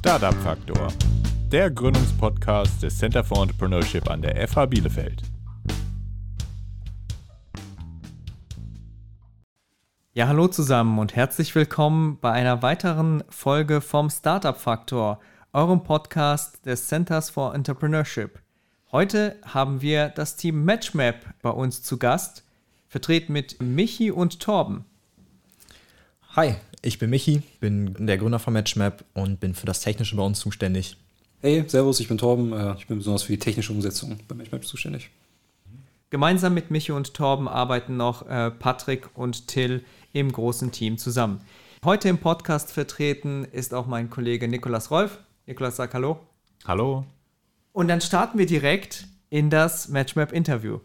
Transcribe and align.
Startup 0.00 0.34
Faktor, 0.36 0.88
der 1.52 1.70
Gründungspodcast 1.70 2.82
des 2.82 2.96
Center 2.96 3.22
for 3.22 3.42
Entrepreneurship 3.42 4.08
an 4.08 4.22
der 4.22 4.48
FH 4.48 4.64
Bielefeld. 4.64 5.22
Ja, 10.14 10.26
hallo 10.26 10.48
zusammen 10.48 10.98
und 10.98 11.16
herzlich 11.16 11.54
willkommen 11.54 12.16
bei 12.18 12.32
einer 12.32 12.62
weiteren 12.62 13.22
Folge 13.28 13.82
vom 13.82 14.08
Startup 14.08 14.56
Faktor, 14.56 15.20
eurem 15.52 15.82
Podcast 15.82 16.64
des 16.64 16.88
Centers 16.88 17.28
for 17.28 17.54
Entrepreneurship. 17.54 18.40
Heute 18.92 19.36
haben 19.44 19.82
wir 19.82 20.08
das 20.08 20.36
Team 20.36 20.64
Matchmap 20.64 21.26
bei 21.42 21.50
uns 21.50 21.82
zu 21.82 21.98
Gast, 21.98 22.46
vertreten 22.88 23.34
mit 23.34 23.60
Michi 23.60 24.10
und 24.10 24.40
Torben. 24.40 24.86
Hi, 26.36 26.54
ich 26.82 26.98
bin 26.98 27.10
Michi, 27.10 27.42
bin 27.60 27.94
der 28.06 28.18
Gründer 28.18 28.38
von 28.38 28.52
Matchmap 28.52 29.04
und 29.14 29.40
bin 29.40 29.54
für 29.54 29.66
das 29.66 29.80
Technische 29.80 30.16
bei 30.16 30.22
uns 30.22 30.40
zuständig. 30.40 30.96
Hey, 31.40 31.64
Servus, 31.66 32.00
ich 32.00 32.08
bin 32.08 32.18
Torben. 32.18 32.52
äh, 32.52 32.74
Ich 32.78 32.86
bin 32.86 32.98
besonders 32.98 33.22
für 33.22 33.32
die 33.32 33.38
technische 33.38 33.72
Umsetzung 33.72 34.18
bei 34.28 34.34
Matchmap 34.34 34.64
zuständig. 34.64 35.10
Gemeinsam 36.10 36.54
mit 36.54 36.70
Michi 36.70 36.92
und 36.92 37.14
Torben 37.14 37.46
arbeiten 37.48 37.96
noch 37.96 38.28
äh, 38.28 38.50
Patrick 38.50 39.08
und 39.14 39.46
Till 39.46 39.84
im 40.12 40.32
großen 40.32 40.72
Team 40.72 40.98
zusammen. 40.98 41.40
Heute 41.84 42.08
im 42.08 42.18
Podcast 42.18 42.72
vertreten 42.72 43.44
ist 43.44 43.72
auch 43.72 43.86
mein 43.86 44.10
Kollege 44.10 44.48
Nikolas 44.48 44.90
Rolf. 44.90 45.18
Nikolas, 45.46 45.76
sag 45.76 45.94
Hallo. 45.94 46.18
Hallo. 46.66 47.06
Und 47.72 47.88
dann 47.88 48.00
starten 48.00 48.38
wir 48.38 48.46
direkt 48.46 49.06
in 49.30 49.48
das 49.48 49.88
Matchmap-Interview. 49.88 50.80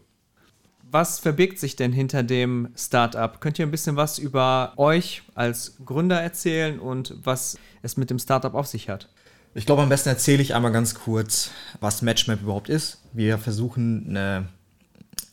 Was 0.90 1.18
verbirgt 1.18 1.58
sich 1.58 1.74
denn 1.74 1.92
hinter 1.92 2.22
dem 2.22 2.68
Startup? 2.76 3.40
Könnt 3.40 3.58
ihr 3.58 3.66
ein 3.66 3.72
bisschen 3.72 3.96
was 3.96 4.18
über 4.18 4.72
euch 4.76 5.22
als 5.34 5.78
Gründer 5.84 6.20
erzählen 6.20 6.78
und 6.78 7.14
was 7.24 7.58
es 7.82 7.96
mit 7.96 8.08
dem 8.08 8.20
Startup 8.20 8.54
auf 8.54 8.66
sich 8.66 8.88
hat? 8.88 9.08
Ich 9.54 9.66
glaube, 9.66 9.82
am 9.82 9.88
besten 9.88 10.10
erzähle 10.10 10.42
ich 10.42 10.54
einmal 10.54 10.70
ganz 10.70 10.94
kurz, 10.94 11.50
was 11.80 12.02
Matchmap 12.02 12.40
überhaupt 12.40 12.68
ist. 12.68 13.02
Wir 13.12 13.36
versuchen 13.38 14.10
eine 14.10 14.48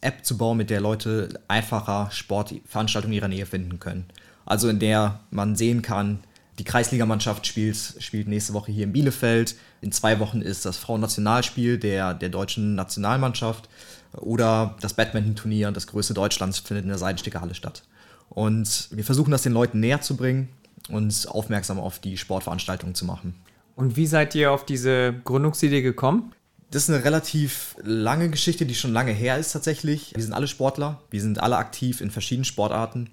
App 0.01 0.25
zu 0.25 0.37
bauen, 0.37 0.57
mit 0.57 0.71
der 0.71 0.81
Leute 0.81 1.29
einfacher 1.47 2.09
Sportveranstaltungen 2.11 3.13
in 3.13 3.17
ihrer 3.19 3.27
Nähe 3.27 3.45
finden 3.45 3.79
können. 3.79 4.05
Also 4.45 4.69
in 4.69 4.79
der 4.79 5.19
man 5.29 5.55
sehen 5.55 5.83
kann, 5.83 6.19
die 6.59 6.63
Kreisligamannschaft 6.63 7.45
spielt, 7.45 7.77
spielt 7.99 8.27
nächste 8.27 8.53
Woche 8.53 8.71
hier 8.71 8.85
in 8.85 8.93
Bielefeld. 8.93 9.55
In 9.81 9.91
zwei 9.91 10.19
Wochen 10.19 10.41
ist 10.41 10.65
das 10.65 10.77
Frauennationalspiel 10.77 11.77
der, 11.77 12.13
der 12.13 12.29
deutschen 12.29 12.75
Nationalmannschaft. 12.75 13.69
Oder 14.17 14.75
das 14.81 14.93
Badminton-Turnier, 14.93 15.71
das 15.71 15.87
größte 15.87 16.13
Deutschlands, 16.13 16.59
findet 16.59 16.83
in 16.83 16.89
der 16.89 16.97
Seidensticker 16.97 17.41
Halle 17.41 17.55
statt. 17.55 17.83
Und 18.29 18.89
wir 18.91 19.03
versuchen 19.03 19.31
das 19.31 19.43
den 19.43 19.53
Leuten 19.53 19.79
näher 19.79 20.01
zu 20.01 20.15
bringen 20.15 20.49
und 20.89 21.27
aufmerksam 21.29 21.79
auf 21.79 21.99
die 21.99 22.17
Sportveranstaltungen 22.17 22.95
zu 22.95 23.05
machen. 23.05 23.35
Und 23.75 23.95
wie 23.95 24.07
seid 24.07 24.35
ihr 24.35 24.51
auf 24.51 24.65
diese 24.65 25.13
Gründungsidee 25.23 25.81
gekommen? 25.81 26.33
Das 26.69 26.83
ist 26.83 26.89
eine 26.89 27.03
relativ 27.03 27.75
lange 27.83 28.29
Geschichte, 28.29 28.65
die 28.65 28.75
schon 28.75 28.93
lange 28.93 29.11
her 29.11 29.37
ist 29.37 29.51
tatsächlich. 29.51 30.13
Wir 30.15 30.23
sind 30.23 30.33
alle 30.33 30.47
Sportler, 30.47 31.01
wir 31.11 31.21
sind 31.21 31.39
alle 31.39 31.57
aktiv 31.57 32.01
in 32.01 32.09
verschiedenen 32.09 32.45
Sportarten. 32.45 33.09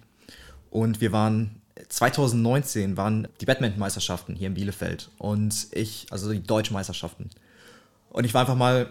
Und 0.70 1.00
wir 1.00 1.12
waren 1.12 1.60
2019 1.88 2.96
waren 2.96 3.28
die 3.40 3.46
Badminton-Meisterschaften 3.46 4.34
hier 4.34 4.48
in 4.48 4.54
Bielefeld 4.54 5.10
und 5.18 5.68
ich, 5.72 6.06
also 6.10 6.32
die 6.32 6.42
deutschen 6.42 6.74
Meisterschaften. 6.74 7.30
Und 8.10 8.24
ich 8.24 8.34
war 8.34 8.42
einfach 8.42 8.56
mal 8.56 8.88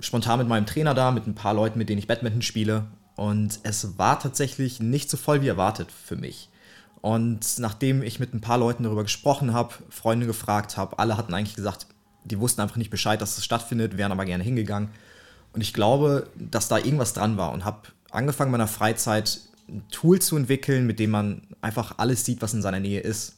spontan 0.00 0.38
mit 0.38 0.48
meinem 0.48 0.66
Trainer 0.66 0.94
da, 0.94 1.10
mit 1.10 1.26
ein 1.26 1.34
paar 1.34 1.54
Leuten, 1.54 1.78
mit 1.78 1.88
denen 1.88 1.98
ich 1.98 2.06
Badminton 2.06 2.42
spiele. 2.42 2.86
Und 3.16 3.60
es 3.62 3.98
war 3.98 4.20
tatsächlich 4.20 4.80
nicht 4.80 5.10
so 5.10 5.16
voll 5.16 5.42
wie 5.42 5.48
erwartet 5.48 5.90
für 5.90 6.16
mich. 6.16 6.48
Und 7.00 7.58
nachdem 7.58 8.02
ich 8.02 8.20
mit 8.20 8.34
ein 8.34 8.40
paar 8.40 8.58
Leuten 8.58 8.84
darüber 8.84 9.02
gesprochen 9.02 9.52
habe, 9.52 9.74
Freunde 9.88 10.26
gefragt 10.26 10.76
habe, 10.76 10.98
alle 10.98 11.16
hatten 11.16 11.34
eigentlich 11.34 11.56
gesagt, 11.56 11.86
die 12.24 12.38
wussten 12.38 12.60
einfach 12.60 12.76
nicht 12.76 12.90
Bescheid, 12.90 13.20
dass 13.20 13.38
es 13.38 13.44
stattfindet, 13.44 13.96
wären 13.96 14.12
aber 14.12 14.24
gerne 14.24 14.44
hingegangen. 14.44 14.90
Und 15.52 15.60
ich 15.60 15.72
glaube, 15.72 16.28
dass 16.36 16.68
da 16.68 16.78
irgendwas 16.78 17.14
dran 17.14 17.36
war 17.36 17.52
und 17.52 17.64
habe 17.64 17.88
angefangen, 18.10 18.50
meiner 18.50 18.68
Freizeit 18.68 19.40
ein 19.68 19.82
Tool 19.90 20.20
zu 20.20 20.36
entwickeln, 20.36 20.86
mit 20.86 20.98
dem 20.98 21.10
man 21.10 21.42
einfach 21.60 21.98
alles 21.98 22.24
sieht, 22.24 22.42
was 22.42 22.54
in 22.54 22.62
seiner 22.62 22.80
Nähe 22.80 23.00
ist. 23.00 23.36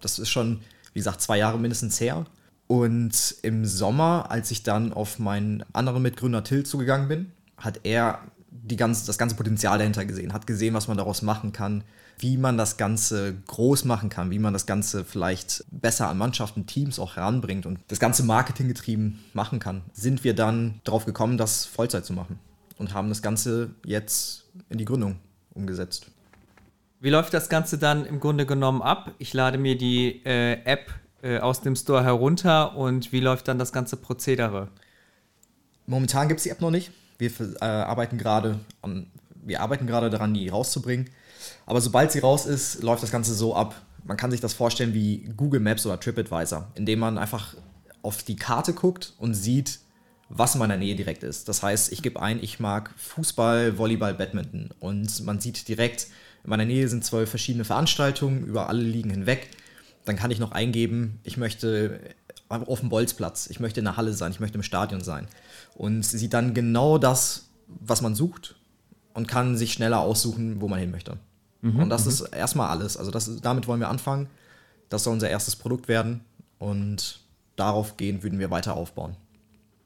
Das 0.00 0.18
ist 0.18 0.28
schon, 0.28 0.60
wie 0.92 1.00
gesagt, 1.00 1.20
zwei 1.20 1.38
Jahre 1.38 1.58
mindestens 1.58 2.00
her. 2.00 2.26
Und 2.72 3.34
im 3.42 3.66
Sommer, 3.66 4.30
als 4.30 4.50
ich 4.50 4.62
dann 4.62 4.94
auf 4.94 5.18
meinen 5.18 5.62
anderen 5.74 6.00
Mitgründer 6.00 6.42
Till 6.42 6.64
zugegangen 6.64 7.06
bin, 7.06 7.30
hat 7.58 7.80
er 7.82 8.20
die 8.50 8.76
ganze, 8.76 9.04
das 9.04 9.18
ganze 9.18 9.36
Potenzial 9.36 9.76
dahinter 9.76 10.06
gesehen, 10.06 10.32
hat 10.32 10.46
gesehen, 10.46 10.72
was 10.72 10.88
man 10.88 10.96
daraus 10.96 11.20
machen 11.20 11.52
kann, 11.52 11.84
wie 12.18 12.38
man 12.38 12.56
das 12.56 12.78
Ganze 12.78 13.34
groß 13.46 13.84
machen 13.84 14.08
kann, 14.08 14.30
wie 14.30 14.38
man 14.38 14.54
das 14.54 14.64
Ganze 14.64 15.04
vielleicht 15.04 15.66
besser 15.70 16.08
an 16.08 16.16
Mannschaften, 16.16 16.64
Teams 16.64 16.98
auch 16.98 17.16
heranbringt 17.16 17.66
und 17.66 17.78
das 17.88 18.00
Ganze 18.00 18.22
marketinggetrieben 18.22 19.18
machen 19.34 19.58
kann, 19.58 19.82
sind 19.92 20.24
wir 20.24 20.34
dann 20.34 20.80
darauf 20.84 21.04
gekommen, 21.04 21.36
das 21.36 21.66
Vollzeit 21.66 22.06
zu 22.06 22.14
machen 22.14 22.38
und 22.78 22.94
haben 22.94 23.10
das 23.10 23.20
Ganze 23.20 23.74
jetzt 23.84 24.46
in 24.70 24.78
die 24.78 24.86
Gründung 24.86 25.16
umgesetzt. 25.52 26.06
Wie 27.00 27.10
läuft 27.10 27.34
das 27.34 27.50
Ganze 27.50 27.76
dann 27.76 28.06
im 28.06 28.18
Grunde 28.18 28.46
genommen 28.46 28.80
ab? 28.80 29.12
Ich 29.18 29.34
lade 29.34 29.58
mir 29.58 29.76
die 29.76 30.24
äh, 30.24 30.62
App 30.64 31.01
äh, 31.22 31.38
aus 31.38 31.60
dem 31.60 31.76
Store 31.76 32.04
herunter 32.04 32.76
und 32.76 33.12
wie 33.12 33.20
läuft 33.20 33.48
dann 33.48 33.58
das 33.58 33.72
ganze 33.72 33.96
Prozedere? 33.96 34.68
Momentan 35.86 36.28
gibt 36.28 36.38
es 36.38 36.44
die 36.44 36.50
App 36.50 36.60
noch 36.60 36.70
nicht. 36.70 36.90
Wir 37.18 37.30
äh, 37.60 37.64
arbeiten 37.64 38.18
gerade 38.18 38.58
wir 39.42 39.60
arbeiten 39.60 39.86
gerade 39.86 40.08
daran, 40.08 40.34
die 40.34 40.48
rauszubringen. 40.48 41.10
Aber 41.66 41.80
sobald 41.80 42.12
sie 42.12 42.20
raus 42.20 42.46
ist, 42.46 42.82
läuft 42.82 43.02
das 43.02 43.10
Ganze 43.10 43.34
so 43.34 43.54
ab. 43.54 43.74
Man 44.04 44.16
kann 44.16 44.30
sich 44.30 44.40
das 44.40 44.54
vorstellen 44.54 44.94
wie 44.94 45.28
Google 45.36 45.60
Maps 45.60 45.84
oder 45.86 45.98
TripAdvisor, 45.98 46.68
indem 46.74 47.00
man 47.00 47.18
einfach 47.18 47.54
auf 48.02 48.22
die 48.22 48.36
Karte 48.36 48.72
guckt 48.72 49.14
und 49.18 49.34
sieht, 49.34 49.80
was 50.28 50.54
in 50.54 50.60
meiner 50.60 50.76
Nähe 50.76 50.96
direkt 50.96 51.22
ist. 51.22 51.48
Das 51.48 51.62
heißt, 51.62 51.92
ich 51.92 52.02
gebe 52.02 52.20
ein, 52.20 52.42
ich 52.42 52.58
mag 52.58 52.90
Fußball, 52.96 53.78
Volleyball, 53.78 54.14
Badminton. 54.14 54.70
Und 54.80 55.24
man 55.24 55.40
sieht 55.40 55.68
direkt, 55.68 56.08
in 56.42 56.50
meiner 56.50 56.64
Nähe 56.64 56.88
sind 56.88 57.04
zwölf 57.04 57.28
verschiedene 57.28 57.64
Veranstaltungen 57.64 58.44
über 58.44 58.68
alle 58.68 58.82
Ligen 58.82 59.10
hinweg. 59.10 59.50
Dann 60.04 60.16
kann 60.16 60.30
ich 60.30 60.38
noch 60.38 60.52
eingeben, 60.52 61.20
ich 61.22 61.36
möchte 61.36 62.00
auf 62.48 62.80
dem 62.80 62.88
Bolzplatz, 62.88 63.48
ich 63.48 63.60
möchte 63.60 63.80
in 63.80 63.84
der 63.84 63.96
Halle 63.96 64.12
sein, 64.12 64.32
ich 64.32 64.40
möchte 64.40 64.58
im 64.58 64.62
Stadion 64.62 65.00
sein. 65.00 65.26
Und 65.74 66.02
sieht 66.02 66.34
dann 66.34 66.54
genau 66.54 66.98
das, 66.98 67.48
was 67.66 68.02
man 68.02 68.14
sucht 68.14 68.56
und 69.14 69.26
kann 69.26 69.56
sich 69.56 69.72
schneller 69.72 70.00
aussuchen, 70.00 70.60
wo 70.60 70.68
man 70.68 70.78
hin 70.78 70.90
möchte. 70.90 71.16
Mhm, 71.62 71.80
und 71.80 71.88
das 71.88 72.04
mhm. 72.04 72.10
ist 72.10 72.20
erstmal 72.20 72.68
alles. 72.68 72.96
Also 72.96 73.10
das, 73.10 73.40
damit 73.40 73.66
wollen 73.66 73.80
wir 73.80 73.88
anfangen. 73.88 74.28
Das 74.88 75.04
soll 75.04 75.14
unser 75.14 75.30
erstes 75.30 75.56
Produkt 75.56 75.88
werden 75.88 76.20
und 76.58 77.20
darauf 77.56 77.96
gehend 77.96 78.22
würden 78.22 78.38
wir 78.38 78.50
weiter 78.50 78.74
aufbauen. 78.74 79.16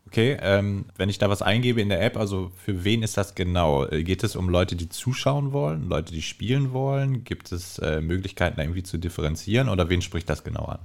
Okay, 0.06 0.37
ähm, 0.41 0.87
wenn 0.97 1.09
ich 1.09 1.19
da 1.19 1.28
was 1.28 1.43
eingebe 1.43 1.81
in 1.81 1.89
der 1.89 2.00
App, 2.00 2.17
also 2.17 2.53
für 2.65 2.84
wen 2.84 3.03
ist 3.03 3.17
das 3.17 3.34
genau? 3.34 3.87
Äh, 3.87 4.05
geht 4.05 4.22
es 4.22 4.37
um 4.37 4.49
Leute, 4.49 4.77
die 4.77 4.89
zuschauen 4.89 5.53
wollen, 5.53 5.89
Leute, 5.89 6.12
die 6.12 6.22
spielen 6.22 6.72
wollen? 6.72 7.25
Gibt 7.25 7.50
es 7.50 7.78
äh, 7.78 8.00
Möglichkeiten, 8.00 8.56
da 8.56 8.62
irgendwie 8.62 8.84
zu 8.84 8.99
differenzieren 8.99 9.69
oder 9.69 9.89
wen 9.89 10.03
spricht 10.03 10.31
das 10.31 10.45
genau 10.45 10.66
an? 10.66 10.78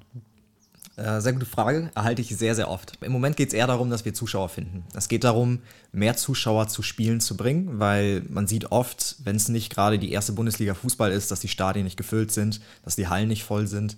Äh, 0.97 1.21
sehr 1.21 1.33
gute 1.33 1.45
Frage, 1.45 1.91
erhalte 1.95 2.21
ich 2.21 2.35
sehr, 2.35 2.55
sehr 2.55 2.69
oft. 2.69 2.97
Im 3.01 3.11
Moment 3.11 3.37
geht 3.37 3.49
es 3.49 3.53
eher 3.53 3.67
darum, 3.67 3.89
dass 3.89 4.05
wir 4.05 4.13
Zuschauer 4.13 4.49
finden. 4.49 4.83
Es 4.93 5.07
geht 5.07 5.23
darum, 5.23 5.59
mehr 5.91 6.17
Zuschauer 6.17 6.67
zu 6.67 6.81
Spielen 6.81 7.21
zu 7.21 7.37
bringen, 7.37 7.79
weil 7.79 8.23
man 8.27 8.47
sieht 8.47 8.71
oft, 8.71 9.15
wenn 9.23 9.35
es 9.35 9.49
nicht 9.49 9.73
gerade 9.73 9.99
die 9.99 10.11
erste 10.11 10.33
Bundesliga 10.33 10.73
Fußball 10.73 11.11
ist, 11.11 11.31
dass 11.31 11.39
die 11.39 11.47
Stadien 11.47 11.85
nicht 11.85 11.97
gefüllt 11.97 12.31
sind, 12.31 12.59
dass 12.83 12.95
die 12.95 13.07
Hallen 13.07 13.29
nicht 13.29 13.43
voll 13.43 13.67
sind. 13.67 13.97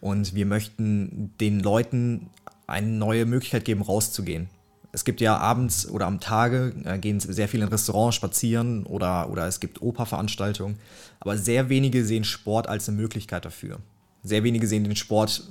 Und 0.00 0.34
wir 0.34 0.44
möchten 0.44 1.32
den 1.40 1.60
Leuten 1.60 2.28
eine 2.66 2.88
neue 2.88 3.26
Möglichkeit 3.26 3.64
geben, 3.64 3.82
rauszugehen. 3.82 4.48
Es 4.96 5.04
gibt 5.04 5.20
ja 5.20 5.36
abends 5.36 5.86
oder 5.86 6.06
am 6.06 6.20
Tage 6.20 6.72
äh, 6.84 6.98
gehen 6.98 7.20
sehr 7.20 7.48
viele 7.48 7.64
in 7.64 7.68
Restaurants 7.68 8.16
spazieren 8.16 8.86
oder, 8.86 9.28
oder 9.28 9.46
es 9.46 9.60
gibt 9.60 9.82
Operveranstaltungen, 9.82 10.78
aber 11.20 11.36
sehr 11.36 11.68
wenige 11.68 12.02
sehen 12.02 12.24
Sport 12.24 12.66
als 12.66 12.88
eine 12.88 12.96
Möglichkeit 12.96 13.44
dafür. 13.44 13.78
Sehr 14.22 14.42
wenige 14.42 14.66
sehen 14.66 14.84
den 14.84 14.96
Sport 14.96 15.42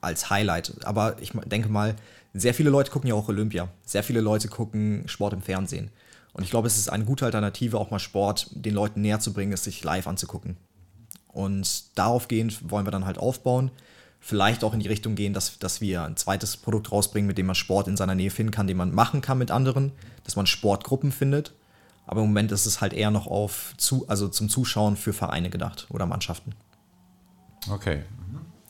als 0.00 0.30
Highlight. 0.30 0.72
Aber 0.84 1.16
ich 1.20 1.32
denke 1.44 1.68
mal, 1.68 1.94
sehr 2.32 2.54
viele 2.54 2.70
Leute 2.70 2.90
gucken 2.90 3.08
ja 3.08 3.14
auch 3.14 3.28
Olympia. 3.28 3.68
Sehr 3.84 4.02
viele 4.02 4.22
Leute 4.22 4.48
gucken 4.48 5.02
Sport 5.04 5.34
im 5.34 5.42
Fernsehen. 5.42 5.90
Und 6.32 6.44
ich 6.44 6.48
glaube, 6.48 6.66
es 6.66 6.78
ist 6.78 6.88
eine 6.88 7.04
gute 7.04 7.26
Alternative, 7.26 7.78
auch 7.78 7.90
mal 7.90 7.98
Sport 7.98 8.48
den 8.52 8.72
Leuten 8.72 9.02
näher 9.02 9.20
zu 9.20 9.34
bringen, 9.34 9.52
es 9.52 9.64
sich 9.64 9.84
live 9.84 10.06
anzugucken. 10.06 10.56
Und 11.28 11.98
daraufgehend 11.98 12.70
wollen 12.70 12.86
wir 12.86 12.92
dann 12.92 13.04
halt 13.04 13.18
aufbauen 13.18 13.70
vielleicht 14.20 14.64
auch 14.64 14.74
in 14.74 14.80
die 14.80 14.88
Richtung 14.88 15.14
gehen, 15.14 15.32
dass, 15.32 15.58
dass 15.58 15.80
wir 15.80 16.02
ein 16.02 16.16
zweites 16.16 16.56
Produkt 16.56 16.90
rausbringen, 16.90 17.26
mit 17.26 17.38
dem 17.38 17.46
man 17.46 17.54
Sport 17.54 17.88
in 17.88 17.96
seiner 17.96 18.14
Nähe 18.14 18.30
finden 18.30 18.52
kann, 18.52 18.66
den 18.66 18.76
man 18.76 18.94
machen 18.94 19.20
kann 19.20 19.38
mit 19.38 19.50
anderen, 19.50 19.92
dass 20.24 20.36
man 20.36 20.46
Sportgruppen 20.46 21.12
findet. 21.12 21.52
Aber 22.06 22.20
im 22.22 22.28
Moment 22.28 22.52
ist 22.52 22.66
es 22.66 22.80
halt 22.80 22.92
eher 22.92 23.10
noch 23.10 23.26
auf 23.26 23.74
zu, 23.76 24.08
also 24.08 24.28
zum 24.28 24.48
Zuschauen 24.48 24.96
für 24.96 25.12
Vereine 25.12 25.50
gedacht 25.50 25.86
oder 25.90 26.06
Mannschaften. 26.06 26.54
Okay. 27.70 28.02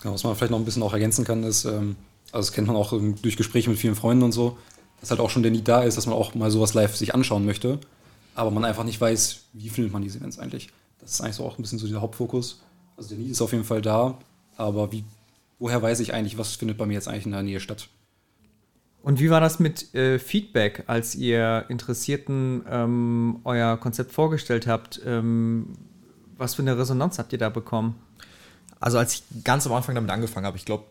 Ja, 0.02 0.12
was 0.12 0.24
man 0.24 0.34
vielleicht 0.36 0.50
noch 0.50 0.58
ein 0.58 0.64
bisschen 0.64 0.82
auch 0.82 0.92
ergänzen 0.92 1.24
kann, 1.24 1.42
ist, 1.42 1.64
ähm, 1.64 1.96
also 2.32 2.48
das 2.48 2.52
kennt 2.52 2.66
man 2.66 2.76
auch 2.76 2.92
durch 3.22 3.36
Gespräche 3.36 3.70
mit 3.70 3.78
vielen 3.78 3.94
Freunden 3.94 4.22
und 4.24 4.32
so, 4.32 4.58
dass 5.00 5.10
halt 5.10 5.20
auch 5.20 5.30
schon 5.30 5.42
der 5.42 5.52
Need 5.52 5.68
da 5.68 5.82
ist, 5.82 5.96
dass 5.96 6.06
man 6.06 6.14
auch 6.14 6.34
mal 6.34 6.50
sowas 6.50 6.74
live 6.74 6.96
sich 6.96 7.14
anschauen 7.14 7.44
möchte, 7.44 7.78
aber 8.34 8.50
man 8.50 8.64
einfach 8.64 8.84
nicht 8.84 9.00
weiß, 9.00 9.40
wie 9.52 9.68
findet 9.68 9.92
man 9.92 10.02
diese 10.02 10.18
Events 10.18 10.38
eigentlich. 10.38 10.68
Das 11.00 11.12
ist 11.12 11.20
eigentlich 11.20 11.36
so 11.36 11.44
auch 11.44 11.58
ein 11.58 11.62
bisschen 11.62 11.78
so 11.78 11.86
der 11.86 12.00
Hauptfokus. 12.00 12.60
Also 12.96 13.10
der 13.10 13.18
Need 13.18 13.30
ist 13.30 13.42
auf 13.42 13.52
jeden 13.52 13.64
Fall 13.64 13.82
da, 13.82 14.18
aber 14.56 14.92
wie 14.92 15.04
woher 15.58 15.82
weiß 15.82 16.00
ich 16.00 16.14
eigentlich, 16.14 16.38
was 16.38 16.56
findet 16.56 16.78
bei 16.78 16.86
mir 16.86 16.94
jetzt 16.94 17.08
eigentlich 17.08 17.26
in 17.26 17.32
der 17.32 17.42
Nähe 17.42 17.60
statt. 17.60 17.88
Und 19.02 19.20
wie 19.20 19.30
war 19.30 19.40
das 19.40 19.60
mit 19.60 19.94
äh, 19.94 20.18
Feedback, 20.18 20.84
als 20.88 21.14
ihr 21.14 21.64
Interessierten 21.68 22.64
ähm, 22.68 23.40
euer 23.44 23.76
Konzept 23.76 24.12
vorgestellt 24.12 24.66
habt? 24.66 25.00
Ähm, 25.06 25.74
was 26.36 26.56
für 26.56 26.62
eine 26.62 26.76
Resonanz 26.76 27.18
habt 27.18 27.32
ihr 27.32 27.38
da 27.38 27.48
bekommen? 27.48 27.94
Also 28.80 28.98
als 28.98 29.14
ich 29.14 29.44
ganz 29.44 29.66
am 29.66 29.72
Anfang 29.72 29.94
damit 29.94 30.10
angefangen 30.10 30.44
habe, 30.44 30.56
ich 30.56 30.64
glaube, 30.64 30.84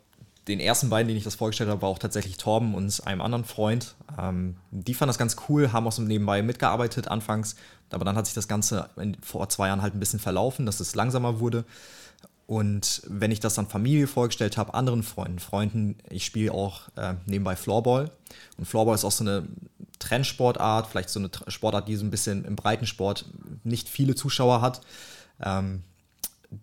den 0.47 0.59
ersten 0.59 0.89
beiden, 0.89 1.07
denen 1.07 1.17
ich 1.17 1.23
das 1.23 1.35
vorgestellt 1.35 1.69
habe, 1.69 1.81
war 1.81 1.89
auch 1.89 1.99
tatsächlich 1.99 2.37
Torben 2.37 2.75
und 2.75 3.05
einem 3.05 3.21
anderen 3.21 3.45
Freund. 3.45 3.95
Ähm, 4.17 4.55
die 4.71 4.93
fanden 4.93 5.09
das 5.09 5.17
ganz 5.17 5.35
cool, 5.49 5.73
haben 5.73 5.87
auch 5.87 5.91
so 5.91 6.01
nebenbei 6.01 6.41
mitgearbeitet 6.41 7.07
anfangs, 7.07 7.55
aber 7.91 8.05
dann 8.05 8.15
hat 8.15 8.27
sich 8.27 8.35
das 8.35 8.47
Ganze 8.47 8.89
in, 8.97 9.17
vor 9.21 9.49
zwei 9.49 9.67
Jahren 9.67 9.81
halt 9.81 9.95
ein 9.95 9.99
bisschen 9.99 10.19
verlaufen, 10.19 10.65
dass 10.65 10.79
es 10.79 10.95
langsamer 10.95 11.39
wurde. 11.39 11.65
Und 12.47 13.01
wenn 13.07 13.31
ich 13.31 13.39
das 13.39 13.55
dann 13.55 13.67
Familie 13.67 14.07
vorgestellt 14.07 14.57
habe, 14.57 14.73
anderen 14.75 15.01
Freunden, 15.01 15.39
Freunden, 15.39 15.97
ich 16.09 16.25
spiele 16.25 16.51
auch 16.51 16.81
äh, 16.95 17.15
nebenbei 17.25 17.55
Floorball. 17.55 18.11
Und 18.57 18.65
Floorball 18.65 18.93
ist 18.93 19.03
auch 19.03 19.11
so 19.11 19.23
eine 19.23 19.47
Trendsportart, 19.97 20.87
vielleicht 20.87 21.09
so 21.09 21.19
eine 21.19 21.31
Sportart, 21.47 21.87
die 21.87 21.95
so 21.95 22.05
ein 22.05 22.11
bisschen 22.11 22.45
im 22.45 22.55
Breitensport 22.55 23.25
nicht 23.63 23.89
viele 23.89 24.13
Zuschauer 24.13 24.61
hat. 24.61 24.81
Ähm, 25.41 25.81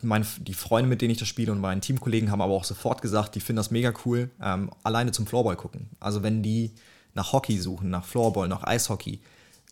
meine, 0.01 0.25
die 0.39 0.55
Freunde, 0.55 0.89
mit 0.89 1.03
denen 1.03 1.11
ich 1.11 1.19
das 1.19 1.29
spiele 1.29 1.53
und 1.53 1.61
meine 1.61 1.81
Teamkollegen 1.81 2.31
haben 2.31 2.41
aber 2.41 2.53
auch 2.53 2.65
sofort 2.65 3.03
gesagt, 3.03 3.35
die 3.35 3.41
finden 3.41 3.59
das 3.59 3.71
mega 3.71 3.93
cool, 4.05 4.31
ähm, 4.41 4.71
alleine 4.85 5.13
zum 5.13 5.27
Floorball 5.27 5.57
gucken. 5.57 5.89
Also 6.01 6.23
wenn 6.23 6.43
die 6.43 6.71
nach 7.15 7.33
Hockey 7.33 7.59
suchen, 7.59 7.91
nach 7.91 8.05
Floorball, 8.05 8.49
nach 8.49 8.63
Eishockey, 8.63 9.21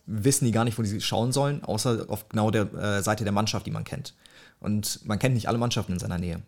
wissen 0.06 0.44
die 0.44 0.52
gar 0.52 0.64
nicht, 0.64 0.78
wo 0.78 0.82
die 0.82 1.00
schauen 1.00 1.32
sollen, 1.32 1.64
außer 1.64 2.06
auf 2.08 2.28
genau 2.28 2.50
der 2.50 2.72
äh, 2.74 3.02
Seite 3.02 3.24
der 3.24 3.32
Mannschaft, 3.32 3.66
die 3.66 3.70
man 3.70 3.84
kennt. 3.84 4.14
Und 4.60 5.04
man 5.04 5.18
kennt 5.18 5.34
nicht 5.34 5.48
alle 5.48 5.58
Mannschaften 5.58 5.92
in 5.92 5.98
seiner 5.98 6.18
Nähe. 6.18 6.42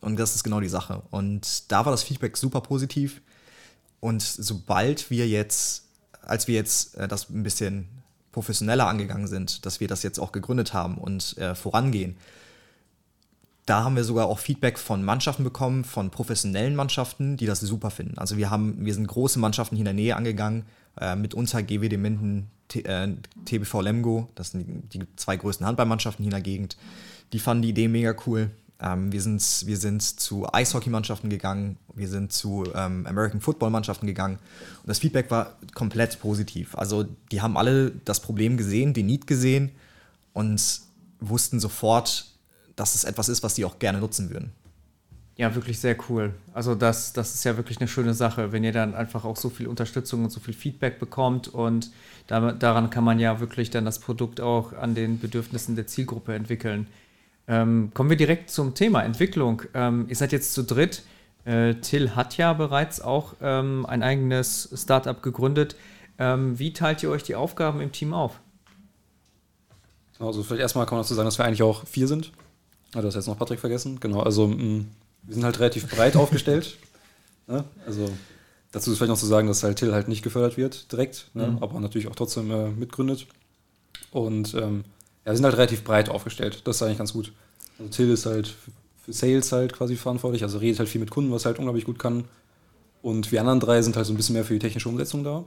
Und 0.00 0.18
das 0.18 0.34
ist 0.34 0.44
genau 0.44 0.60
die 0.60 0.68
Sache. 0.68 1.02
Und 1.10 1.70
da 1.70 1.84
war 1.84 1.92
das 1.92 2.02
Feedback 2.02 2.36
super 2.36 2.60
positiv. 2.60 3.20
Und 4.00 4.22
sobald 4.22 5.10
wir 5.10 5.28
jetzt, 5.28 5.84
als 6.22 6.48
wir 6.48 6.54
jetzt 6.54 6.96
äh, 6.96 7.06
das 7.06 7.28
ein 7.28 7.42
bisschen 7.42 7.88
professioneller 8.32 8.86
angegangen 8.86 9.26
sind, 9.26 9.66
dass 9.66 9.80
wir 9.80 9.88
das 9.88 10.02
jetzt 10.02 10.18
auch 10.18 10.32
gegründet 10.32 10.72
haben 10.72 10.96
und 10.96 11.36
äh, 11.38 11.54
vorangehen, 11.54 12.16
da 13.66 13.84
haben 13.84 13.94
wir 13.94 14.04
sogar 14.04 14.26
auch 14.26 14.38
Feedback 14.38 14.78
von 14.78 15.04
Mannschaften 15.04 15.44
bekommen, 15.44 15.84
von 15.84 16.10
professionellen 16.10 16.74
Mannschaften, 16.74 17.36
die 17.36 17.46
das 17.46 17.60
super 17.60 17.90
finden. 17.90 18.18
Also 18.18 18.36
wir 18.36 18.50
haben, 18.50 18.84
wir 18.84 18.94
sind 18.94 19.06
große 19.06 19.38
Mannschaften 19.38 19.76
hier 19.76 19.82
in 19.82 19.84
der 19.84 19.94
Nähe 19.94 20.16
angegangen, 20.16 20.64
äh, 21.00 21.14
mitunter 21.14 21.62
GWD 21.62 21.96
Minden, 21.96 22.50
T, 22.68 22.80
äh, 22.80 23.14
TBV 23.44 23.80
Lemgo, 23.82 24.28
das 24.34 24.52
sind 24.52 24.92
die, 24.92 25.06
zwei 25.16 25.36
größten 25.36 25.66
Handballmannschaften 25.66 26.24
hier 26.24 26.30
in 26.30 26.36
der 26.36 26.40
Gegend. 26.40 26.76
Die 27.32 27.38
fanden 27.38 27.62
die 27.62 27.70
Idee 27.70 27.88
mega 27.88 28.14
cool. 28.26 28.50
Ähm, 28.82 29.12
wir, 29.12 29.20
sind, 29.20 29.42
wir 29.66 29.76
sind 29.76 30.02
zu 30.02 30.50
Eishockeymannschaften 30.52 31.28
gegangen, 31.28 31.76
wir 31.94 32.08
sind 32.08 32.32
zu 32.32 32.64
ähm, 32.74 33.06
American 33.06 33.40
Football-Mannschaften 33.40 34.06
gegangen 34.06 34.38
und 34.82 34.88
das 34.88 35.00
Feedback 35.00 35.30
war 35.30 35.54
komplett 35.74 36.18
positiv. 36.20 36.74
Also 36.76 37.04
die 37.30 37.42
haben 37.42 37.56
alle 37.56 37.92
das 38.04 38.20
Problem 38.20 38.56
gesehen, 38.56 38.94
den 38.94 39.06
Need 39.06 39.26
gesehen 39.26 39.70
und 40.32 40.80
wussten 41.20 41.60
sofort, 41.60 42.26
dass 42.76 42.94
es 42.94 43.04
etwas 43.04 43.28
ist, 43.28 43.42
was 43.42 43.54
die 43.54 43.66
auch 43.66 43.78
gerne 43.78 43.98
nutzen 43.98 44.30
würden. 44.30 44.52
Ja, 45.36 45.54
wirklich 45.54 45.78
sehr 45.78 45.96
cool. 46.08 46.34
Also 46.52 46.74
das, 46.74 47.12
das 47.12 47.34
ist 47.34 47.44
ja 47.44 47.56
wirklich 47.56 47.78
eine 47.80 47.88
schöne 47.88 48.14
Sache, 48.14 48.52
wenn 48.52 48.64
ihr 48.64 48.72
dann 48.72 48.94
einfach 48.94 49.24
auch 49.24 49.36
so 49.36 49.48
viel 49.48 49.68
Unterstützung 49.68 50.24
und 50.24 50.30
so 50.30 50.40
viel 50.40 50.54
Feedback 50.54 50.98
bekommt 50.98 51.48
und 51.48 51.90
da, 52.26 52.52
daran 52.52 52.90
kann 52.90 53.04
man 53.04 53.18
ja 53.18 53.40
wirklich 53.40 53.70
dann 53.70 53.84
das 53.84 53.98
Produkt 53.98 54.40
auch 54.40 54.72
an 54.72 54.94
den 54.94 55.18
Bedürfnissen 55.18 55.76
der 55.76 55.86
Zielgruppe 55.86 56.34
entwickeln. 56.34 56.86
Ähm, 57.50 57.90
kommen 57.94 58.08
wir 58.08 58.16
direkt 58.16 58.48
zum 58.48 58.74
Thema 58.74 59.02
Entwicklung. 59.02 59.62
Ähm, 59.74 60.06
ihr 60.08 60.14
seid 60.14 60.30
jetzt 60.30 60.54
zu 60.54 60.62
dritt. 60.62 61.02
Äh, 61.44 61.74
Till 61.74 62.14
hat 62.14 62.36
ja 62.36 62.52
bereits 62.52 63.00
auch 63.00 63.34
ähm, 63.42 63.84
ein 63.86 64.04
eigenes 64.04 64.70
Startup 64.72 65.20
gegründet. 65.20 65.74
Ähm, 66.16 66.60
wie 66.60 66.72
teilt 66.72 67.02
ihr 67.02 67.10
euch 67.10 67.24
die 67.24 67.34
Aufgaben 67.34 67.80
im 67.80 67.90
Team 67.90 68.14
auf? 68.14 68.38
Also 70.20 70.44
vielleicht 70.44 70.62
erstmal 70.62 70.86
kann 70.86 70.96
man 70.96 71.02
dazu 71.02 71.14
sagen, 71.14 71.26
dass 71.26 71.38
wir 71.38 71.44
eigentlich 71.44 71.64
auch 71.64 71.84
vier 71.88 72.06
sind. 72.06 72.30
Ah, 72.94 73.00
du 73.00 73.08
hast 73.08 73.16
jetzt 73.16 73.26
noch 73.26 73.38
Patrick 73.38 73.58
vergessen. 73.58 73.98
Genau, 73.98 74.20
also 74.20 74.46
mh, 74.46 74.54
mm, 74.54 74.86
wir 75.24 75.34
sind 75.34 75.44
halt 75.44 75.58
relativ 75.58 75.88
breit 75.88 76.14
aufgestellt. 76.16 76.76
Ne? 77.48 77.64
Also 77.84 78.08
dazu 78.70 78.92
ist 78.92 78.98
vielleicht 78.98 79.10
noch 79.10 79.18
zu 79.18 79.26
sagen, 79.26 79.48
dass 79.48 79.64
halt 79.64 79.76
Till 79.76 79.92
halt 79.92 80.06
nicht 80.06 80.22
gefördert 80.22 80.56
wird 80.56 80.92
direkt, 80.92 81.30
ne? 81.34 81.48
mhm. 81.48 81.58
aber 81.64 81.80
natürlich 81.80 82.06
auch 82.06 82.14
trotzdem 82.14 82.48
äh, 82.52 82.68
mitgründet. 82.68 83.26
Und 84.12 84.54
ähm, 84.54 84.84
ja, 85.24 85.32
wir 85.32 85.36
sind 85.36 85.44
halt 85.44 85.56
relativ 85.56 85.84
breit 85.84 86.08
aufgestellt. 86.08 86.62
Das 86.64 86.76
ist 86.76 86.82
eigentlich 86.82 86.98
ganz 86.98 87.12
gut. 87.12 87.32
Also 87.78 87.90
Till 87.90 88.10
ist 88.10 88.26
halt 88.26 88.54
für 89.04 89.12
Sales 89.12 89.52
halt 89.52 89.72
quasi 89.72 89.96
verantwortlich, 89.96 90.42
also 90.42 90.58
redet 90.58 90.78
halt 90.78 90.88
viel 90.88 91.00
mit 91.00 91.10
Kunden, 91.10 91.32
was 91.32 91.46
halt 91.46 91.58
unglaublich 91.58 91.84
gut 91.84 91.98
kann. 91.98 92.24
Und 93.02 93.32
wir 93.32 93.40
anderen 93.40 93.60
drei 93.60 93.80
sind 93.82 93.96
halt 93.96 94.06
so 94.06 94.12
ein 94.12 94.16
bisschen 94.16 94.34
mehr 94.34 94.44
für 94.44 94.52
die 94.52 94.58
technische 94.58 94.88
Umsetzung 94.88 95.24
da. 95.24 95.44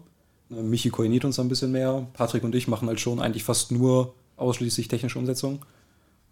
Ne, 0.49 0.63
Michi 0.63 0.89
koordiniert 0.89 1.25
uns 1.25 1.39
ein 1.39 1.49
bisschen 1.49 1.71
mehr. 1.71 2.07
Patrick 2.13 2.43
und 2.43 2.55
ich 2.55 2.67
machen 2.67 2.87
halt 2.87 2.99
schon 2.99 3.19
eigentlich 3.19 3.43
fast 3.43 3.71
nur 3.71 4.13
ausschließlich 4.37 4.87
technische 4.87 5.19
Umsetzung. 5.19 5.63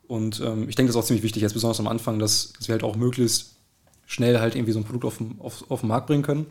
Und 0.07 0.41
ähm, 0.41 0.67
ich 0.67 0.75
denke, 0.75 0.87
das 0.87 0.95
ist 0.95 1.03
auch 1.03 1.05
ziemlich 1.05 1.23
wichtig, 1.23 1.41
jetzt 1.41 1.53
besonders 1.53 1.79
am 1.79 1.87
Anfang, 1.87 2.19
dass, 2.19 2.53
dass 2.53 2.67
wir 2.67 2.73
halt 2.73 2.83
auch 2.83 2.95
möglichst 2.95 3.55
schnell 4.07 4.39
halt 4.39 4.55
irgendwie 4.55 4.73
so 4.73 4.79
ein 4.79 4.83
Produkt 4.83 5.05
auf, 5.05 5.19
auf, 5.39 5.69
auf 5.69 5.79
den 5.81 5.89
Markt 5.89 6.07
bringen 6.07 6.23
können. 6.23 6.47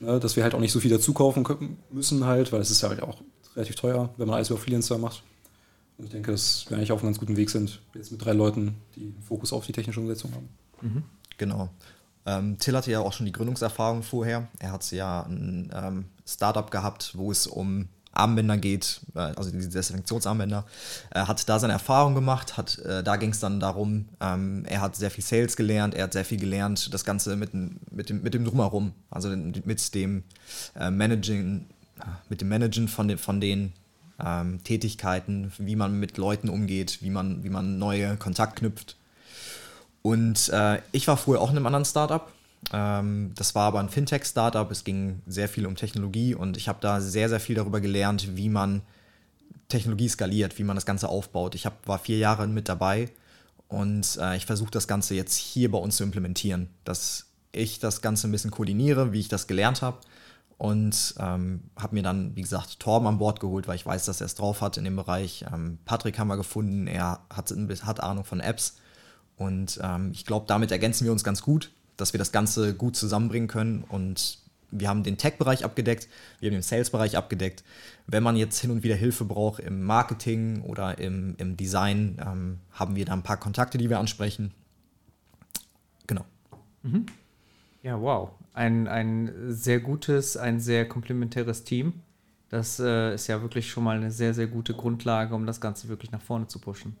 Ne, 0.00 0.18
dass 0.18 0.36
wir 0.36 0.42
halt 0.42 0.54
auch 0.54 0.60
nicht 0.60 0.72
so 0.72 0.80
viel 0.80 0.90
dazu 0.90 1.12
kaufen 1.12 1.46
müssen 1.90 2.24
halt, 2.24 2.52
weil 2.52 2.60
es 2.60 2.70
ist 2.70 2.82
ja 2.82 2.88
halt 2.88 3.02
auch 3.02 3.18
relativ 3.54 3.76
teuer, 3.76 4.10
wenn 4.16 4.26
man 4.26 4.36
alles 4.36 4.50
über 4.50 4.58
Freelancer 4.58 4.98
macht. 4.98 5.22
Ich 6.02 6.10
denke, 6.10 6.32
dass 6.32 6.68
wir 6.68 6.76
eigentlich 6.76 6.92
auf 6.92 7.00
einem 7.00 7.08
ganz 7.08 7.18
guten 7.18 7.36
Weg 7.36 7.50
sind, 7.50 7.80
jetzt 7.94 8.12
mit 8.12 8.24
drei 8.24 8.32
Leuten, 8.32 8.76
die 8.96 9.14
Fokus 9.26 9.52
auf 9.52 9.66
die 9.66 9.72
technische 9.72 10.00
Umsetzung 10.00 10.32
haben. 10.32 10.48
Mhm. 10.80 11.02
Genau. 11.36 11.70
Ähm, 12.26 12.58
Till 12.58 12.76
hatte 12.76 12.90
ja 12.90 13.00
auch 13.00 13.12
schon 13.12 13.26
die 13.26 13.32
Gründungserfahrung 13.32 14.02
vorher. 14.02 14.48
Er 14.58 14.72
hat 14.72 14.90
ja 14.92 15.22
ein 15.22 15.70
ähm, 15.74 16.04
Startup 16.26 16.70
gehabt, 16.70 17.12
wo 17.16 17.30
es 17.30 17.46
um 17.46 17.88
Armbänder 18.12 18.56
geht, 18.56 19.00
äh, 19.14 19.20
also 19.20 19.50
diese 19.50 19.68
Desinfektionsarmbänder. 19.68 20.64
Er 21.10 21.28
hat 21.28 21.48
da 21.48 21.58
seine 21.58 21.74
Erfahrung 21.74 22.14
gemacht, 22.14 22.56
hat, 22.56 22.78
äh, 22.80 23.02
da 23.02 23.16
ging 23.16 23.30
es 23.30 23.40
dann 23.40 23.60
darum, 23.60 24.06
ähm, 24.20 24.64
er 24.66 24.80
hat 24.80 24.96
sehr 24.96 25.10
viel 25.10 25.24
Sales 25.24 25.56
gelernt, 25.56 25.94
er 25.94 26.04
hat 26.04 26.12
sehr 26.12 26.24
viel 26.24 26.38
gelernt, 26.38 26.92
das 26.92 27.04
Ganze 27.04 27.36
mit, 27.36 27.52
mit, 27.54 28.10
dem, 28.10 28.22
mit 28.22 28.34
dem 28.34 28.44
Drumherum, 28.44 28.92
also 29.10 29.28
mit 29.28 29.94
dem 29.94 30.24
äh, 30.74 30.90
Managing, 30.90 31.66
mit 32.28 32.40
dem 32.40 32.48
Managen 32.48 32.88
von, 32.88 33.08
den, 33.08 33.18
von 33.18 33.40
den 33.40 33.72
ähm, 34.24 34.62
Tätigkeiten, 34.64 35.52
wie 35.58 35.76
man 35.76 35.98
mit 35.98 36.16
Leuten 36.18 36.48
umgeht, 36.48 36.98
wie 37.00 37.10
man, 37.10 37.42
wie 37.44 37.50
man 37.50 37.78
neue 37.78 38.16
Kontakt 38.16 38.56
knüpft. 38.56 38.96
Und 40.02 40.48
äh, 40.50 40.80
ich 40.92 41.06
war 41.08 41.16
früher 41.16 41.40
auch 41.40 41.50
in 41.50 41.56
einem 41.56 41.66
anderen 41.66 41.84
Startup. 41.84 42.30
Ähm, 42.72 43.32
das 43.34 43.54
war 43.54 43.64
aber 43.64 43.80
ein 43.80 43.88
Fintech-Startup. 43.88 44.70
Es 44.70 44.84
ging 44.84 45.20
sehr 45.26 45.48
viel 45.48 45.66
um 45.66 45.76
Technologie 45.76 46.34
und 46.34 46.56
ich 46.56 46.68
habe 46.68 46.78
da 46.80 47.00
sehr, 47.00 47.28
sehr 47.28 47.40
viel 47.40 47.56
darüber 47.56 47.80
gelernt, 47.80 48.36
wie 48.36 48.48
man 48.48 48.82
Technologie 49.68 50.08
skaliert, 50.08 50.58
wie 50.58 50.64
man 50.64 50.76
das 50.76 50.86
Ganze 50.86 51.08
aufbaut. 51.08 51.54
Ich 51.54 51.66
hab, 51.66 51.86
war 51.86 51.98
vier 51.98 52.18
Jahre 52.18 52.46
mit 52.46 52.68
dabei 52.68 53.08
und 53.68 54.18
äh, 54.20 54.36
ich 54.36 54.46
versuche 54.46 54.70
das 54.70 54.88
Ganze 54.88 55.14
jetzt 55.14 55.36
hier 55.36 55.70
bei 55.70 55.78
uns 55.78 55.96
zu 55.96 56.02
implementieren, 56.02 56.68
dass 56.84 57.26
ich 57.52 57.78
das 57.78 58.00
Ganze 58.00 58.28
ein 58.28 58.32
bisschen 58.32 58.50
koordiniere, 58.50 59.12
wie 59.12 59.20
ich 59.20 59.28
das 59.28 59.46
gelernt 59.46 59.82
habe 59.82 59.98
und 60.60 61.14
ähm, 61.18 61.62
habe 61.74 61.94
mir 61.94 62.02
dann, 62.02 62.36
wie 62.36 62.42
gesagt, 62.42 62.80
Torben 62.80 63.08
an 63.08 63.16
Bord 63.16 63.40
geholt, 63.40 63.66
weil 63.66 63.76
ich 63.76 63.86
weiß, 63.86 64.04
dass 64.04 64.20
er 64.20 64.26
es 64.26 64.34
drauf 64.34 64.60
hat 64.60 64.76
in 64.76 64.84
dem 64.84 64.94
Bereich. 64.94 65.46
Ähm, 65.50 65.78
Patrick 65.86 66.18
haben 66.18 66.28
wir 66.28 66.36
gefunden, 66.36 66.86
er 66.86 67.20
hat, 67.30 67.50
hat 67.50 68.02
Ahnung 68.02 68.24
von 68.24 68.40
Apps 68.40 68.76
und 69.38 69.80
ähm, 69.82 70.10
ich 70.12 70.26
glaube, 70.26 70.44
damit 70.46 70.70
ergänzen 70.70 71.06
wir 71.06 71.12
uns 71.12 71.24
ganz 71.24 71.40
gut, 71.40 71.72
dass 71.96 72.12
wir 72.12 72.18
das 72.18 72.30
Ganze 72.30 72.74
gut 72.74 72.94
zusammenbringen 72.94 73.48
können 73.48 73.84
und 73.88 74.36
wir 74.70 74.90
haben 74.90 75.02
den 75.02 75.16
Tech-Bereich 75.16 75.64
abgedeckt, 75.64 76.08
wir 76.40 76.50
haben 76.50 76.56
den 76.56 76.62
Sales-Bereich 76.62 77.16
abgedeckt. 77.16 77.64
Wenn 78.06 78.22
man 78.22 78.36
jetzt 78.36 78.58
hin 78.58 78.70
und 78.70 78.82
wieder 78.82 78.96
Hilfe 78.96 79.24
braucht 79.24 79.60
im 79.60 79.82
Marketing 79.82 80.60
oder 80.60 80.98
im, 80.98 81.36
im 81.38 81.56
Design, 81.56 82.20
ähm, 82.20 82.58
haben 82.70 82.96
wir 82.96 83.06
da 83.06 83.14
ein 83.14 83.22
paar 83.22 83.38
Kontakte, 83.38 83.78
die 83.78 83.88
wir 83.88 83.98
ansprechen. 83.98 84.52
Genau. 86.06 86.26
Mhm. 86.82 87.06
Ja, 87.82 88.00
wow 88.00 88.30
ein, 88.52 88.88
ein 88.88 89.32
sehr 89.48 89.80
gutes, 89.80 90.36
ein 90.36 90.60
sehr 90.60 90.88
komplementäres 90.88 91.64
Team. 91.64 91.94
Das 92.48 92.80
äh, 92.80 93.14
ist 93.14 93.28
ja 93.28 93.42
wirklich 93.42 93.70
schon 93.70 93.84
mal 93.84 93.96
eine 93.96 94.10
sehr, 94.10 94.34
sehr 94.34 94.48
gute 94.48 94.74
Grundlage, 94.74 95.34
um 95.34 95.46
das 95.46 95.60
Ganze 95.60 95.88
wirklich 95.88 96.10
nach 96.10 96.22
vorne 96.22 96.48
zu 96.48 96.58
pushen. 96.58 96.96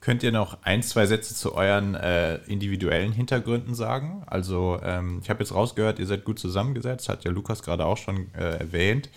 Könnt 0.00 0.22
ihr 0.22 0.32
noch 0.32 0.58
ein, 0.62 0.82
zwei 0.82 1.06
Sätze 1.06 1.34
zu 1.34 1.54
euren 1.54 1.94
äh, 1.94 2.36
individuellen 2.46 3.12
Hintergründen 3.12 3.74
sagen? 3.74 4.22
Also 4.26 4.78
ähm, 4.82 5.20
ich 5.22 5.30
habe 5.30 5.40
jetzt 5.40 5.54
rausgehört, 5.54 5.98
ihr 5.98 6.06
seid 6.06 6.24
gut 6.24 6.38
zusammengesetzt, 6.38 7.08
hat 7.08 7.24
ja 7.24 7.30
Lukas 7.30 7.62
gerade 7.62 7.86
auch 7.86 7.96
schon 7.96 8.34
äh, 8.34 8.58
erwähnt. 8.58 9.08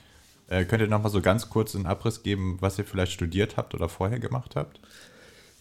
Äh, 0.47 0.63
könnt 0.63 0.81
ihr 0.81 0.87
noch 0.87 1.03
mal 1.03 1.09
so 1.09 1.21
ganz 1.21 1.49
kurz 1.49 1.75
einen 1.75 1.87
Abriss 1.87 2.23
geben, 2.23 2.57
was 2.61 2.77
ihr 2.77 2.85
vielleicht 2.85 3.11
studiert 3.11 3.57
habt 3.57 3.75
oder 3.75 3.89
vorher 3.89 4.19
gemacht 4.19 4.55
habt? 4.55 4.79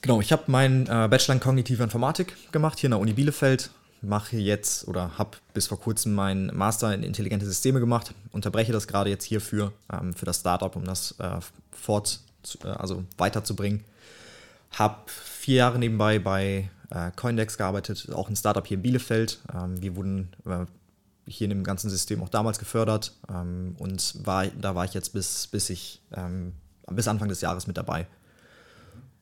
Genau, 0.03 0.21
ich 0.21 0.31
habe 0.31 0.45
meinen 0.47 0.83
äh, 0.83 1.09
Bachelor 1.11 1.35
in 1.35 1.41
Kognitive 1.41 1.83
Informatik 1.83 2.53
gemacht 2.53 2.79
hier 2.79 2.89
in 2.89 2.93
der 2.93 3.01
Uni 3.01 3.15
Bielefeld 3.15 3.71
mache 4.07 4.37
jetzt 4.37 4.87
oder 4.89 5.19
habe 5.19 5.37
bis 5.53 5.67
vor 5.67 5.81
kurzem 5.81 6.15
meinen 6.15 6.55
Master 6.57 6.95
in 6.95 7.03
intelligente 7.03 7.47
Systeme 7.47 7.81
gemacht, 7.81 8.15
unterbreche 8.33 8.73
das 8.73 8.87
gerade 8.87 9.11
jetzt 9.11 9.25
hierfür, 9.25 9.73
ähm, 9.93 10.15
für 10.15 10.25
das 10.25 10.41
Startup, 10.41 10.75
um 10.75 10.85
das 10.85 11.15
äh, 11.19 11.41
fort, 11.71 12.21
äh, 12.65 12.69
also 12.69 13.05
weiterzubringen. 13.19 13.85
Habe 14.73 14.97
vier 15.07 15.57
Jahre 15.57 15.79
nebenbei 15.79 16.19
bei 16.19 16.71
äh, 16.91 17.11
Coindex 17.17 17.59
gearbeitet, 17.59 18.09
auch 18.13 18.29
ein 18.29 18.37
Startup 18.37 18.67
hier 18.67 18.77
in 18.77 18.83
Bielefeld. 18.83 19.41
Ähm, 19.55 19.81
wir 19.81 19.97
wurden 19.97 20.29
äh, 20.47 20.67
hier 21.27 21.47
in 21.47 21.51
dem 21.51 21.65
ganzen 21.65 21.91
System 21.91 22.23
auch 22.23 22.29
damals 22.29 22.59
gefördert 22.59 23.13
ähm, 23.29 23.75
und 23.79 24.25
war, 24.25 24.47
da 24.47 24.75
war 24.75 24.85
ich 24.85 24.95
jetzt 24.95 25.13
bis, 25.13 25.49
bis, 25.49 25.71
ich, 25.71 26.01
ähm, 26.15 26.53
bis 26.91 27.09
Anfang 27.09 27.29
des 27.29 27.41
Jahres 27.41 27.67
mit 27.67 27.77
dabei. 27.77 28.07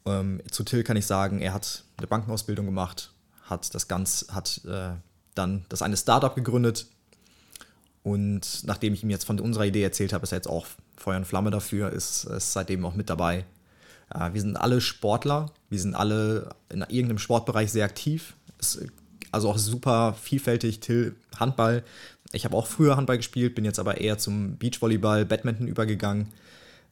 Ähm, 0.07 0.43
zu 0.50 0.64
Till 0.64 0.85
kann 0.85 0.99
ich 0.99 1.07
sagen, 1.07 1.41
er 1.41 1.55
hat 1.55 1.85
eine 1.97 2.07
Bankenausbildung 2.07 2.67
gemacht, 2.67 3.13
hat 3.45 3.75
das 3.75 3.89
Ganze, 3.89 4.35
hat 4.35 4.61
äh, 4.67 4.91
dann 5.35 5.65
das 5.69 5.83
eine 5.83 5.97
Startup 5.97 6.35
gegründet 6.35 6.87
und 8.05 8.65
nachdem 8.65 8.93
ich 8.93 9.03
ihm 9.03 9.11
jetzt 9.11 9.25
von 9.25 9.41
unserer 9.41 9.65
Idee 9.65 9.83
erzählt 9.83 10.13
habe, 10.13 10.25
ist 10.25 10.33
er 10.33 10.39
jetzt 10.39 10.49
auch 10.49 10.67
Feuer 10.97 11.17
und 11.17 11.25
Flamme 11.25 11.51
dafür, 11.51 11.91
ist, 11.91 12.25
ist 12.25 12.53
seitdem 12.53 12.85
auch 12.85 12.95
mit 12.95 13.09
dabei. 13.09 13.47
Äh, 14.15 14.35
wir 14.35 14.41
sind 14.43 14.59
alle 14.59 14.83
Sportler, 14.83 15.51
wir 15.71 15.81
sind 15.81 15.95
alle 15.95 16.51
in 16.69 16.83
irgendeinem 16.83 17.19
Sportbereich 17.19 17.73
sehr 17.73 17.87
aktiv. 17.87 18.35
Ist 18.59 18.85
also 19.33 19.49
auch 19.49 19.57
super 19.57 20.15
vielfältig. 20.21 20.81
Till, 20.81 21.17
Handball. 21.41 21.83
Ich 22.33 22.45
habe 22.45 22.55
auch 22.57 22.67
früher 22.67 22.97
Handball 22.97 23.17
gespielt, 23.17 23.55
bin 23.55 23.65
jetzt 23.65 23.79
aber 23.79 23.99
eher 23.99 24.19
zum 24.19 24.59
Beachvolleyball, 24.59 25.25
Badminton 25.25 25.67
übergegangen. 25.67 26.29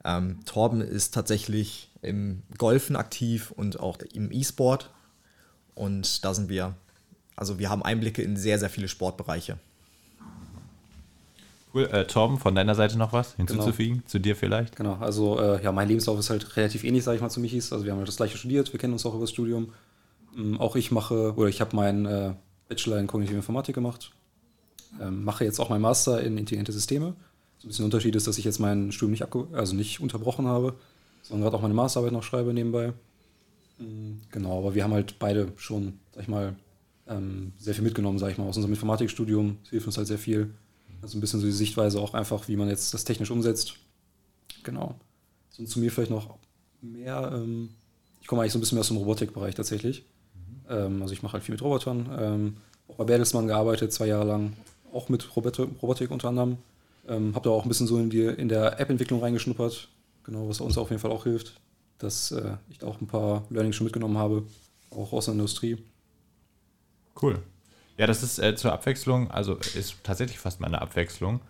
Ähm, 0.04 0.42
Torben 0.46 0.80
ist 0.80 1.12
tatsächlich 1.12 1.90
im 2.00 2.42
Golfen 2.56 2.96
aktiv 2.96 3.50
und 3.50 3.78
auch 3.78 3.98
im 4.14 4.32
E-Sport. 4.32 4.90
Und 5.74 6.24
da 6.24 6.34
sind 6.34 6.48
wir, 6.48 6.74
also 7.36 7.58
wir 7.58 7.70
haben 7.70 7.82
Einblicke 7.82 8.22
in 8.22 8.36
sehr, 8.36 8.58
sehr 8.58 8.70
viele 8.70 8.88
Sportbereiche. 8.88 9.58
Cool. 11.74 11.84
Äh, 11.90 12.06
Torben, 12.06 12.38
von 12.38 12.54
deiner 12.54 12.74
Seite 12.74 12.98
noch 12.98 13.12
was 13.12 13.34
hinzuzufügen? 13.34 13.98
Genau. 13.98 14.08
Zu 14.08 14.18
dir 14.20 14.36
vielleicht? 14.36 14.76
Genau, 14.76 14.96
also 14.96 15.40
äh, 15.40 15.62
ja, 15.62 15.72
mein 15.72 15.88
Lebenslauf 15.88 16.18
ist 16.18 16.28
halt 16.28 16.56
relativ 16.56 16.84
ähnlich, 16.84 17.02
sage 17.02 17.16
ich 17.16 17.22
mal, 17.22 17.30
zu 17.30 17.40
Michis. 17.40 17.72
Also 17.72 17.84
wir 17.84 17.92
haben 17.92 17.98
halt 17.98 18.08
das 18.08 18.16
gleiche 18.16 18.36
studiert, 18.36 18.72
wir 18.72 18.78
kennen 18.78 18.92
uns 18.92 19.06
auch 19.06 19.14
über 19.14 19.22
das 19.22 19.30
Studium. 19.30 19.72
Ähm, 20.36 20.60
auch 20.60 20.76
ich 20.76 20.90
mache, 20.90 21.34
oder 21.34 21.48
ich 21.48 21.60
habe 21.62 21.74
meinen 21.74 22.04
äh, 22.04 22.34
Bachelor 22.68 22.98
in 22.98 23.06
Kognitive 23.06 23.36
Informatik 23.36 23.74
gemacht. 23.74 24.12
Ähm, 25.00 25.24
mache 25.24 25.44
jetzt 25.44 25.60
auch 25.60 25.70
meinen 25.70 25.80
Master 25.80 26.20
in 26.20 26.36
intelligente 26.36 26.72
Systeme. 26.72 27.14
So 27.58 27.66
ein 27.66 27.68
bisschen 27.68 27.84
Unterschied 27.86 28.14
ist, 28.16 28.26
dass 28.26 28.36
ich 28.36 28.44
jetzt 28.44 28.58
mein 28.58 28.92
Studium 28.92 29.12
nicht, 29.12 29.54
also 29.54 29.74
nicht 29.74 30.00
unterbrochen 30.00 30.46
habe, 30.46 30.74
sondern 31.22 31.44
gerade 31.44 31.56
auch 31.56 31.62
meine 31.62 31.74
Masterarbeit 31.74 32.12
noch 32.12 32.22
schreibe 32.22 32.52
nebenbei. 32.52 32.92
Genau, 34.30 34.58
aber 34.58 34.74
wir 34.74 34.84
haben 34.84 34.92
halt 34.92 35.18
beide 35.18 35.52
schon, 35.56 35.98
sag 36.12 36.22
ich 36.22 36.28
mal, 36.28 36.54
ähm, 37.08 37.52
sehr 37.58 37.74
viel 37.74 37.82
mitgenommen, 37.82 38.18
sag 38.18 38.30
ich 38.30 38.38
mal, 38.38 38.44
aus 38.44 38.56
unserem 38.56 38.72
Informatikstudium. 38.72 39.58
Es 39.64 39.70
hilft 39.70 39.86
uns 39.86 39.96
halt 39.96 40.06
sehr 40.06 40.18
viel 40.18 40.54
also 41.02 41.18
ein 41.18 41.20
bisschen 41.20 41.40
so 41.40 41.46
die 41.46 41.52
Sichtweise 41.52 42.00
auch 42.00 42.14
einfach, 42.14 42.46
wie 42.48 42.56
man 42.56 42.68
jetzt 42.68 42.94
das 42.94 43.04
technisch 43.04 43.30
umsetzt. 43.30 43.74
Genau. 44.62 44.94
Und 45.58 45.68
zu 45.68 45.80
mir 45.80 45.90
vielleicht 45.90 46.12
noch 46.12 46.38
mehr, 46.80 47.32
ähm, 47.34 47.70
ich 48.20 48.28
komme 48.28 48.42
eigentlich 48.42 48.52
so 48.52 48.58
ein 48.58 48.60
bisschen 48.60 48.76
mehr 48.76 48.82
aus 48.82 48.88
dem 48.88 48.96
Robotikbereich 48.96 49.56
tatsächlich. 49.56 50.04
Mhm. 50.34 50.70
Ähm, 50.70 51.02
also 51.02 51.12
ich 51.12 51.22
mache 51.22 51.34
halt 51.34 51.42
viel 51.42 51.54
mit 51.54 51.62
Robotern. 51.62 52.08
Ähm, 52.18 52.56
auch 52.88 52.94
bei 52.94 53.04
Bertelsmann 53.04 53.48
gearbeitet, 53.48 53.92
zwei 53.92 54.06
Jahre 54.06 54.26
lang, 54.26 54.52
auch 54.92 55.08
mit 55.08 55.36
Robot 55.36 55.58
Robotik 55.58 56.10
unter 56.10 56.28
anderem. 56.28 56.58
Ähm, 57.08 57.34
habe 57.34 57.48
da 57.48 57.50
auch 57.50 57.64
ein 57.64 57.68
bisschen 57.68 57.88
so 57.88 57.98
in, 57.98 58.10
die, 58.10 58.22
in 58.22 58.48
der 58.48 58.78
App-Entwicklung 58.78 59.20
reingeschnuppert, 59.20 59.88
genau, 60.22 60.48
was 60.48 60.60
uns 60.60 60.78
auf 60.78 60.90
jeden 60.90 61.00
Fall 61.00 61.10
auch 61.10 61.24
hilft, 61.24 61.60
dass 62.02 62.32
äh, 62.32 62.56
ich 62.68 62.78
da 62.78 62.86
auch 62.86 63.00
ein 63.00 63.06
paar 63.06 63.44
Learnings 63.50 63.76
schon 63.76 63.84
mitgenommen 63.84 64.18
habe, 64.18 64.44
auch 64.90 65.12
aus 65.12 65.26
der 65.26 65.34
Industrie. 65.34 65.78
Cool. 67.20 67.38
Ja, 67.98 68.06
das 68.06 68.22
ist 68.22 68.38
äh, 68.38 68.56
zur 68.56 68.72
Abwechslung, 68.72 69.30
also 69.30 69.54
ist 69.54 69.96
tatsächlich 70.02 70.38
fast 70.38 70.60
mal 70.60 70.66
eine 70.66 70.80
Abwechslung, 70.80 71.40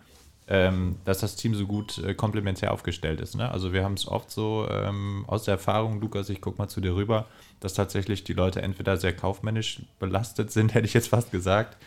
ähm, 0.47 0.97
dass 1.05 1.19
das 1.19 1.35
Team 1.35 1.55
so 1.55 1.65
gut 1.65 1.97
äh, 1.99 2.13
komplementär 2.13 2.73
aufgestellt 2.73 3.21
ist. 3.21 3.35
Ne? 3.35 3.49
Also 3.49 3.71
wir 3.71 3.83
haben 3.83 3.93
es 3.93 4.07
oft 4.07 4.29
so 4.29 4.67
ähm, 4.69 5.23
aus 5.27 5.43
der 5.43 5.53
Erfahrung, 5.53 6.01
Lukas, 6.01 6.29
ich 6.29 6.41
guck 6.41 6.57
mal 6.57 6.67
zu 6.67 6.81
dir 6.81 6.95
rüber, 6.95 7.27
dass 7.61 7.73
tatsächlich 7.73 8.23
die 8.23 8.33
Leute 8.33 8.61
entweder 8.61 8.97
sehr 8.97 9.15
kaufmännisch 9.15 9.81
belastet 9.99 10.51
sind, 10.51 10.73
hätte 10.73 10.85
ich 10.85 10.93
jetzt 10.93 11.07
fast 11.07 11.31
gesagt, 11.31 11.77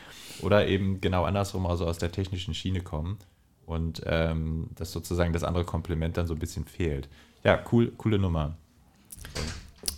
oder 0.42 0.66
eben 0.66 1.00
genau 1.00 1.24
andersrum, 1.24 1.66
also 1.66 1.86
aus 1.86 1.98
der 1.98 2.12
technischen 2.12 2.54
Schiene 2.54 2.80
kommen 2.80 3.18
und 3.66 4.02
ähm, 4.06 4.70
dass 4.74 4.92
sozusagen 4.92 5.32
das 5.32 5.44
andere 5.44 5.64
Komplement 5.64 6.16
dann 6.16 6.26
so 6.26 6.34
ein 6.34 6.38
bisschen 6.38 6.64
fehlt. 6.64 7.08
Ja, 7.46 7.62
cool, 7.70 7.92
coole 7.96 8.18
Nummer. 8.18 8.56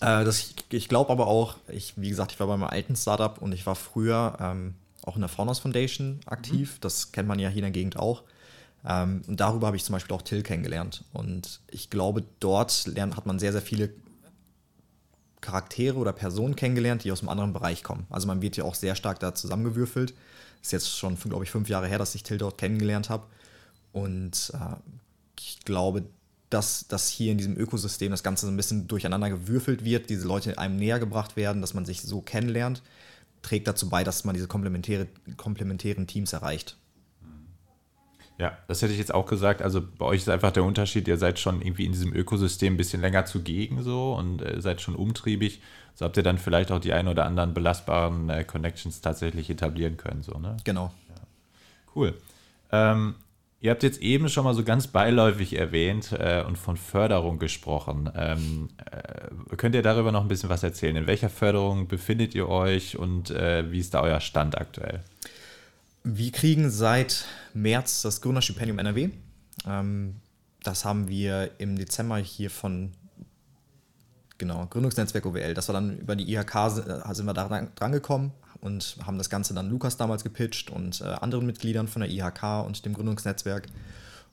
Äh, 0.01 0.23
das, 0.27 0.53
ich 0.69 0.89
glaube 0.91 1.11
aber 1.11 1.29
auch, 1.29 1.57
ich, 1.69 1.95
wie 1.97 2.11
gesagt, 2.11 2.33
ich 2.33 2.41
war 2.41 2.47
bei 2.47 2.59
meinem 2.59 2.69
alten 2.69 2.95
Startup 2.95 3.41
und 3.41 3.53
ich 3.53 3.65
war 3.65 3.75
früher 3.75 4.37
ähm, 4.39 4.75
auch 5.03 5.15
in 5.15 5.23
der 5.23 5.31
Faunus 5.31 5.61
Foundation 5.61 6.21
aktiv. 6.27 6.75
Mhm. 6.75 6.81
Das 6.83 7.11
kennt 7.11 7.27
man 7.27 7.39
ja 7.39 7.49
hier 7.49 7.61
in 7.61 7.63
der 7.63 7.71
Gegend 7.71 7.99
auch. 7.99 8.23
Ähm, 8.87 9.23
und 9.27 9.41
darüber 9.41 9.69
habe 9.69 9.79
ich 9.79 9.85
zum 9.85 9.95
Beispiel 9.95 10.15
auch 10.15 10.21
Till 10.21 10.43
kennengelernt. 10.43 11.05
Und 11.15 11.61
ich 11.71 11.89
glaube, 11.89 12.23
dort 12.39 12.87
lernt, 12.87 13.17
hat 13.17 13.25
man 13.25 13.39
sehr, 13.39 13.53
sehr 13.53 13.63
viele 13.63 13.95
Charaktere 15.41 15.97
oder 15.97 16.13
Personen 16.13 16.55
kennengelernt, 16.55 17.05
die 17.05 17.13
aus 17.13 17.21
einem 17.21 17.31
anderen 17.31 17.55
Bereich 17.55 17.83
kommen. 17.83 18.07
Also 18.11 18.27
man 18.27 18.43
wird 18.43 18.59
ja 18.59 18.65
auch 18.65 18.75
sehr 18.75 18.95
stark 18.95 19.21
da 19.21 19.35
zusammengewürfelt. 19.35 20.13
Ist 20.61 20.73
jetzt 20.73 20.95
schon, 20.95 21.17
glaube 21.17 21.45
ich, 21.45 21.51
fünf 21.51 21.71
Jahre 21.71 21.87
her, 21.87 21.97
dass 21.97 22.15
ich 22.15 22.25
Till 22.25 22.37
dort 22.37 22.59
kennengelernt 22.59 23.09
habe. 23.09 23.25
Und 23.93 24.53
äh, 24.53 24.77
ich 25.39 25.61
glaube, 25.65 26.05
dass, 26.51 26.87
dass 26.89 27.09
hier 27.09 27.33
in 27.33 27.39
diesem 27.39 27.57
Ökosystem 27.57 28.11
das 28.11 28.23
Ganze 28.23 28.47
so 28.47 28.53
ein 28.53 28.57
bisschen 28.57 28.89
durcheinander 28.89 29.31
gewürfelt 29.31 29.85
wird, 29.85 30.11
diese 30.11 30.27
Leute 30.27 30.59
einem 30.59 30.77
näher 30.77 30.99
gebracht 30.99 31.37
werden, 31.37 31.61
dass 31.61 31.75
man 31.75 31.85
sich 31.85 32.03
so 32.03 32.21
kennenlernt, 32.21 32.83
trägt 33.43 33.69
dazu 33.69 33.89
bei, 33.89 34.05
dass 34.05 34.25
man 34.25 34.35
diese 34.35 34.49
komplementäre, 34.49 35.09
komplementären 35.37 36.07
Teams 36.07 36.33
erreicht. 36.33 36.77
Ja, 38.39 38.57
das 38.69 38.83
hätte 38.83 38.93
ich 38.93 39.01
jetzt 39.01 39.13
auch 39.13 39.27
gesagt. 39.27 39.63
Also 39.63 39.83
bei 39.83 40.07
euch 40.07 40.21
ist 40.21 40.29
einfach 40.29 40.53
der 40.53 40.63
Unterschied, 40.63 41.09
ihr 41.09 41.19
seid 41.19 41.41
schon 41.41 41.61
irgendwie 41.61 41.85
in 41.85 41.93
diesem 41.93 42.15
Ökosystem 42.15 42.75
ein 42.75 42.77
bisschen 42.77 43.01
länger 43.01 43.25
zugegen 43.27 43.83
so 43.83 44.15
und 44.15 44.43
äh, 44.43 44.61
seid 44.61 44.81
schon 44.81 44.95
umtriebig. 44.95 45.61
So 45.95 46.05
habt 46.05 46.17
ihr 46.17 46.23
dann 46.23 46.39
vielleicht 46.39 46.71
auch 46.71 46.79
die 46.79 46.93
ein 46.93 47.09
oder 47.09 47.27
anderen 47.27 47.53
belastbaren 47.53 48.31
äh, 48.31 48.45
Connections 48.45 49.01
tatsächlich 49.01 49.51
etablieren 49.51 49.97
können. 49.97 50.23
So, 50.23 50.39
ne? 50.39 50.57
Genau. 50.63 50.93
Ja. 51.09 51.15
Cool. 51.97 52.15
Ähm, 52.71 53.17
Ihr 53.61 53.73
habt 53.73 53.83
jetzt 53.83 54.01
eben 54.01 54.29
schon 54.29 54.45
mal 54.45 54.55
so 54.55 54.63
ganz 54.63 54.87
beiläufig 54.87 55.57
erwähnt 55.57 56.13
äh, 56.13 56.45
und 56.47 56.57
von 56.57 56.77
Förderung 56.77 57.41
gesprochen. 57.41 58.09
Ähm, 58.15 58.69
äh, 58.91 59.57
könnt 59.57 59.75
ihr 59.75 59.83
darüber 59.83 60.13
noch 60.13 60.23
ein 60.23 60.29
bisschen 60.29 60.49
was 60.49 60.63
erzählen? 60.63 60.95
In 60.95 61.07
welcher 61.09 61.29
Förderung 61.29 61.89
befindet 61.89 62.37
ihr 62.37 62.49
euch 62.49 62.97
und 62.97 63.31
äh, 63.31 63.71
wie 63.73 63.81
ist 63.81 63.95
da 63.95 64.03
euer 64.03 64.21
Stand 64.21 64.57
aktuell? 64.57 65.03
Wir 66.05 66.31
kriegen 66.31 66.71
seit 66.71 67.25
März 67.53 68.03
das 68.03 68.21
Gründerstipendium 68.21 68.79
NRW. 68.79 69.11
Ähm, 69.67 70.15
das 70.63 70.85
haben 70.85 71.09
wir 71.09 71.51
im 71.59 71.77
Dezember 71.77 72.19
hier 72.19 72.51
von 72.51 72.93
genau, 74.39 74.67
Gründungsnetzwerk 74.67 75.27
OWL. 75.27 75.55
Das 75.55 75.69
war 75.69 75.73
dann 75.73 75.99
über 75.99 76.15
die 76.15 76.33
IHK, 76.33 76.55
äh, 76.55 77.15
sind 77.15 77.27
wir 77.27 77.35
da 77.35 77.49
dran 77.75 77.93
gekommen, 77.93 78.33
und 78.61 78.97
haben 79.05 79.19
das 79.19 79.31
Ganze 79.31 79.55
dann 79.55 79.71
Lukas 79.71 79.97
damals 79.97 80.25
gepitcht 80.25 80.71
und 80.71 81.01
äh, 81.01 81.05
anderen 81.05 81.47
Mitgliedern 81.47 81.89
von 81.89 82.01
der 82.01 82.11
IHK 82.11 82.65
und 82.67 82.85
dem 82.85 82.95
Gründungsnetzwerk. 82.95 83.67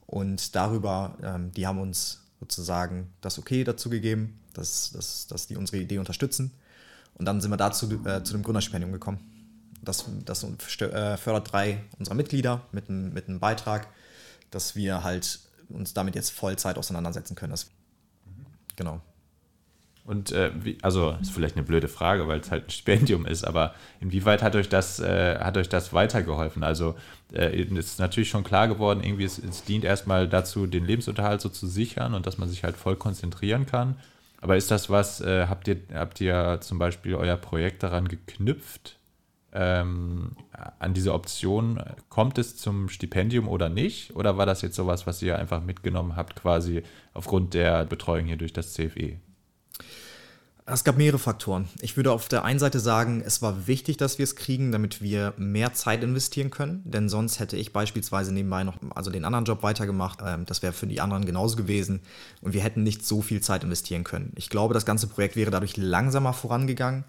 Und 0.07 0.55
darüber, 0.55 1.17
ähm, 1.23 1.51
die 1.51 1.67
haben 1.67 1.79
uns 1.79 2.21
sozusagen 2.39 3.11
das 3.21 3.39
Okay 3.39 3.63
dazu 3.63 3.89
gegeben, 3.89 4.39
dass, 4.53 4.91
dass, 4.91 5.27
dass 5.27 5.47
die 5.47 5.57
unsere 5.57 5.77
Idee 5.77 5.99
unterstützen. 5.99 6.51
Und 7.15 7.25
dann 7.25 7.41
sind 7.41 7.51
wir 7.51 7.57
dazu 7.57 7.89
äh, 8.05 8.23
zu 8.23 8.33
dem 8.33 8.43
Gründerstipendium 8.43 8.91
gekommen. 8.91 9.19
Das, 9.81 10.05
das 10.25 10.43
äh, 10.43 11.17
fördert 11.17 11.51
drei 11.51 11.83
unserer 11.97 12.15
Mitglieder 12.15 12.61
mit, 12.71 12.89
einem, 12.89 13.13
mit 13.13 13.27
einem 13.27 13.39
Beitrag, 13.39 13.87
dass 14.51 14.75
wir 14.75 15.03
halt 15.03 15.39
uns 15.69 15.93
damit 15.93 16.15
jetzt 16.15 16.31
Vollzeit 16.31 16.77
auseinandersetzen 16.77 17.35
können. 17.35 17.51
Das, 17.51 17.67
genau. 18.75 19.01
Und 20.05 20.31
äh, 20.31 20.51
wie, 20.63 20.77
also 20.83 21.15
ist 21.19 21.31
vielleicht 21.31 21.55
eine 21.55 21.65
blöde 21.65 21.87
Frage, 21.87 22.27
weil 22.27 22.39
es 22.39 22.51
halt 22.51 22.67
ein 22.67 22.69
Stipendium 22.69 23.25
ist, 23.25 23.43
aber 23.43 23.73
inwieweit 23.99 24.43
hat 24.43 24.55
euch 24.55 24.69
das, 24.69 24.99
äh, 24.99 25.39
hat 25.39 25.57
euch 25.57 25.67
das 25.67 25.93
weitergeholfen? 25.93 26.63
Also 26.63 26.93
äh, 27.33 27.59
ist 27.59 27.99
natürlich 27.99 28.29
schon 28.29 28.43
klar 28.43 28.67
geworden, 28.67 29.01
irgendwie 29.03 29.23
es, 29.23 29.39
es 29.39 29.63
dient 29.63 29.83
erstmal 29.83 30.29
dazu, 30.29 30.67
den 30.67 30.85
Lebensunterhalt 30.85 31.41
so 31.41 31.49
zu 31.49 31.65
sichern 31.65 32.13
und 32.13 32.27
dass 32.27 32.37
man 32.37 32.49
sich 32.49 32.63
halt 32.63 32.77
voll 32.77 32.95
konzentrieren 32.95 33.65
kann. 33.65 33.95
Aber 34.41 34.57
ist 34.57 34.69
das 34.69 34.91
was, 34.91 35.21
äh, 35.21 35.47
habt, 35.49 35.67
ihr, 35.67 35.77
habt 35.91 36.21
ihr 36.21 36.59
zum 36.61 36.77
Beispiel 36.77 37.15
euer 37.15 37.37
Projekt 37.37 37.81
daran 37.81 38.07
geknüpft? 38.07 38.99
Ähm, 39.53 40.35
an 40.79 40.93
diese 40.93 41.13
Option, 41.13 41.81
kommt 42.09 42.37
es 42.37 42.57
zum 42.57 42.89
Stipendium 42.89 43.47
oder 43.47 43.69
nicht? 43.69 44.15
Oder 44.15 44.37
war 44.37 44.45
das 44.45 44.61
jetzt 44.61 44.75
sowas, 44.75 45.07
was 45.07 45.21
ihr 45.23 45.39
einfach 45.39 45.63
mitgenommen 45.63 46.15
habt, 46.15 46.35
quasi 46.35 46.83
aufgrund 47.13 47.55
der 47.55 47.85
Betreuung 47.85 48.25
hier 48.25 48.37
durch 48.37 48.53
das 48.53 48.73
CFE? 48.73 49.17
Es 50.67 50.83
gab 50.83 50.97
mehrere 50.97 51.19
Faktoren. 51.19 51.69
Ich 51.79 51.95
würde 51.95 52.11
auf 52.11 52.27
der 52.27 52.43
einen 52.43 52.57
Seite 52.57 52.79
sagen, 52.79 53.21
es 53.23 53.43
war 53.43 53.67
wichtig, 53.67 53.97
dass 53.97 54.17
wir 54.17 54.23
es 54.23 54.35
kriegen, 54.35 54.71
damit 54.71 54.99
wir 54.99 55.35
mehr 55.37 55.73
Zeit 55.73 56.03
investieren 56.03 56.49
können. 56.49 56.81
Denn 56.85 57.07
sonst 57.07 57.39
hätte 57.39 57.55
ich 57.55 57.71
beispielsweise 57.71 58.33
nebenbei 58.33 58.63
noch 58.63 58.77
also 58.95 59.11
den 59.11 59.25
anderen 59.25 59.45
Job 59.45 59.61
weitergemacht. 59.61 60.19
Ähm, 60.25 60.47
das 60.47 60.63
wäre 60.63 60.73
für 60.73 60.87
die 60.87 61.01
anderen 61.01 61.25
genauso 61.25 61.55
gewesen. 61.55 61.99
Und 62.41 62.53
wir 62.53 62.63
hätten 62.63 62.81
nicht 62.81 63.05
so 63.05 63.21
viel 63.21 63.41
Zeit 63.41 63.63
investieren 63.63 64.03
können. 64.03 64.33
Ich 64.35 64.49
glaube, 64.49 64.73
das 64.73 64.87
ganze 64.87 65.05
Projekt 65.05 65.35
wäre 65.35 65.51
dadurch 65.51 65.77
langsamer 65.77 66.33
vorangegangen 66.33 67.05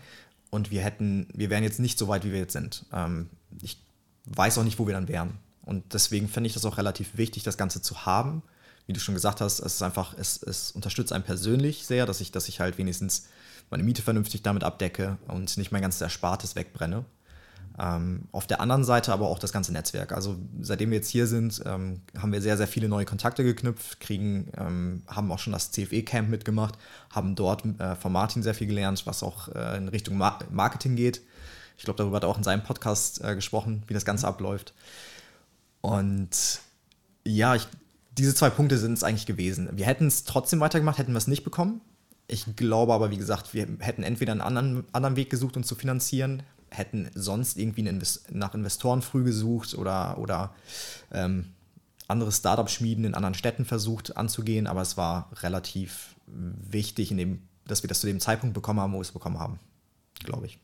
und 0.50 0.70
wir 0.70 0.82
hätten, 0.82 1.26
wir 1.32 1.48
wären 1.48 1.64
jetzt 1.64 1.80
nicht 1.80 1.98
so 1.98 2.08
weit, 2.08 2.26
wie 2.26 2.32
wir 2.32 2.40
jetzt 2.40 2.52
sind. 2.52 2.84
Ähm, 2.92 3.30
ich 3.62 3.80
weiß 4.26 4.58
auch 4.58 4.64
nicht, 4.64 4.78
wo 4.78 4.86
wir 4.86 4.92
dann 4.92 5.08
wären. 5.08 5.38
Und 5.64 5.94
deswegen 5.94 6.28
finde 6.28 6.48
ich 6.48 6.54
das 6.54 6.66
auch 6.66 6.76
relativ 6.76 7.16
wichtig, 7.16 7.42
das 7.42 7.56
Ganze 7.56 7.80
zu 7.80 8.04
haben. 8.04 8.42
Wie 8.86 8.92
du 8.92 9.00
schon 9.00 9.14
gesagt 9.14 9.40
hast, 9.40 9.60
es 9.60 9.76
ist 9.76 9.82
einfach, 9.82 10.14
es, 10.18 10.42
es 10.42 10.72
unterstützt 10.72 11.12
einen 11.12 11.24
persönlich 11.24 11.86
sehr, 11.86 12.04
dass 12.04 12.20
ich, 12.20 12.32
dass 12.32 12.48
ich 12.48 12.60
halt 12.60 12.76
wenigstens 12.76 13.28
meine 13.70 13.82
Miete 13.82 14.02
vernünftig 14.02 14.42
damit 14.42 14.64
abdecke 14.64 15.18
und 15.28 15.56
nicht 15.56 15.72
mein 15.72 15.82
ganzes 15.82 16.00
Erspartes 16.00 16.56
wegbrenne. 16.56 17.04
Ähm, 17.78 18.22
auf 18.32 18.46
der 18.46 18.60
anderen 18.60 18.84
Seite 18.84 19.12
aber 19.12 19.28
auch 19.28 19.38
das 19.38 19.52
ganze 19.52 19.72
Netzwerk. 19.72 20.12
Also 20.12 20.36
seitdem 20.60 20.90
wir 20.90 20.96
jetzt 20.96 21.10
hier 21.10 21.26
sind, 21.26 21.62
ähm, 21.66 22.00
haben 22.16 22.32
wir 22.32 22.40
sehr, 22.40 22.56
sehr 22.56 22.68
viele 22.68 22.88
neue 22.88 23.04
Kontakte 23.04 23.44
geknüpft, 23.44 24.00
kriegen, 24.00 24.50
ähm, 24.56 25.02
haben 25.06 25.30
auch 25.30 25.38
schon 25.38 25.52
das 25.52 25.72
CFE-Camp 25.72 26.30
mitgemacht, 26.30 26.78
haben 27.10 27.34
dort 27.34 27.64
äh, 27.78 27.94
von 27.96 28.12
Martin 28.12 28.42
sehr 28.42 28.54
viel 28.54 28.66
gelernt, 28.66 29.06
was 29.06 29.22
auch 29.22 29.48
äh, 29.48 29.76
in 29.76 29.88
Richtung 29.88 30.16
Mar 30.16 30.38
Marketing 30.50 30.96
geht. 30.96 31.20
Ich 31.76 31.84
glaube, 31.84 31.98
darüber 31.98 32.16
hat 32.16 32.24
er 32.24 32.30
auch 32.30 32.38
in 32.38 32.44
seinem 32.44 32.62
Podcast 32.62 33.22
äh, 33.22 33.34
gesprochen, 33.34 33.82
wie 33.88 33.94
das 33.94 34.06
Ganze 34.06 34.26
abläuft. 34.26 34.72
Und 35.82 36.60
ja, 37.24 37.54
ich, 37.54 37.68
diese 38.16 38.34
zwei 38.34 38.48
Punkte 38.48 38.78
sind 38.78 38.94
es 38.94 39.04
eigentlich 39.04 39.26
gewesen. 39.26 39.68
Wir 39.72 39.84
hätten 39.84 40.06
es 40.06 40.24
trotzdem 40.24 40.60
weitergemacht, 40.60 40.96
hätten 40.96 41.12
wir 41.12 41.18
es 41.18 41.26
nicht 41.26 41.44
bekommen. 41.44 41.82
Ich 42.28 42.56
glaube 42.56 42.92
aber, 42.92 43.10
wie 43.10 43.16
gesagt, 43.16 43.54
wir 43.54 43.66
hätten 43.78 44.02
entweder 44.02 44.32
einen 44.32 44.40
anderen, 44.40 44.84
anderen 44.92 45.16
Weg 45.16 45.30
gesucht, 45.30 45.56
uns 45.56 45.66
zu 45.66 45.74
finanzieren, 45.74 46.42
hätten 46.70 47.08
sonst 47.14 47.56
irgendwie 47.56 47.86
Invest 47.86 48.32
nach 48.32 48.54
Investoren 48.54 49.02
früh 49.02 49.22
gesucht 49.22 49.74
oder, 49.74 50.18
oder 50.18 50.54
ähm, 51.12 51.52
andere 52.08 52.32
Startup-Schmieden 52.32 53.04
in 53.04 53.14
anderen 53.14 53.34
Städten 53.34 53.64
versucht 53.64 54.16
anzugehen, 54.16 54.66
aber 54.66 54.82
es 54.82 54.96
war 54.96 55.30
relativ 55.42 56.16
wichtig, 56.26 57.10
in 57.10 57.16
dem, 57.16 57.42
dass 57.66 57.82
wir 57.82 57.88
das 57.88 58.00
zu 58.00 58.06
dem 58.06 58.20
Zeitpunkt 58.20 58.54
bekommen 58.54 58.80
haben, 58.80 58.92
wo 58.92 58.98
wir 58.98 59.02
es 59.02 59.12
bekommen 59.12 59.38
haben, 59.38 59.58
glaube 60.20 60.46
ich. 60.46 60.58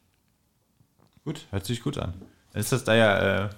Gut, 1.25 1.47
hört 1.51 1.65
sich 1.65 1.83
gut 1.83 1.99
an. 1.99 2.15
Dann 2.53 2.61
ist 2.61 2.73
das 2.73 2.85
da 2.85 2.95
ja 2.95 3.45
äh, 3.45 3.51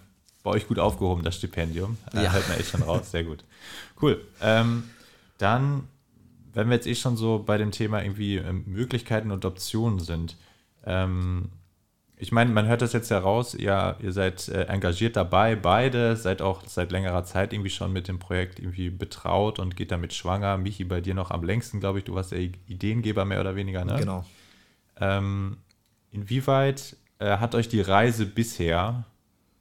bei 0.43 0.51
euch 0.51 0.69
gut 0.69 0.79
aufgehoben, 0.79 1.23
das 1.25 1.37
Stipendium. 1.37 1.97
Äh, 2.13 2.25
ja. 2.25 2.33
Hört 2.33 2.49
man 2.49 2.59
echt 2.59 2.71
schon 2.71 2.83
raus, 2.83 3.11
sehr 3.11 3.25
gut. 3.25 3.45
Cool. 4.01 4.23
Ähm, 4.41 4.85
dann, 5.39 5.89
wenn 6.55 6.69
wir 6.69 6.77
jetzt 6.77 6.87
eh 6.87 6.95
schon 6.95 7.17
so 7.17 7.43
bei 7.45 7.59
dem 7.59 7.71
Thema 7.71 8.03
irgendwie 8.03 8.37
ähm, 8.37 8.65
Möglichkeiten 8.67 9.31
und 9.31 9.45
Optionen 9.45 9.99
sind, 9.99 10.37
ähm, 10.87 11.51
ich 12.17 12.31
meine, 12.33 12.51
man 12.53 12.67
hört 12.67 12.81
das 12.81 12.93
jetzt 12.93 13.11
heraus, 13.11 13.55
ihr, 13.55 13.97
ihr 14.01 14.13
seid 14.13 14.49
äh, 14.49 14.65
engagiert 14.65 15.17
dabei, 15.17 15.57
beide, 15.57 16.17
seid 16.17 16.43
auch 16.43 16.63
seit 16.67 16.93
längerer 16.93 17.25
Zeit 17.25 17.53
irgendwie 17.53 17.71
schon 17.71 17.93
mit 17.93 18.07
dem 18.07 18.19
Projekt 18.19 18.61
irgendwie 18.61 18.89
betraut 18.91 19.59
und 19.59 19.77
geht 19.77 19.91
damit 19.91 20.15
schwanger. 20.15 20.57
Michi, 20.57 20.85
bei 20.85 21.01
dir 21.01 21.15
noch 21.15 21.31
am 21.31 21.43
längsten, 21.43 21.81
glaube 21.81 21.99
ich, 21.99 22.05
du 22.05 22.15
warst 22.15 22.33
der 22.33 22.39
Ideengeber 22.39 23.25
mehr 23.25 23.41
oder 23.41 23.57
weniger, 23.57 23.85
ne? 23.85 23.97
Genau. 23.99 24.25
Ähm, 25.01 25.59
inwieweit 26.13 26.97
äh, 27.19 27.39
hat 27.39 27.57
euch 27.57 27.69
die 27.69 27.81
Reise 27.81 28.27
bisher 28.27 29.05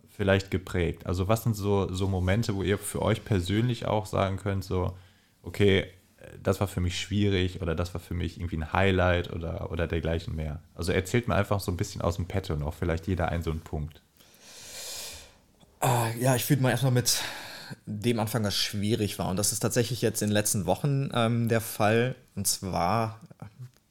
vielleicht 0.08 0.52
geprägt? 0.52 1.08
Also 1.08 1.28
was 1.28 1.44
sind 1.44 1.56
so, 1.56 1.92
so 1.92 2.08
Momente, 2.08 2.56
wo 2.56 2.62
ihr 2.62 2.78
für 2.78 3.02
euch 3.02 3.26
persönlich 3.26 3.88
auch 3.88 4.06
sagen 4.06 4.38
könnt, 4.38 4.64
so, 4.64 4.96
okay, 5.42 5.88
das 6.42 6.60
war 6.60 6.68
für 6.68 6.82
mich 6.82 7.00
schwierig 7.00 7.62
oder 7.62 7.75
das 7.75 7.94
war 7.94 8.01
für 8.01 8.13
mich 8.13 8.38
irgendwie 8.38 8.58
ein 8.58 8.74
Highlight 8.74 9.32
oder, 9.32 9.72
oder 9.72 9.88
dergleichen 9.88 10.36
mehr. 10.36 10.62
Also 10.75 10.92
erzählt 10.92 11.27
mir 11.27 11.36
einfach 11.36 11.60
so 11.60 11.72
ein 11.72 11.77
bisschen 11.77 12.01
aus 12.01 12.15
dem 12.15 12.27
Petto 12.27 12.56
noch, 12.56 12.74
vielleicht 12.74 13.08
jeder 13.08 13.30
einen 13.30 13.44
so 13.44 13.51
einen 13.51 13.62
Punkt. 13.62 14.01
Uh, 15.84 16.08
ja, 16.20 16.36
ich 16.36 16.50
würde 16.50 16.62
mal 16.62 16.70
erstmal 16.70 16.94
mit 16.94 17.22
dem 17.86 18.20
anfangen, 18.20 18.46
was 18.46 18.56
schwierig 18.56 19.20
war. 19.20 19.30
Und 19.30 19.38
das 19.38 19.51
ist 19.51 19.60
tatsächlich 19.60 20.01
jetzt 20.01 20.22
in 20.22 20.30
den 20.30 20.34
letzten 20.34 20.65
Wochen 20.65 21.10
ähm, 21.13 21.50
der 21.50 21.62
Fall. 21.62 22.15
Und 22.36 22.48
zwar, 22.48 23.20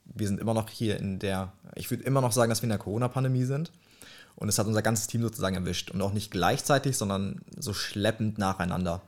wir 0.05 0.27
sind 0.27 0.41
immer 0.41 0.55
noch 0.55 0.69
hier 0.71 0.99
in 0.99 1.19
der, 1.19 1.53
ich 1.75 1.91
würde 1.91 2.05
immer 2.05 2.21
noch 2.21 2.33
sagen, 2.33 2.51
dass 2.51 2.63
wir 2.63 2.65
in 2.65 2.71
der 2.71 2.79
Corona-Pandemie 2.79 3.45
sind. 3.45 3.71
Und 4.37 4.49
es 4.49 4.59
hat 4.59 4.67
unser 4.67 4.83
ganzes 4.83 5.07
Team 5.07 5.23
sozusagen 5.23 5.57
erwischt. 5.57 5.91
Und 5.91 6.01
auch 6.01 6.13
nicht 6.13 6.31
gleichzeitig, 6.31 6.97
sondern 6.97 7.41
so 7.59 7.75
schleppend 7.75 8.39
nacheinander. 8.39 9.03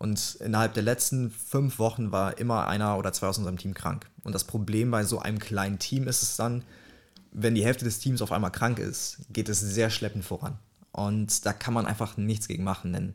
Und 0.00 0.36
innerhalb 0.36 0.72
der 0.72 0.82
letzten 0.82 1.30
fünf 1.30 1.78
Wochen 1.78 2.10
war 2.10 2.38
immer 2.38 2.66
einer 2.66 2.96
oder 2.96 3.12
zwei 3.12 3.26
aus 3.26 3.36
unserem 3.36 3.58
Team 3.58 3.74
krank. 3.74 4.06
Und 4.24 4.34
das 4.34 4.44
Problem 4.44 4.90
bei 4.90 5.04
so 5.04 5.18
einem 5.18 5.38
kleinen 5.38 5.78
Team 5.78 6.08
ist 6.08 6.22
es 6.22 6.36
dann, 6.36 6.64
wenn 7.32 7.54
die 7.54 7.62
Hälfte 7.62 7.84
des 7.84 7.98
Teams 7.98 8.22
auf 8.22 8.32
einmal 8.32 8.50
krank 8.50 8.78
ist, 8.78 9.18
geht 9.30 9.50
es 9.50 9.60
sehr 9.60 9.90
schleppend 9.90 10.24
voran. 10.24 10.58
Und 10.90 11.44
da 11.44 11.52
kann 11.52 11.74
man 11.74 11.84
einfach 11.84 12.16
nichts 12.16 12.48
gegen 12.48 12.64
machen, 12.64 12.94
denn 12.94 13.14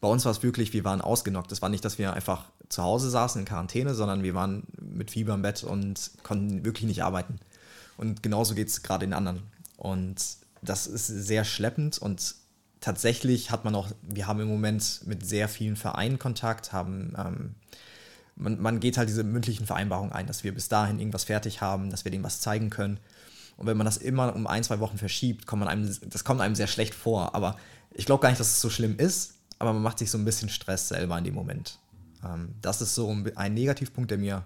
bei 0.00 0.08
uns 0.08 0.24
war 0.24 0.32
es 0.32 0.42
wirklich, 0.42 0.72
wir 0.72 0.82
waren 0.82 1.00
ausgenockt. 1.00 1.52
Es 1.52 1.62
war 1.62 1.68
nicht, 1.68 1.84
dass 1.84 1.96
wir 1.96 2.12
einfach 2.12 2.46
zu 2.68 2.82
Hause 2.82 3.08
saßen 3.08 3.38
in 3.38 3.46
Quarantäne, 3.46 3.94
sondern 3.94 4.24
wir 4.24 4.34
waren 4.34 4.64
mit 4.80 5.12
Fieber 5.12 5.34
im 5.34 5.42
Bett 5.42 5.62
und 5.62 6.10
konnten 6.24 6.64
wirklich 6.64 6.88
nicht 6.88 7.04
arbeiten. 7.04 7.38
Und 7.96 8.20
genauso 8.20 8.56
geht 8.56 8.66
es 8.66 8.82
gerade 8.82 9.06
den 9.06 9.12
anderen. 9.12 9.42
Und 9.76 10.16
das 10.60 10.88
ist 10.88 11.06
sehr 11.06 11.44
schleppend 11.44 11.98
und 11.98 12.34
tatsächlich 12.80 13.50
hat 13.50 13.64
man 13.64 13.74
auch, 13.74 13.88
wir 14.02 14.26
haben 14.26 14.40
im 14.40 14.48
Moment 14.48 15.02
mit 15.06 15.26
sehr 15.26 15.48
vielen 15.48 15.76
Vereinen 15.76 16.18
Kontakt, 16.18 16.72
haben, 16.72 17.14
ähm, 17.18 17.54
man, 18.36 18.60
man 18.60 18.80
geht 18.80 18.96
halt 18.96 19.08
diese 19.08 19.24
mündlichen 19.24 19.66
Vereinbarungen 19.66 20.12
ein, 20.12 20.26
dass 20.26 20.44
wir 20.44 20.54
bis 20.54 20.68
dahin 20.68 20.98
irgendwas 20.98 21.24
fertig 21.24 21.60
haben, 21.60 21.90
dass 21.90 22.04
wir 22.04 22.12
denen 22.12 22.24
was 22.24 22.40
zeigen 22.40 22.70
können. 22.70 22.98
Und 23.56 23.66
wenn 23.66 23.76
man 23.76 23.84
das 23.84 23.98
immer 23.98 24.34
um 24.34 24.46
ein, 24.46 24.64
zwei 24.64 24.80
Wochen 24.80 24.96
verschiebt, 24.96 25.46
kommt 25.46 25.60
man 25.60 25.68
einem, 25.68 25.94
das 26.08 26.24
kommt 26.24 26.40
einem 26.40 26.54
sehr 26.54 26.66
schlecht 26.66 26.94
vor. 26.94 27.34
Aber 27.34 27.56
ich 27.92 28.06
glaube 28.06 28.22
gar 28.22 28.30
nicht, 28.30 28.40
dass 28.40 28.48
es 28.48 28.60
so 28.60 28.70
schlimm 28.70 28.96
ist, 28.96 29.34
aber 29.58 29.74
man 29.74 29.82
macht 29.82 29.98
sich 29.98 30.10
so 30.10 30.16
ein 30.16 30.24
bisschen 30.24 30.48
Stress 30.48 30.88
selber 30.88 31.18
in 31.18 31.24
dem 31.24 31.34
Moment. 31.34 31.78
Ähm, 32.24 32.54
das 32.62 32.80
ist 32.80 32.94
so 32.94 33.14
ein 33.34 33.54
Negativpunkt, 33.54 34.10
der 34.10 34.18
mir 34.18 34.44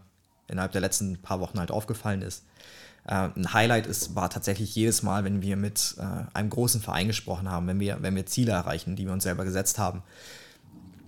innerhalb 0.49 0.73
der 0.73 0.81
letzten 0.81 1.19
paar 1.19 1.41
Wochen 1.41 1.61
halt 1.61 1.71
aufgefallen 1.71 2.23
ist. 2.23 2.45
Äh, 3.07 3.29
ein 3.37 3.53
Highlight 3.53 3.87
ist, 3.87 4.15
war 4.15 4.31
tatsächlich 4.31 4.75
jedes 4.75 5.03
Mal, 5.03 5.25
wenn 5.25 5.43
wir 5.43 5.57
mit 5.57 5.97
äh, 5.99 6.03
einem 6.35 6.51
großen 6.51 6.81
Verein 6.81 7.07
gesprochen 7.07 7.51
haben, 7.51 7.67
wenn 7.67 7.81
wir, 7.81 7.99
wenn 8.01 8.17
wir 8.17 8.27
Ziele 8.27 8.53
erreichen, 8.53 8.97
die 8.97 9.07
wir 9.07 9.13
uns 9.13 9.25
selber 9.25 9.45
gesetzt 9.45 9.79
haben. 9.79 10.03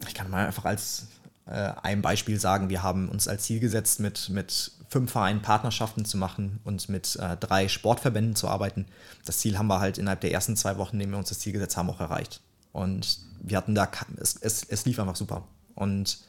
Ich 0.06 0.14
kann 0.14 0.30
mal 0.30 0.46
einfach 0.46 0.66
als 0.66 1.06
äh, 1.46 1.72
ein 1.82 2.02
Beispiel 2.02 2.38
sagen, 2.38 2.68
wir 2.68 2.82
haben 2.82 3.08
uns 3.08 3.28
als 3.28 3.44
Ziel 3.44 3.60
gesetzt, 3.60 4.00
mit, 4.00 4.28
mit 4.28 4.72
fünf 4.88 5.10
Vereinen 5.10 5.42
Partnerschaften 5.42 6.04
zu 6.04 6.16
machen 6.16 6.60
und 6.62 6.88
mit 6.88 7.18
drei 7.40 7.66
Sportverbänden 7.66 8.36
zu 8.36 8.48
arbeiten. 8.48 8.86
Das 9.24 9.38
Ziel 9.38 9.58
haben 9.58 9.66
wir 9.66 9.80
halt 9.80 9.98
innerhalb 9.98 10.20
der 10.20 10.30
ersten 10.30 10.54
zwei 10.54 10.78
Wochen, 10.78 10.94
in 10.94 11.00
denen 11.00 11.12
wir 11.12 11.18
uns 11.18 11.30
das 11.30 11.40
Ziel 11.40 11.52
gesetzt 11.52 11.76
haben, 11.76 11.90
auch 11.90 11.98
erreicht. 11.98 12.40
Und 12.72 13.18
wir 13.40 13.56
hatten 13.56 13.74
da, 13.74 13.88
es, 14.20 14.36
es, 14.36 14.62
es 14.62 14.84
lief 14.84 15.00
einfach 15.00 15.16
super. 15.16 15.42
Und 15.74 16.20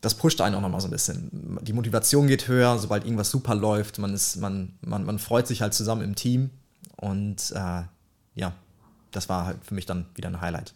das 0.00 0.14
pusht 0.14 0.40
einen 0.40 0.54
auch 0.54 0.60
nochmal 0.60 0.80
so 0.80 0.88
ein 0.88 0.92
bisschen. 0.92 1.58
Die 1.62 1.72
Motivation 1.72 2.26
geht 2.26 2.48
höher, 2.48 2.78
sobald 2.78 3.04
irgendwas 3.04 3.30
super 3.30 3.54
läuft. 3.54 3.98
Man, 3.98 4.14
ist, 4.14 4.36
man, 4.36 4.74
man, 4.80 5.04
man 5.04 5.18
freut 5.18 5.46
sich 5.46 5.62
halt 5.62 5.74
zusammen 5.74 6.02
im 6.02 6.14
Team. 6.14 6.50
Und 6.96 7.50
äh, 7.52 7.82
ja, 8.34 8.52
das 9.10 9.28
war 9.28 9.46
halt 9.46 9.58
für 9.64 9.74
mich 9.74 9.86
dann 9.86 10.06
wieder 10.14 10.28
ein 10.28 10.40
Highlight. 10.40 10.74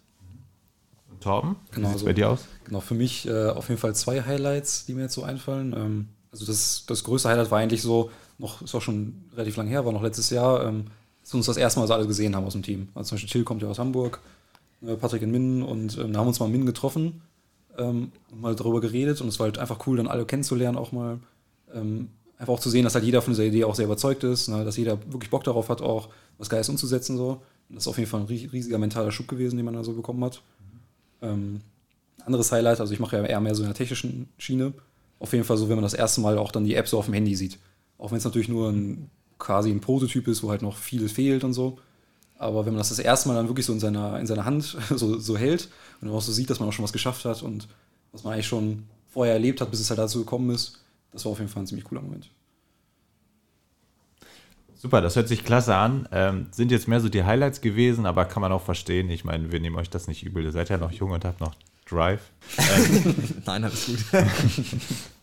Torben, 1.21 1.57
wie 1.71 1.77
genau, 1.77 1.89
sieht 1.89 1.97
es 1.97 2.01
so, 2.01 2.07
bei 2.07 2.13
dir 2.15 2.31
aus? 2.31 2.47
Genau, 2.65 2.81
für 2.81 2.95
mich 2.95 3.29
äh, 3.29 3.51
auf 3.51 3.69
jeden 3.69 3.81
Fall 3.81 3.95
zwei 3.95 4.23
Highlights, 4.23 4.87
die 4.87 4.95
mir 4.95 5.03
jetzt 5.03 5.15
so 5.15 5.23
einfallen. 5.23 5.75
Ähm, 5.77 6.09
also 6.33 6.47
das, 6.47 6.85
das 6.87 7.05
größte 7.05 7.29
Highlight 7.29 7.51
war 7.51 7.59
eigentlich 7.59 7.83
so, 7.83 8.11
noch, 8.39 8.63
ist 8.63 8.75
auch 8.75 8.81
schon 8.81 9.25
relativ 9.35 9.57
lang 9.57 9.67
her, 9.67 9.85
war 9.85 9.93
noch 9.93 10.03
letztes 10.03 10.31
Jahr, 10.31 10.65
ähm, 10.65 10.87
dass 11.21 11.35
wir 11.35 11.37
uns 11.37 11.47
das 11.47 11.59
erste 11.59 11.79
Mal 11.79 11.87
so 11.87 11.93
alle 11.93 12.07
gesehen 12.07 12.35
haben 12.35 12.47
aus 12.47 12.55
dem 12.55 12.63
Team. 12.63 12.89
Also 12.95 13.11
zum 13.11 13.17
Beispiel 13.17 13.31
Till 13.31 13.45
kommt 13.45 13.61
ja 13.61 13.69
aus 13.69 13.79
Hamburg, 13.79 14.21
äh, 14.81 14.95
Patrick 14.95 15.21
in 15.21 15.31
Minden 15.31 15.63
und 15.63 15.99
ähm, 15.99 16.15
da 16.15 16.21
haben 16.21 16.25
wir 16.25 16.29
uns 16.29 16.41
mal 16.41 16.47
in 16.47 16.53
Minden 16.53 16.67
getroffen 16.67 17.21
ähm, 17.81 18.13
mal 18.35 18.55
darüber 18.55 18.81
geredet 18.81 19.21
und 19.21 19.29
es 19.29 19.39
war 19.39 19.47
halt 19.47 19.59
einfach 19.59 19.87
cool, 19.87 19.97
dann 19.97 20.07
alle 20.07 20.27
kennenzulernen, 20.27 20.79
auch 20.79 20.93
mal. 20.93 21.19
Ähm, 21.73 22.09
einfach 22.39 22.55
auch 22.55 22.61
zu 22.61 22.71
sehen, 22.71 22.85
dass 22.85 22.95
halt 22.95 23.05
jeder 23.05 23.21
von 23.23 23.33
dieser 23.33 23.45
Idee 23.45 23.65
auch 23.65 23.75
sehr 23.75 23.85
überzeugt 23.85 24.25
ist, 24.25 24.49
ne? 24.49 24.65
dass 24.65 24.77
jeder 24.77 24.99
wirklich 25.13 25.31
Bock 25.31 25.45
darauf 25.45 25.69
hat, 25.69 25.83
auch 25.83 26.09
was 26.39 26.49
Geiles 26.49 26.69
umzusetzen. 26.69 27.17
So. 27.17 27.43
Das 27.69 27.85
ist 27.85 27.89
auf 27.89 27.99
jeden 27.99 28.09
Fall 28.09 28.21
ein 28.21 28.27
riesiger 28.27 28.79
mentaler 28.79 29.13
Schub 29.13 29.29
gewesen, 29.29 29.57
den 29.57 29.67
man 29.67 29.75
da 29.75 29.85
so 29.85 29.93
bekommen 29.93 30.25
hat. 30.25 30.43
Ähm, 31.21 31.61
anderes 32.25 32.51
Highlight, 32.51 32.81
also 32.81 32.95
ich 32.95 33.01
mache 33.01 33.17
ja 33.17 33.25
eher 33.25 33.41
mehr 33.41 33.55
so 33.55 33.63
in 33.63 33.69
der 33.69 33.77
technischen 33.77 34.29
Schiene. 34.39 34.73
Auf 35.19 35.33
jeden 35.33 35.45
Fall 35.45 35.59
so, 35.59 35.69
wenn 35.69 35.77
man 35.77 35.85
das 35.85 35.95
erste 35.95 36.23
Mal 36.23 36.39
auch 36.39 36.51
dann 36.51 36.65
die 36.65 36.75
App 36.75 36.89
so 36.89 36.99
auf 36.99 37.05
dem 37.05 37.15
Handy 37.15 37.35
sieht. 37.35 37.59
Auch 37.99 38.11
wenn 38.11 38.19
es 38.19 38.25
natürlich 38.25 38.49
nur 38.49 38.71
ein, 38.71 39.11
quasi 39.39 39.71
ein 39.71 39.81
Prototyp 39.81 40.27
ist, 40.29 40.43
wo 40.43 40.51
halt 40.51 40.63
noch 40.63 40.79
vieles 40.79 41.13
fehlt 41.13 41.45
und 41.45 41.53
so. 41.53 41.79
Aber 42.41 42.65
wenn 42.65 42.73
man 42.73 42.79
das 42.79 42.89
das 42.89 42.99
erste 42.99 43.29
Mal 43.29 43.35
dann 43.35 43.49
wirklich 43.49 43.67
so 43.67 43.73
in 43.75 43.81
seiner, 43.81 44.19
in 44.19 44.27
seiner 44.27 44.47
Hand 44.47 44.65
so, 44.91 45.19
so 45.19 45.37
hält 45.37 45.69
und 46.01 46.09
auch 46.09 46.23
so 46.23 46.33
sieht, 46.33 46.49
dass 46.49 46.59
man 46.59 46.69
auch 46.69 46.73
schon 46.73 46.83
was 46.83 46.93
geschafft 46.93 47.25
hat 47.27 47.43
und 47.43 47.69
was 48.13 48.25
man 48.25 48.33
eigentlich 48.33 48.47
schon 48.47 48.85
vorher 49.11 49.35
erlebt 49.35 49.61
hat, 49.61 49.71
bis 49.71 49.79
es 49.79 49.91
halt 49.91 49.99
dazu 49.99 50.21
gekommen 50.21 50.51
ist, 50.51 50.79
das 51.13 51.25
war 51.25 51.33
auf 51.33 51.39
jeden 51.39 51.51
Fall 51.51 51.63
ein 51.63 51.67
ziemlich 51.67 51.85
cooler 51.85 52.01
Moment. 52.01 52.31
Super, 54.75 55.03
das 55.03 55.17
hört 55.17 55.29
sich 55.29 55.45
klasse 55.45 55.77
an. 55.77 56.09
Ähm, 56.13 56.47
sind 56.53 56.71
jetzt 56.71 56.89
mehr 56.89 57.03
so 57.03 57.11
die 57.11 57.25
Highlights 57.25 57.61
gewesen, 57.61 58.07
aber 58.07 58.25
kann 58.25 58.41
man 58.41 58.53
auch 58.53 58.63
verstehen. 58.63 59.11
Ich 59.11 59.25
meine, 59.25 59.53
wir 59.53 59.61
nehmen 59.61 59.77
euch 59.77 59.91
das 59.91 60.09
nicht 60.09 60.23
übel. 60.23 60.43
Ihr 60.43 60.53
seid 60.53 60.71
ja 60.71 60.79
noch 60.79 60.93
jung 60.93 61.11
und 61.11 61.27
habt 61.27 61.41
noch 61.41 61.55
Drive. 61.87 62.23
Ähm, 62.59 63.15
Nein, 63.45 63.65
alles 63.65 63.87
gut. 63.87 63.99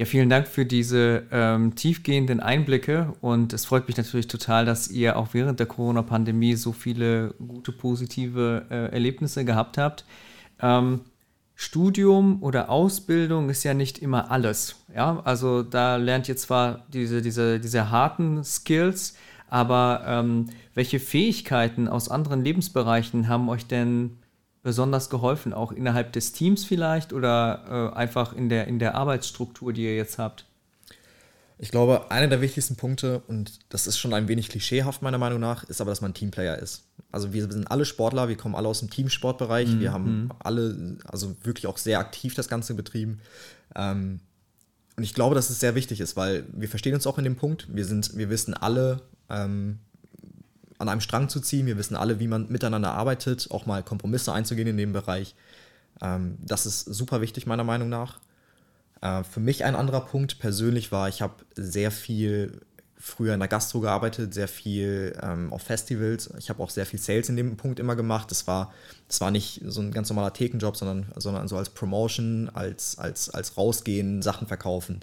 Ja, 0.00 0.06
vielen 0.06 0.30
Dank 0.30 0.48
für 0.48 0.64
diese 0.64 1.24
ähm, 1.30 1.74
tiefgehenden 1.74 2.40
Einblicke 2.40 3.12
und 3.20 3.52
es 3.52 3.66
freut 3.66 3.86
mich 3.86 3.98
natürlich 3.98 4.28
total, 4.28 4.64
dass 4.64 4.88
ihr 4.88 5.18
auch 5.18 5.34
während 5.34 5.60
der 5.60 5.66
Corona-Pandemie 5.66 6.54
so 6.54 6.72
viele 6.72 7.34
gute, 7.34 7.70
positive 7.70 8.64
äh, 8.70 8.92
Erlebnisse 8.92 9.44
gehabt 9.44 9.76
habt. 9.76 10.06
Ähm, 10.58 11.02
Studium 11.54 12.42
oder 12.42 12.70
Ausbildung 12.70 13.50
ist 13.50 13.62
ja 13.62 13.74
nicht 13.74 13.98
immer 13.98 14.30
alles. 14.30 14.76
Ja, 14.96 15.20
also 15.26 15.62
da 15.62 15.96
lernt 15.96 16.30
ihr 16.30 16.36
zwar 16.38 16.86
diese, 16.90 17.20
diese, 17.20 17.60
diese 17.60 17.90
harten 17.90 18.42
Skills, 18.42 19.18
aber 19.50 20.02
ähm, 20.06 20.46
welche 20.72 20.98
Fähigkeiten 20.98 21.88
aus 21.88 22.08
anderen 22.08 22.42
Lebensbereichen 22.42 23.28
haben 23.28 23.50
euch 23.50 23.66
denn 23.66 24.16
besonders 24.62 25.10
geholfen, 25.10 25.52
auch 25.52 25.72
innerhalb 25.72 26.12
des 26.12 26.32
Teams 26.32 26.64
vielleicht 26.64 27.12
oder 27.12 27.92
äh, 27.92 27.96
einfach 27.96 28.32
in 28.32 28.48
der, 28.48 28.66
in 28.66 28.78
der 28.78 28.94
Arbeitsstruktur, 28.94 29.72
die 29.72 29.84
ihr 29.84 29.96
jetzt 29.96 30.18
habt? 30.18 30.46
Ich 31.62 31.70
glaube, 31.70 32.10
einer 32.10 32.28
der 32.28 32.40
wichtigsten 32.40 32.76
Punkte, 32.76 33.22
und 33.28 33.58
das 33.68 33.86
ist 33.86 33.98
schon 33.98 34.14
ein 34.14 34.28
wenig 34.28 34.48
klischeehaft 34.48 35.02
meiner 35.02 35.18
Meinung 35.18 35.40
nach, 35.40 35.64
ist 35.64 35.80
aber, 35.82 35.90
dass 35.90 36.00
man 36.00 36.14
Teamplayer 36.14 36.58
ist. 36.58 36.84
Also 37.12 37.34
wir 37.34 37.50
sind 37.50 37.70
alle 37.70 37.84
Sportler, 37.84 38.28
wir 38.28 38.36
kommen 38.36 38.54
alle 38.54 38.68
aus 38.68 38.80
dem 38.80 38.88
Teamsportbereich, 38.88 39.68
mhm. 39.68 39.80
wir 39.80 39.92
haben 39.92 40.30
alle, 40.38 40.96
also 41.04 41.36
wirklich 41.42 41.66
auch 41.66 41.76
sehr 41.76 41.98
aktiv 41.98 42.34
das 42.34 42.48
Ganze 42.48 42.74
betrieben. 42.74 43.20
Ähm, 43.74 44.20
und 44.96 45.04
ich 45.04 45.12
glaube, 45.12 45.34
dass 45.34 45.50
es 45.50 45.60
sehr 45.60 45.74
wichtig 45.74 46.00
ist, 46.00 46.16
weil 46.16 46.44
wir 46.52 46.68
verstehen 46.68 46.94
uns 46.94 47.06
auch 47.06 47.18
in 47.18 47.24
dem 47.24 47.36
Punkt. 47.36 47.66
Wir 47.74 47.84
sind, 47.84 48.16
wir 48.16 48.30
wissen 48.30 48.54
alle, 48.54 49.02
ähm, 49.28 49.80
an 50.80 50.88
einem 50.88 51.00
Strang 51.00 51.28
zu 51.28 51.40
ziehen. 51.40 51.66
Wir 51.66 51.78
wissen 51.78 51.96
alle, 51.96 52.20
wie 52.20 52.28
man 52.28 52.48
miteinander 52.48 52.92
arbeitet, 52.92 53.48
auch 53.50 53.66
mal 53.66 53.82
Kompromisse 53.82 54.32
einzugehen 54.32 54.68
in 54.68 54.76
dem 54.76 54.92
Bereich. 54.92 55.34
Ähm, 56.00 56.38
das 56.40 56.66
ist 56.66 56.80
super 56.80 57.20
wichtig, 57.20 57.46
meiner 57.46 57.64
Meinung 57.64 57.88
nach. 57.88 58.18
Äh, 59.02 59.22
für 59.24 59.40
mich 59.40 59.64
ein 59.64 59.76
anderer 59.76 60.00
Punkt 60.00 60.38
persönlich 60.38 60.90
war, 60.90 61.08
ich 61.08 61.22
habe 61.22 61.34
sehr 61.54 61.90
viel 61.90 62.62
früher 63.00 63.32
in 63.32 63.40
der 63.40 63.48
Gastro 63.48 63.80
gearbeitet, 63.80 64.34
sehr 64.34 64.46
viel 64.46 65.18
ähm, 65.22 65.52
auf 65.52 65.62
Festivals. 65.62 66.30
Ich 66.38 66.50
habe 66.50 66.62
auch 66.62 66.68
sehr 66.68 66.84
viel 66.84 66.98
Sales 66.98 67.30
in 67.30 67.36
dem 67.36 67.56
Punkt 67.56 67.80
immer 67.80 67.96
gemacht. 67.96 68.30
Das 68.30 68.46
war, 68.46 68.74
das 69.08 69.20
war 69.22 69.30
nicht 69.30 69.62
so 69.64 69.80
ein 69.80 69.90
ganz 69.90 70.10
normaler 70.10 70.34
Thekenjob, 70.34 70.76
sondern, 70.76 71.06
sondern 71.16 71.48
so 71.48 71.56
als 71.56 71.70
Promotion, 71.70 72.50
als, 72.52 72.98
als, 72.98 73.30
als 73.30 73.56
rausgehen, 73.56 74.20
Sachen 74.20 74.46
verkaufen. 74.46 75.00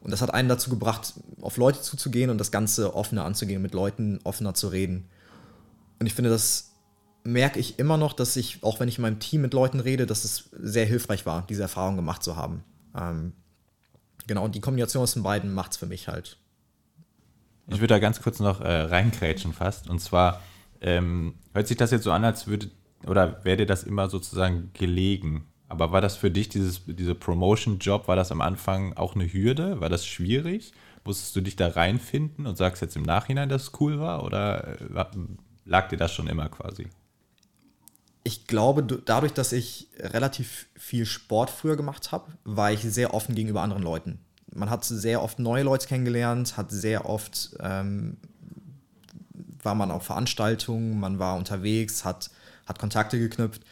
Und 0.00 0.10
das 0.10 0.22
hat 0.22 0.32
einen 0.32 0.48
dazu 0.48 0.70
gebracht, 0.70 1.14
auf 1.42 1.58
Leute 1.58 1.82
zuzugehen 1.82 2.30
und 2.30 2.38
das 2.38 2.50
Ganze 2.50 2.94
offener 2.94 3.24
anzugehen, 3.24 3.60
mit 3.60 3.74
Leuten 3.74 4.20
offener 4.24 4.54
zu 4.54 4.68
reden. 4.68 5.06
Und 5.98 6.06
ich 6.06 6.14
finde, 6.14 6.30
das 6.30 6.72
merke 7.24 7.58
ich 7.58 7.78
immer 7.78 7.98
noch, 7.98 8.14
dass 8.14 8.36
ich, 8.36 8.62
auch 8.62 8.80
wenn 8.80 8.88
ich 8.88 8.98
in 8.98 9.02
meinem 9.02 9.20
Team 9.20 9.42
mit 9.42 9.52
Leuten 9.52 9.80
rede, 9.80 10.06
dass 10.06 10.24
es 10.24 10.50
sehr 10.52 10.86
hilfreich 10.86 11.26
war, 11.26 11.44
diese 11.48 11.62
Erfahrung 11.62 11.96
gemacht 11.96 12.22
zu 12.22 12.36
haben. 12.36 12.64
Ähm, 12.98 13.32
genau, 14.26 14.44
und 14.44 14.54
die 14.54 14.60
Kombination 14.60 15.02
aus 15.02 15.12
den 15.12 15.22
beiden 15.22 15.52
macht 15.52 15.72
es 15.72 15.76
für 15.76 15.86
mich 15.86 16.08
halt. 16.08 16.38
Ich 17.66 17.76
würde 17.76 17.94
da 17.94 17.98
ganz 17.98 18.20
kurz 18.20 18.40
noch 18.40 18.60
äh, 18.60 18.82
reinkrätschen 18.82 19.52
fast. 19.52 19.88
Und 19.88 20.00
zwar 20.00 20.42
ähm, 20.80 21.34
hört 21.52 21.66
sich 21.66 21.76
das 21.76 21.90
jetzt 21.90 22.04
so 22.04 22.12
an, 22.12 22.24
als 22.24 22.46
würde 22.46 22.70
oder 23.06 23.44
wäre 23.44 23.58
dir 23.58 23.66
das 23.66 23.82
immer 23.84 24.08
sozusagen 24.08 24.70
gelegen. 24.74 25.46
Aber 25.68 25.92
war 25.92 26.00
das 26.00 26.16
für 26.16 26.30
dich, 26.30 26.48
dieses, 26.48 26.82
diese 26.86 27.14
Promotion-Job, 27.14 28.08
war 28.08 28.16
das 28.16 28.32
am 28.32 28.40
Anfang 28.40 28.94
auch 28.94 29.14
eine 29.14 29.30
Hürde? 29.30 29.80
War 29.80 29.88
das 29.88 30.06
schwierig? 30.06 30.72
Musstest 31.04 31.36
du 31.36 31.40
dich 31.40 31.56
da 31.56 31.68
reinfinden 31.68 32.46
und 32.46 32.56
sagst 32.56 32.80
jetzt 32.80 32.96
im 32.96 33.02
Nachhinein, 33.02 33.48
dass 33.48 33.64
es 33.64 33.72
cool 33.80 33.98
war? 33.98 34.24
Oder 34.24 34.78
äh, 34.80 35.04
lag 35.64 35.88
dir 35.88 35.96
das 35.96 36.12
schon 36.12 36.28
immer 36.28 36.48
quasi? 36.48 36.88
ich 38.24 38.46
glaube, 38.46 38.82
dadurch, 38.82 39.34
dass 39.34 39.52
ich 39.52 39.88
relativ 39.98 40.66
viel 40.74 41.04
Sport 41.04 41.50
früher 41.50 41.76
gemacht 41.76 42.10
habe, 42.10 42.32
war 42.42 42.72
ich 42.72 42.80
sehr 42.80 43.12
offen 43.12 43.34
gegenüber 43.34 43.60
anderen 43.60 43.82
Leuten. 43.82 44.18
Man 44.54 44.70
hat 44.70 44.84
sehr 44.84 45.22
oft 45.22 45.38
neue 45.38 45.64
Leute 45.64 45.86
kennengelernt, 45.88 46.56
hat 46.56 46.70
sehr 46.70 47.08
oft 47.08 47.56
ähm, 47.60 48.16
war 49.64 49.74
man 49.74 49.90
auf 49.90 50.04
Veranstaltungen, 50.04 51.00
man 51.00 51.18
war 51.18 51.36
unterwegs, 51.36 52.04
hat, 52.04 52.30
hat 52.66 52.78
Kontakte 52.78 53.18
geknüpft. 53.18 53.62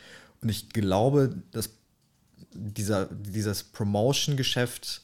Und 0.40 0.48
ich 0.48 0.70
glaube, 0.70 1.36
dass 1.52 1.70
dieser, 2.54 3.06
dieses 3.06 3.62
Promotion-Geschäft 3.62 5.02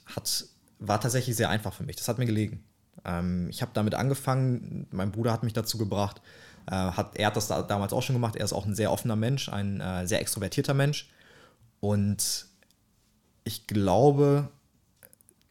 war 0.81 1.01
tatsächlich 1.01 1.37
sehr 1.37 1.51
einfach 1.51 1.73
für 1.73 1.85
mich. 1.85 1.97
Das 1.97 2.09
hat 2.09 2.19
mir 2.19 2.27
gelegen. 2.27 2.65
Ähm, 3.05 3.49
ich 3.51 3.63
habe 3.63 3.71
damit 3.75 3.95
angefangen, 3.95 4.87
mein 4.91 5.13
Bruder 5.13 5.33
hat 5.33 5.43
mich 5.43 5.53
dazu 5.53 5.79
gebracht, 5.79 6.21
äh, 6.67 6.73
hat, 6.73 7.17
er 7.17 7.29
hat 7.29 7.37
das 7.37 7.49
da, 7.49 7.63
damals 7.63 7.93
auch 7.93 8.03
schon 8.03 8.17
gemacht. 8.17 8.37
Er 8.37 8.45
ist 8.45 8.53
auch 8.53 8.67
ein 8.67 8.75
sehr 8.75 8.93
offener 8.93 9.17
Mensch, 9.17 9.49
ein 9.49 9.81
äh, 9.81 10.07
sehr 10.07 10.21
extrovertierter 10.21 10.75
Mensch. 10.75 11.09
Und 11.81 12.47
ich 13.45 13.67
glaube, 13.67 14.49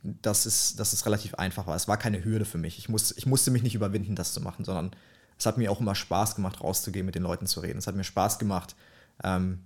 dass 0.04 0.46
es, 0.46 0.76
dass 0.76 0.94
es 0.94 1.06
relativ 1.06 1.36
einfach 1.36 1.68
war. 1.68 1.76
Es 1.76 1.88
war 1.88 1.98
keine 1.98 2.24
Hürde 2.24 2.46
für 2.46 2.58
mich. 2.58 2.78
Ich, 2.78 2.90
muss, 2.90 3.12
ich 3.18 3.26
musste 3.26 3.52
mich 3.52 3.64
nicht 3.64 3.76
überwinden, 3.76 4.16
das 4.16 4.34
zu 4.34 4.42
machen, 4.42 4.64
sondern 4.66 4.92
es 5.38 5.46
hat 5.46 5.58
mir 5.58 5.72
auch 5.72 5.80
immer 5.80 5.96
Spaß 5.96 6.36
gemacht, 6.36 6.62
rauszugehen, 6.62 7.06
mit 7.06 7.16
den 7.16 7.24
Leuten 7.24 7.46
zu 7.46 7.60
reden. 7.60 7.78
Es 7.78 7.88
hat 7.88 7.96
mir 7.96 8.04
Spaß 8.04 8.40
gemacht. 8.40 8.76
Ähm, 9.24 9.64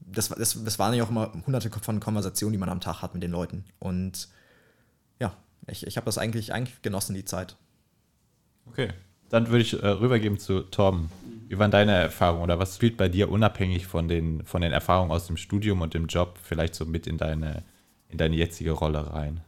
das, 0.00 0.28
das, 0.28 0.62
das 0.64 0.78
waren 0.78 0.94
ja 0.94 1.04
auch 1.04 1.10
immer 1.10 1.32
hunderte 1.46 1.70
von 1.70 2.00
Konversationen, 2.00 2.52
die 2.52 2.58
man 2.58 2.68
am 2.68 2.80
Tag 2.80 3.02
hat 3.02 3.14
mit 3.14 3.22
den 3.22 3.30
Leuten. 3.30 3.64
Und 3.78 4.28
ja, 5.20 5.36
ich, 5.66 5.86
ich 5.86 5.96
habe 5.96 6.06
das 6.06 6.18
eigentlich, 6.18 6.52
eigentlich 6.52 6.82
genossen, 6.82 7.14
die 7.14 7.24
Zeit. 7.24 7.56
Okay, 8.66 8.90
dann 9.28 9.48
würde 9.48 9.62
ich 9.62 9.80
äh, 9.82 9.86
rübergeben 9.86 10.38
zu 10.38 10.62
Tom. 10.62 11.10
Wie 11.48 11.58
waren 11.58 11.70
deine 11.70 11.92
Erfahrungen 11.92 12.42
oder 12.42 12.58
was 12.58 12.76
spielt 12.76 12.96
bei 12.96 13.08
dir 13.08 13.30
unabhängig 13.30 13.86
von 13.86 14.08
den, 14.08 14.44
von 14.44 14.62
den 14.62 14.72
Erfahrungen 14.72 15.10
aus 15.10 15.26
dem 15.26 15.36
Studium 15.36 15.80
und 15.80 15.94
dem 15.94 16.06
Job 16.06 16.38
vielleicht 16.42 16.74
so 16.74 16.84
mit 16.84 17.06
in 17.06 17.18
deine, 17.18 17.64
in 18.08 18.18
deine 18.18 18.36
jetzige 18.36 18.72
Rolle 18.72 19.12
rein? 19.12 19.40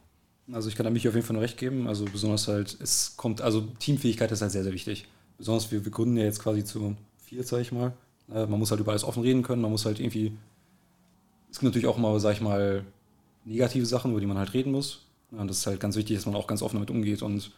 Also 0.51 0.69
ich 0.69 0.75
kann 0.75 0.83
da 0.83 0.89
mich 0.89 1.07
auf 1.07 1.15
jeden 1.15 1.25
Fall 1.25 1.35
nur 1.35 1.43
recht 1.43 1.57
geben. 1.57 1.87
Also 1.87 2.05
besonders 2.05 2.47
halt, 2.47 2.77
es 2.81 3.15
kommt, 3.15 3.41
also 3.41 3.61
Teamfähigkeit 3.79 4.31
ist 4.31 4.41
halt 4.41 4.51
sehr, 4.51 4.63
sehr 4.63 4.73
wichtig. 4.73 5.07
Besonders 5.37 5.71
wir, 5.71 5.83
wir 5.85 5.91
gründen 5.91 6.17
ja 6.17 6.23
jetzt 6.23 6.39
quasi 6.39 6.63
zu 6.63 6.95
vier, 7.17 7.43
sag 7.43 7.61
ich 7.61 7.71
mal. 7.71 7.93
Äh, 8.31 8.45
man 8.45 8.59
muss 8.59 8.71
halt 8.71 8.81
über 8.81 8.91
alles 8.91 9.03
offen 9.03 9.23
reden 9.23 9.43
können, 9.43 9.61
man 9.61 9.71
muss 9.71 9.85
halt 9.85 9.99
irgendwie, 9.99 10.33
es 11.49 11.59
gibt 11.59 11.63
natürlich 11.63 11.87
auch 11.87 11.97
mal, 11.97 12.19
sag 12.19 12.33
ich 12.33 12.41
mal, 12.41 12.83
negative 13.45 13.85
Sachen, 13.85 14.11
über 14.11 14.19
die 14.19 14.27
man 14.27 14.37
halt 14.37 14.53
reden 14.53 14.71
muss. 14.71 15.05
Und 15.31 15.47
das 15.47 15.59
ist 15.59 15.67
halt 15.67 15.79
ganz 15.79 15.95
wichtig, 15.95 16.17
dass 16.17 16.25
man 16.25 16.35
auch 16.35 16.47
ganz 16.47 16.61
offen 16.61 16.75
damit 16.75 16.91
umgeht 16.91 17.21
und 17.21 17.51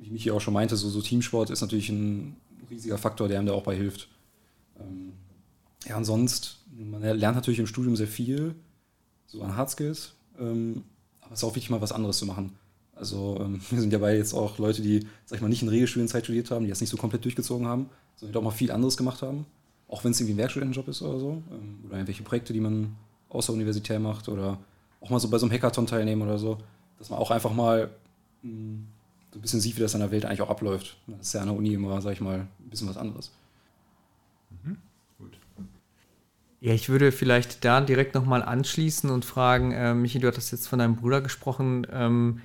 wie 0.00 0.10
Michi 0.10 0.30
auch 0.30 0.40
schon 0.40 0.54
meinte, 0.54 0.76
so, 0.76 0.88
so 0.88 1.02
Teamsport 1.02 1.50
ist 1.50 1.60
natürlich 1.60 1.90
ein 1.90 2.36
riesiger 2.70 2.98
Faktor, 2.98 3.28
der 3.28 3.38
einem 3.38 3.48
da 3.48 3.52
auch 3.52 3.62
bei 3.62 3.76
hilft. 3.76 4.08
Ähm, 4.78 5.12
ja, 5.86 5.96
ansonsten, 5.96 6.90
man 6.90 7.02
lernt 7.02 7.36
natürlich 7.36 7.60
im 7.60 7.66
Studium 7.66 7.96
sehr 7.96 8.06
viel, 8.06 8.54
so 9.26 9.42
an 9.42 9.56
Hard 9.56 9.70
Skills, 9.70 10.14
ähm, 10.38 10.84
ist 11.38 11.44
auch 11.44 11.54
wichtig, 11.54 11.70
mal 11.70 11.80
was 11.80 11.92
anderes 11.92 12.18
zu 12.18 12.26
machen. 12.26 12.56
Also 12.94 13.38
ähm, 13.40 13.60
wir 13.70 13.80
sind 13.80 13.92
ja 13.92 13.98
bei 13.98 14.16
jetzt 14.16 14.34
auch 14.34 14.58
Leute, 14.58 14.82
die, 14.82 15.06
sag 15.24 15.36
ich 15.36 15.42
mal, 15.42 15.48
nicht 15.48 15.62
in 15.62 15.68
Regelstudienzeit 15.68 16.24
studiert 16.24 16.50
haben, 16.50 16.64
die 16.64 16.70
das 16.70 16.80
nicht 16.80 16.90
so 16.90 16.96
komplett 16.96 17.24
durchgezogen 17.24 17.66
haben, 17.66 17.88
sondern 18.16 18.32
die 18.32 18.38
auch 18.38 18.44
mal 18.44 18.50
viel 18.50 18.70
anderes 18.70 18.96
gemacht 18.96 19.22
haben, 19.22 19.46
auch 19.88 20.04
wenn 20.04 20.12
es 20.12 20.20
irgendwie 20.20 20.34
ein 20.34 20.38
Werkstudentenjob 20.38 20.88
ist 20.88 21.02
oder 21.02 21.18
so, 21.18 21.42
ähm, 21.50 21.78
oder 21.86 21.94
irgendwelche 21.94 22.22
Projekte, 22.22 22.52
die 22.52 22.60
man 22.60 22.96
außeruniversitär 23.30 24.00
macht 24.00 24.28
oder 24.28 24.58
auch 25.00 25.10
mal 25.10 25.20
so 25.20 25.28
bei 25.28 25.38
so 25.38 25.46
einem 25.46 25.54
Hackathon 25.54 25.86
teilnehmen 25.86 26.22
oder 26.22 26.38
so, 26.38 26.58
dass 26.98 27.10
man 27.10 27.18
auch 27.18 27.30
einfach 27.30 27.52
mal 27.52 27.90
mh, 28.42 28.50
hm, 28.50 28.86
so 29.32 29.38
ein 29.38 29.42
bisschen 29.42 29.60
sieht, 29.60 29.76
wie 29.76 29.80
das 29.80 29.94
in 29.94 30.00
der 30.00 30.10
Welt 30.10 30.24
eigentlich 30.24 30.42
auch 30.42 30.50
abläuft. 30.50 30.96
Das 31.06 31.28
ist 31.28 31.32
ja 31.32 31.40
an 31.40 31.46
der 31.46 31.56
Uni 31.56 31.72
immer, 31.72 32.00
sag 32.02 32.12
ich 32.12 32.20
mal, 32.20 32.40
ein 32.40 32.68
bisschen 32.68 32.88
was 32.88 32.96
anderes. 32.96 33.30
Mhm. 34.64 34.76
Gut. 35.18 35.38
Ja, 36.62 36.74
ich 36.74 36.90
würde 36.90 37.10
vielleicht 37.10 37.64
da 37.64 37.80
direkt 37.80 38.14
nochmal 38.14 38.42
anschließen 38.42 39.08
und 39.08 39.24
fragen, 39.24 39.72
äh, 39.72 39.94
Michi, 39.94 40.18
du 40.18 40.28
hattest 40.28 40.52
jetzt 40.52 40.68
von 40.68 40.78
deinem 40.78 40.96
Bruder 40.96 41.22
gesprochen. 41.22 41.86
Ähm, 41.90 42.40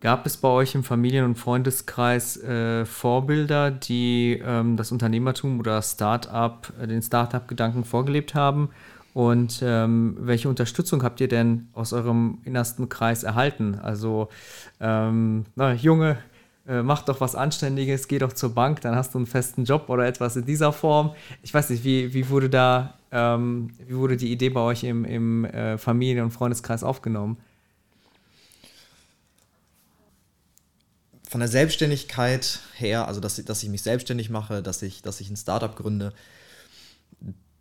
gab 0.00 0.24
es 0.24 0.36
bei 0.36 0.48
euch 0.48 0.76
im 0.76 0.84
Familien- 0.84 1.24
und 1.24 1.34
Freundeskreis 1.36 2.36
äh, 2.42 2.84
Vorbilder, 2.86 3.72
die 3.72 4.40
ähm, 4.44 4.76
das 4.76 4.92
Unternehmertum 4.92 5.58
oder 5.58 5.82
Start-up, 5.82 6.72
äh, 6.80 6.86
den 6.86 7.02
Start-up-Gedanken 7.02 7.84
vorgelebt 7.84 8.34
haben? 8.36 8.70
Und 9.14 9.60
ähm, 9.64 10.16
welche 10.20 10.48
Unterstützung 10.48 11.02
habt 11.02 11.20
ihr 11.20 11.26
denn 11.28 11.68
aus 11.72 11.92
eurem 11.92 12.38
innersten 12.44 12.88
Kreis 12.88 13.24
erhalten? 13.24 13.74
Also, 13.82 14.28
ähm, 14.80 15.44
na, 15.56 15.72
Junge, 15.74 16.18
äh, 16.68 16.82
mach 16.82 17.02
doch 17.02 17.20
was 17.20 17.34
Anständiges, 17.34 18.06
geh 18.06 18.20
doch 18.20 18.32
zur 18.32 18.54
Bank, 18.54 18.80
dann 18.82 18.94
hast 18.94 19.14
du 19.14 19.18
einen 19.18 19.26
festen 19.26 19.64
Job 19.64 19.88
oder 19.88 20.06
etwas 20.06 20.36
in 20.36 20.46
dieser 20.46 20.72
Form. 20.72 21.14
Ich 21.42 21.52
weiß 21.52 21.70
nicht, 21.70 21.82
wie, 21.82 22.14
wie 22.14 22.28
wurde 22.28 22.48
da, 22.48 22.94
ähm, 23.12 23.70
wie 23.86 23.96
wurde 23.96 24.16
die 24.16 24.32
Idee 24.32 24.50
bei 24.50 24.60
euch 24.60 24.84
im, 24.84 25.04
im 25.04 25.44
äh, 25.44 25.78
Familien- 25.78 26.24
und 26.24 26.30
Freundeskreis 26.30 26.82
aufgenommen? 26.84 27.38
Von 31.28 31.40
der 31.40 31.48
Selbstständigkeit 31.48 32.60
her, 32.76 33.06
also 33.06 33.20
dass, 33.20 33.42
dass 33.44 33.62
ich 33.62 33.68
mich 33.68 33.82
selbstständig 33.82 34.30
mache, 34.30 34.62
dass 34.62 34.82
ich, 34.82 35.02
dass 35.02 35.20
ich 35.20 35.30
ein 35.30 35.36
Startup 35.36 35.74
gründe, 35.74 36.12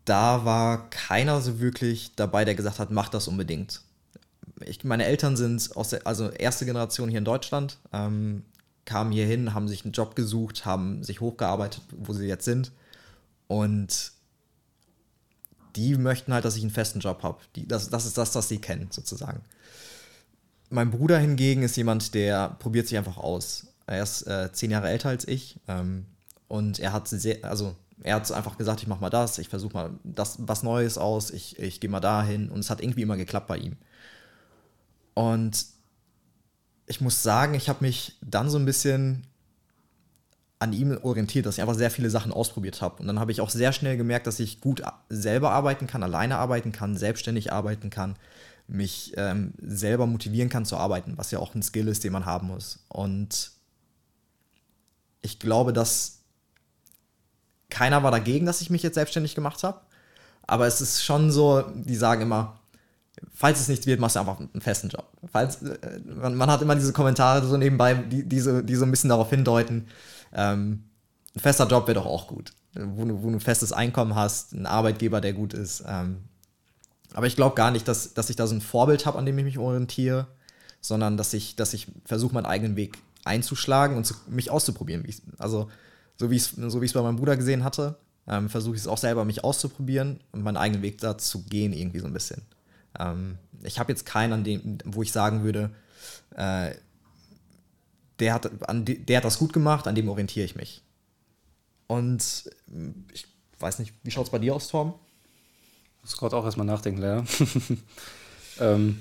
da 0.06 0.44
war 0.44 0.90
keiner 0.90 1.40
so 1.40 1.60
wirklich 1.60 2.16
dabei, 2.16 2.46
der 2.46 2.56
gesagt 2.56 2.80
hat, 2.80 2.90
mach 2.90 3.10
das 3.10 3.28
unbedingt. 3.28 3.82
Ich, 4.66 4.84
meine 4.84 5.06
Eltern 5.06 5.38
sind 5.38 5.76
aus 5.76 5.90
der, 5.90 6.06
also 6.08 6.30
erste 6.30 6.66
Generation 6.66 7.10
hier 7.10 7.20
in 7.20 7.26
Deutschland, 7.26 7.78
ähm, 7.94 8.44
kamen 8.86 9.12
hier 9.12 9.28
hin, 9.28 9.54
haben 9.54 9.68
sich 9.68 9.84
einen 9.86 9.94
Job 9.94 10.16
gesucht, 10.16 10.66
haben 10.66 11.04
sich 11.04 11.22
hochgearbeitet, 11.22 11.84
wo 11.96 12.14
sie 12.14 12.26
jetzt 12.26 12.46
sind. 12.46 12.72
Und 13.48 14.12
die 15.80 15.98
möchten 15.98 16.34
halt, 16.34 16.44
dass 16.44 16.58
ich 16.58 16.62
einen 16.62 16.72
festen 16.72 17.00
Job 17.00 17.24
habe. 17.24 17.40
Das, 17.56 17.90
das 17.90 18.06
ist 18.06 18.18
das, 18.18 18.36
was 18.36 18.50
sie 18.50 18.60
kennen, 18.60 18.90
sozusagen. 18.92 19.42
Mein 20.70 20.92
Bruder 20.92 21.18
hingegen 21.18 21.64
ist 21.64 21.78
jemand, 21.78 22.14
der 22.14 22.50
probiert 22.60 22.88
sich 22.88 22.98
einfach 22.98 23.18
aus. 23.18 23.68
Er 23.88 24.04
ist 24.04 24.24
äh, 24.24 24.52
zehn 24.52 24.72
Jahre 24.72 24.90
älter 24.90 25.10
als 25.10 25.28
ich 25.28 25.60
ähm, 25.68 26.06
und 26.48 26.80
er 26.80 26.94
hat 26.94 27.08
sehr, 27.08 27.44
also 27.44 27.76
er 28.04 28.16
hat 28.16 28.32
einfach 28.32 28.58
gesagt, 28.58 28.82
ich 28.82 28.88
mache 28.88 29.02
mal 29.02 29.10
das, 29.10 29.40
ich 29.40 29.50
versuche 29.50 29.74
mal 29.74 29.92
das, 30.04 30.36
was 30.40 30.64
Neues 30.64 30.98
aus, 30.98 31.32
ich, 31.32 31.58
ich 31.58 31.80
gehe 31.80 31.90
mal 31.90 32.00
dahin 32.00 32.50
und 32.50 32.60
es 32.60 32.70
hat 32.70 32.82
irgendwie 32.82 33.02
immer 33.02 33.18
geklappt 33.18 33.48
bei 33.48 33.58
ihm. 33.58 33.78
Und 35.16 35.66
ich 36.86 37.02
muss 37.02 37.24
sagen, 37.24 37.56
ich 37.56 37.70
habe 37.70 37.84
mich 37.84 38.18
dann 38.22 38.50
so 38.50 38.58
ein 38.58 38.66
bisschen 38.66 39.26
an 40.60 40.74
ihm 40.74 40.98
orientiert, 41.02 41.46
dass 41.46 41.56
ich 41.56 41.62
einfach 41.62 41.76
sehr 41.76 41.90
viele 41.90 42.10
Sachen 42.10 42.34
ausprobiert 42.34 42.82
habe. 42.82 42.98
Und 43.02 43.08
dann 43.08 43.20
habe 43.20 43.32
ich 43.32 43.40
auch 43.40 43.50
sehr 43.50 43.72
schnell 43.72 43.96
gemerkt, 43.96 44.28
dass 44.28 44.40
ich 44.42 44.60
gut 44.60 44.84
selber 45.08 45.52
arbeiten 45.52 45.88
kann, 45.88 46.04
alleine 46.04 46.38
arbeiten 46.38 46.74
kann, 46.74 46.98
selbstständig 46.98 47.54
arbeiten 47.54 47.90
kann, 47.90 48.18
mich 48.68 49.14
ähm, 49.16 49.54
selber 49.62 50.06
motivieren 50.06 50.50
kann 50.50 50.66
zu 50.66 50.76
arbeiten, 50.76 51.18
was 51.18 51.32
ja 51.32 51.40
auch 51.40 51.56
ein 51.56 51.64
Skill 51.64 51.88
ist, 51.88 52.04
den 52.04 52.12
man 52.12 52.26
haben 52.26 52.48
muss. 52.48 52.80
Und 52.90 53.52
ich 55.22 55.40
glaube, 55.40 55.72
dass 55.72 56.20
keiner 57.70 58.04
war 58.04 58.12
dagegen, 58.12 58.46
dass 58.46 58.62
ich 58.62 58.70
mich 58.70 58.84
jetzt 58.84 58.96
selbstständig 58.96 59.36
gemacht 59.36 59.64
habe. 59.64 59.80
Aber 60.46 60.68
es 60.68 60.82
ist 60.82 61.04
schon 61.04 61.32
so, 61.32 61.64
die 61.74 61.96
sagen 61.96 62.24
immer, 62.24 62.59
falls 63.40 63.62
es 63.62 63.70
nichts 63.70 63.88
wird, 63.88 64.02
machst 64.02 64.18
du 64.18 64.20
einfach 64.20 64.38
einen 64.38 64.60
festen 64.60 64.90
Job. 64.90 65.08
Falls, 65.32 65.62
äh, 65.62 66.02
man, 66.06 66.36
man, 66.36 66.52
hat 66.52 66.62
immer 66.62 66.76
diese 66.76 66.92
Kommentare 66.92 67.48
so 67.48 67.56
nebenbei, 67.56 67.94
die, 67.94 68.28
die, 68.28 68.40
so, 68.42 68.62
die 68.62 68.76
so 68.76 68.84
ein 68.84 68.92
bisschen 68.92 69.10
darauf 69.10 69.30
hindeuten, 69.30 69.88
ähm, 70.34 70.84
ein 71.34 71.40
fester 71.40 71.66
Job 71.66 71.88
wäre 71.88 71.96
doch 71.96 72.06
auch 72.06 72.28
gut. 72.28 72.52
Wo 72.74 73.06
du, 73.06 73.24
wo 73.24 73.30
du 73.30 73.38
ein 73.38 73.40
festes 73.40 73.72
Einkommen 73.72 74.14
hast, 74.14 74.52
ein 74.52 74.66
Arbeitgeber, 74.66 75.22
der 75.22 75.32
gut 75.32 75.54
ist. 75.54 75.86
Ähm, 75.88 76.18
aber 77.14 77.28
ich 77.28 77.38
glaube 77.38 77.56
gar 77.56 77.72
nicht, 77.72 77.88
dass, 77.88 78.14
dass 78.14 78.30
ich 78.30 78.36
da 78.36 78.46
so 78.46 78.56
ein 78.56 78.62
Vorbild 78.62 79.06
habe, 79.06 79.18
an 79.18 79.26
dem 79.26 79.38
ich 79.38 79.46
mich 79.46 79.58
orientiere, 79.58 80.28
sondern 80.82 81.16
dass 81.16 81.34
ich, 81.34 81.56
dass 81.56 81.74
ich 81.74 81.88
versuche, 82.04 82.34
meinen 82.34 82.46
eigenen 82.46 82.76
Weg 82.76 82.98
einzuschlagen 83.24 83.96
und 83.96 84.04
zu, 84.04 84.16
mich 84.28 84.52
auszuprobieren. 84.52 85.08
Also, 85.38 85.70
so 86.18 86.30
wie 86.30 86.36
ich 86.36 86.44
es 86.58 86.72
so 86.74 86.80
bei 86.80 87.02
meinem 87.02 87.16
Bruder 87.16 87.38
gesehen 87.38 87.64
hatte, 87.64 87.96
ähm, 88.28 88.50
versuche 88.50 88.76
ich 88.76 88.82
es 88.82 88.88
auch 88.88 88.98
selber, 88.98 89.24
mich 89.24 89.46
auszuprobieren 89.46 90.20
und 90.34 90.44
meinen 90.44 90.58
eigenen 90.58 90.82
Weg 90.82 90.98
da 91.00 91.18
zu 91.18 91.44
gehen, 91.44 91.72
irgendwie 91.72 92.00
so 92.00 92.06
ein 92.06 92.14
bisschen. 92.14 92.42
Ähm, 92.98 93.38
ich 93.64 93.80
habe 93.80 93.92
jetzt 93.92 94.06
keinen, 94.06 94.34
an 94.34 94.44
dem, 94.44 94.78
wo 94.86 95.02
ich 95.02 95.12
sagen 95.12 95.44
würde, 95.44 95.72
äh, 96.36 96.72
der, 98.20 98.34
hat, 98.34 98.70
an 98.70 98.86
de, 98.86 98.98
der 98.98 99.18
hat 99.18 99.26
das 99.26 99.38
gut 99.38 99.54
gemacht, 99.54 99.88
an 99.88 99.96
dem 99.96 100.10
orientiere 100.10 100.46
ich 100.46 100.56
mich. 100.56 100.82
Und 101.88 102.50
ich 103.12 103.28
weiß 103.60 103.80
nicht, 103.80 103.94
wie 104.04 104.12
schaut 104.12 104.26
es 104.26 104.32
bei 104.32 104.40
dir 104.40 104.56
aus, 104.56 104.68
Tom? 104.68 104.94
muss 106.10 106.18
gerade 106.18 106.36
auch 106.36 106.46
erstmal 106.46 106.66
nachdenken, 106.66 107.02
leider. 107.02 107.24
ähm, 108.60 109.00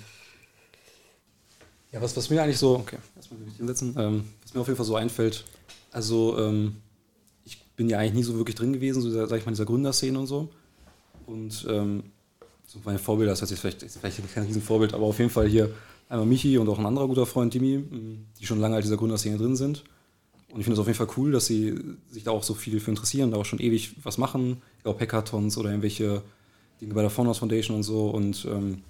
ja, 1.92 2.03
was, 2.03 2.16
was 2.16 2.29
mir 2.29 2.42
eigentlich 2.42 2.59
so, 2.59 2.77
okay, 2.77 2.98
erstmal 3.16 3.40
hinsetzen, 3.57 3.94
ähm, 3.98 4.24
was 4.42 4.55
mir 4.55 4.61
auf 4.61 4.66
jeden 4.66 4.77
Fall 4.77 4.87
so 4.87 4.96
einfällt, 4.96 5.44
also 5.90 6.38
ähm, 6.38 6.77
ich 7.44 7.62
bin 7.77 7.88
ja 7.88 7.98
eigentlich 7.98 8.14
nie 8.14 8.22
so 8.22 8.37
wirklich 8.37 8.57
drin 8.57 8.72
gewesen, 8.72 9.01
so 9.01 9.11
sag 9.11 9.38
ich 9.38 9.46
mal, 9.46 9.51
in 9.51 9.55
dieser 9.55 9.64
Gründerszene 9.64 10.18
und 10.18 10.27
so. 10.27 10.51
Und 11.27 11.66
ähm, 11.68 12.05
so 12.69 12.79
meine 12.85 12.99
Vorbilder, 12.99 13.33
das 13.33 13.41
heißt 13.41 13.51
jetzt 13.51 13.61
vielleicht, 13.61 13.83
ist 13.83 13.97
vielleicht 13.97 14.35
kein 14.35 14.45
Riesenvorbild, 14.45 14.93
aber 14.93 15.07
auf 15.07 15.19
jeden 15.19 15.31
Fall 15.31 15.49
hier 15.49 15.75
einmal 16.11 16.27
Michi 16.27 16.59
und 16.59 16.69
auch 16.69 16.79
ein 16.79 16.85
anderer 16.85 17.09
guter 17.09 17.25
Freund, 17.25 17.55
Dimi, 17.55 17.83
die 18.39 18.47
schon 18.47 18.61
lange 18.61 18.77
in 18.77 18.83
dieser 18.83 18.99
Gründerszene 18.99 19.39
drin 19.39 19.57
sind. 19.57 19.85
Und 20.51 20.61
ich 20.61 20.65
finde 20.65 20.75
es 20.75 20.79
auf 20.79 20.87
jeden 20.87 20.99
Fall 20.99 21.09
cool, 21.17 21.33
dass 21.33 21.47
sie 21.47 21.79
sich 22.11 22.25
da 22.25 22.31
auch 22.31 22.43
so 22.43 22.53
viel 22.53 22.79
für 22.81 22.91
interessieren, 22.91 23.31
da 23.31 23.39
auch 23.39 23.47
schon 23.47 23.59
ewig 23.59 23.95
was 24.03 24.19
machen, 24.19 24.61
ob 24.85 25.01
Hackathons 25.01 25.57
oder 25.57 25.71
irgendwelche 25.71 26.23
Dinge 26.81 26.93
bei 26.93 27.01
der 27.01 27.11
Founders 27.11 27.39
Foundation 27.39 27.77
und 27.77 27.83
so. 27.85 28.11
Und 28.11 28.47
ähm, 28.51 28.83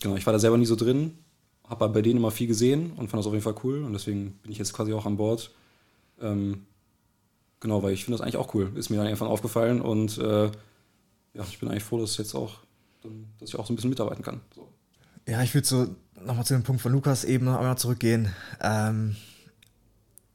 genau, 0.00 0.16
ich 0.16 0.24
war 0.24 0.32
da 0.32 0.38
selber 0.38 0.56
nie 0.56 0.66
so 0.66 0.76
drin, 0.76 1.12
habe 1.68 1.88
bei 1.90 2.00
denen 2.00 2.18
immer 2.18 2.30
viel 2.30 2.46
gesehen 2.46 2.92
und 2.96 3.10
fand 3.10 3.20
das 3.20 3.26
auf 3.26 3.34
jeden 3.34 3.44
Fall 3.44 3.56
cool. 3.64 3.82
Und 3.82 3.92
deswegen 3.92 4.32
bin 4.42 4.50
ich 4.50 4.58
jetzt 4.58 4.72
quasi 4.72 4.94
auch 4.94 5.04
an 5.04 5.18
Bord. 5.18 5.50
Ähm, 6.22 6.64
genau, 7.60 7.82
weil 7.82 7.92
ich 7.92 8.04
finde 8.04 8.16
das 8.16 8.22
eigentlich 8.22 8.38
auch 8.38 8.54
cool. 8.54 8.72
Ist 8.76 8.88
mir 8.88 8.96
dann 8.96 9.06
einfach 9.06 9.28
aufgefallen 9.28 9.82
und 9.82 10.16
äh, 10.18 10.50
ja, 11.34 11.44
ich 11.48 11.58
bin 11.58 11.68
eigentlich 11.68 11.84
froh, 11.84 11.98
dass 11.98 12.16
jetzt 12.16 12.34
auch, 12.34 12.60
dass 13.38 13.48
ich 13.50 13.56
auch 13.56 13.66
so 13.66 13.72
ein 13.72 13.76
bisschen 13.76 13.90
mitarbeiten 13.90 14.22
kann. 14.22 14.40
So. 14.54 14.68
Ja, 15.26 15.42
ich 15.42 15.54
würde 15.54 15.66
so 15.66 15.94
nochmal 16.24 16.46
zu 16.46 16.54
dem 16.54 16.62
Punkt 16.62 16.82
von 16.82 16.92
Lukas 16.92 17.24
eben 17.24 17.44
noch 17.44 17.58
einmal 17.58 17.78
zurückgehen. 17.78 18.34
Ähm, 18.60 19.16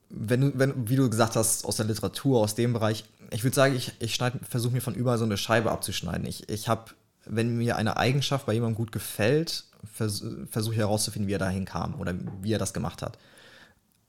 wenn 0.10 0.58
wenn, 0.58 0.88
wie 0.88 0.96
du 0.96 1.10
gesagt 1.10 1.36
hast, 1.36 1.66
aus 1.66 1.78
der 1.78 1.88
Literatur, 1.88 2.40
aus 2.40 2.56
dem 2.56 2.74
Bereich, 2.74 3.06
ich 3.32 3.44
würde 3.44 3.56
sagen, 3.56 3.76
ich, 3.76 3.94
ich 4.00 4.20
versuche 4.48 4.74
mir 4.74 4.82
von 4.82 4.94
überall 4.94 5.18
so 5.18 5.26
eine 5.26 5.38
Scheibe 5.38 5.72
abzuschneiden. 5.72 6.26
Ich, 6.28 6.50
ich 6.50 6.68
habe, 6.68 6.92
wenn 7.26 7.58
mir 7.58 7.78
eine 7.78 7.98
Eigenschaft 7.98 8.46
bei 8.46 8.54
jemandem 8.54 8.78
gut 8.78 8.92
gefällt, 8.92 9.66
vers 9.92 10.24
versuche 10.50 10.76
ich 10.76 10.80
herauszufinden, 10.80 11.28
wie 11.28 11.34
er 11.34 11.40
dahin 11.40 11.66
kam 11.66 11.96
oder 12.00 12.14
wie 12.42 12.54
er 12.54 12.60
das 12.60 12.74
gemacht 12.74 13.02
hat. 13.02 13.18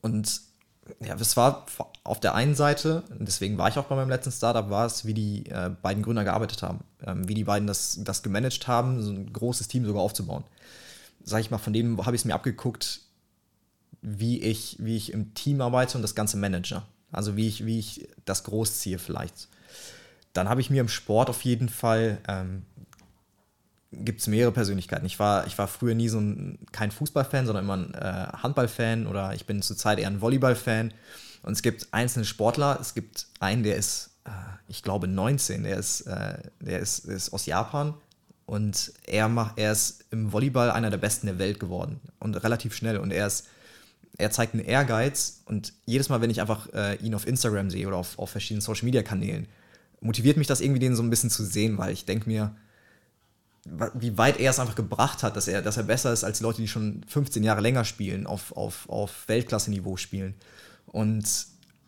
Und 0.01 0.41
ja, 0.99 1.15
es 1.15 1.35
war 1.35 1.65
auf 2.03 2.19
der 2.19 2.35
einen 2.35 2.55
Seite, 2.55 3.03
deswegen 3.09 3.57
war 3.57 3.69
ich 3.69 3.77
auch 3.77 3.85
bei 3.85 3.95
meinem 3.95 4.09
letzten 4.09 4.31
Startup, 4.31 4.69
war 4.69 4.85
es, 4.85 5.05
wie 5.05 5.13
die 5.13 5.45
äh, 5.47 5.71
beiden 5.81 6.03
Gründer 6.03 6.23
gearbeitet 6.23 6.61
haben, 6.61 6.81
ähm, 7.05 7.27
wie 7.27 7.33
die 7.33 7.43
beiden 7.43 7.67
das, 7.67 7.99
das 8.03 8.23
gemanagt 8.23 8.67
haben, 8.67 9.01
so 9.01 9.11
ein 9.11 9.31
großes 9.33 9.67
Team 9.67 9.85
sogar 9.85 10.03
aufzubauen. 10.03 10.43
Sag 11.23 11.41
ich 11.41 11.49
mal, 11.49 11.57
von 11.57 11.73
dem 11.73 12.05
habe 12.05 12.15
ich 12.15 12.21
es 12.21 12.25
mir 12.25 12.35
abgeguckt, 12.35 13.01
wie 14.01 14.41
ich, 14.41 14.77
wie 14.79 14.95
ich 14.95 15.11
im 15.11 15.33
Team 15.33 15.61
arbeite 15.61 15.97
und 15.97 16.03
das 16.03 16.13
Ganze 16.13 16.37
manage. 16.37 16.83
Also 17.11 17.35
wie 17.35 17.47
ich, 17.47 17.65
wie 17.65 17.79
ich 17.79 18.07
das 18.25 18.43
großziehe 18.43 18.99
vielleicht. 18.99 19.47
Dann 20.33 20.49
habe 20.49 20.61
ich 20.61 20.69
mir 20.69 20.81
im 20.81 20.89
Sport 20.89 21.29
auf 21.29 21.41
jeden 21.43 21.69
Fall, 21.69 22.19
ähm, 22.27 22.63
gibt 24.03 24.21
es 24.21 24.27
mehrere 24.27 24.51
Persönlichkeiten. 24.51 25.05
Ich 25.05 25.19
war, 25.19 25.47
ich 25.47 25.57
war 25.57 25.67
früher 25.67 25.95
nie 25.95 26.09
so 26.09 26.19
ein, 26.19 26.59
kein 26.71 26.91
Fußballfan, 26.91 27.45
sondern 27.45 27.65
immer 27.65 27.77
ein 27.77 27.93
äh, 27.93 28.37
Handballfan 28.37 29.07
oder 29.07 29.33
ich 29.33 29.45
bin 29.45 29.61
zurzeit 29.61 29.99
eher 29.99 30.07
ein 30.07 30.21
Volleyballfan. 30.21 30.93
Und 31.43 31.53
es 31.53 31.61
gibt 31.61 31.87
einzelne 31.91 32.25
Sportler, 32.25 32.77
es 32.81 32.93
gibt 32.93 33.27
einen, 33.39 33.63
der 33.63 33.75
ist, 33.75 34.11
äh, 34.25 34.29
ich 34.67 34.83
glaube, 34.83 35.07
19, 35.07 35.63
der 35.63 35.77
ist, 35.77 36.01
äh, 36.01 36.37
der 36.59 36.79
ist, 36.79 37.05
ist 37.05 37.31
aus 37.33 37.45
Japan. 37.45 37.93
Und 38.45 38.93
er, 39.07 39.27
macht, 39.27 39.57
er 39.57 39.71
ist 39.71 40.05
im 40.11 40.31
Volleyball 40.31 40.71
einer 40.71 40.89
der 40.89 40.97
Besten 40.97 41.27
der 41.27 41.39
Welt 41.39 41.59
geworden. 41.59 41.99
Und 42.19 42.35
relativ 42.35 42.75
schnell. 42.75 42.97
Und 42.97 43.11
er 43.11 43.27
ist 43.27 43.47
er 44.17 44.31
zeigt 44.31 44.53
einen 44.53 44.65
Ehrgeiz. 44.65 45.41
Und 45.45 45.73
jedes 45.85 46.09
Mal, 46.09 46.21
wenn 46.21 46.29
ich 46.29 46.41
einfach 46.41 46.71
äh, 46.73 46.95
ihn 46.95 47.15
auf 47.15 47.27
Instagram 47.27 47.69
sehe 47.69 47.87
oder 47.87 47.97
auf, 47.97 48.17
auf 48.19 48.29
verschiedenen 48.29 48.61
Social 48.61 48.85
Media 48.85 49.03
Kanälen, 49.03 49.47
motiviert 50.01 50.37
mich 50.37 50.47
das 50.47 50.61
irgendwie, 50.61 50.79
den 50.79 50.95
so 50.95 51.03
ein 51.03 51.09
bisschen 51.09 51.29
zu 51.29 51.43
sehen, 51.43 51.77
weil 51.77 51.91
ich 51.91 52.05
denke 52.05 52.29
mir, 52.29 52.55
wie 53.65 54.17
weit 54.17 54.39
er 54.39 54.51
es 54.51 54.59
einfach 54.59 54.75
gebracht 54.75 55.23
hat, 55.23 55.35
dass 55.35 55.47
er, 55.47 55.61
dass 55.61 55.77
er 55.77 55.83
besser 55.83 56.13
ist 56.13 56.23
als 56.23 56.39
Leute, 56.39 56.61
die 56.61 56.67
schon 56.67 57.01
15 57.07 57.43
Jahre 57.43 57.61
länger 57.61 57.83
spielen, 57.83 58.27
auf, 58.27 58.55
auf, 58.55 58.87
auf 58.89 59.27
Weltklasse-Niveau 59.27 59.97
spielen. 59.97 60.35
Und 60.85 61.25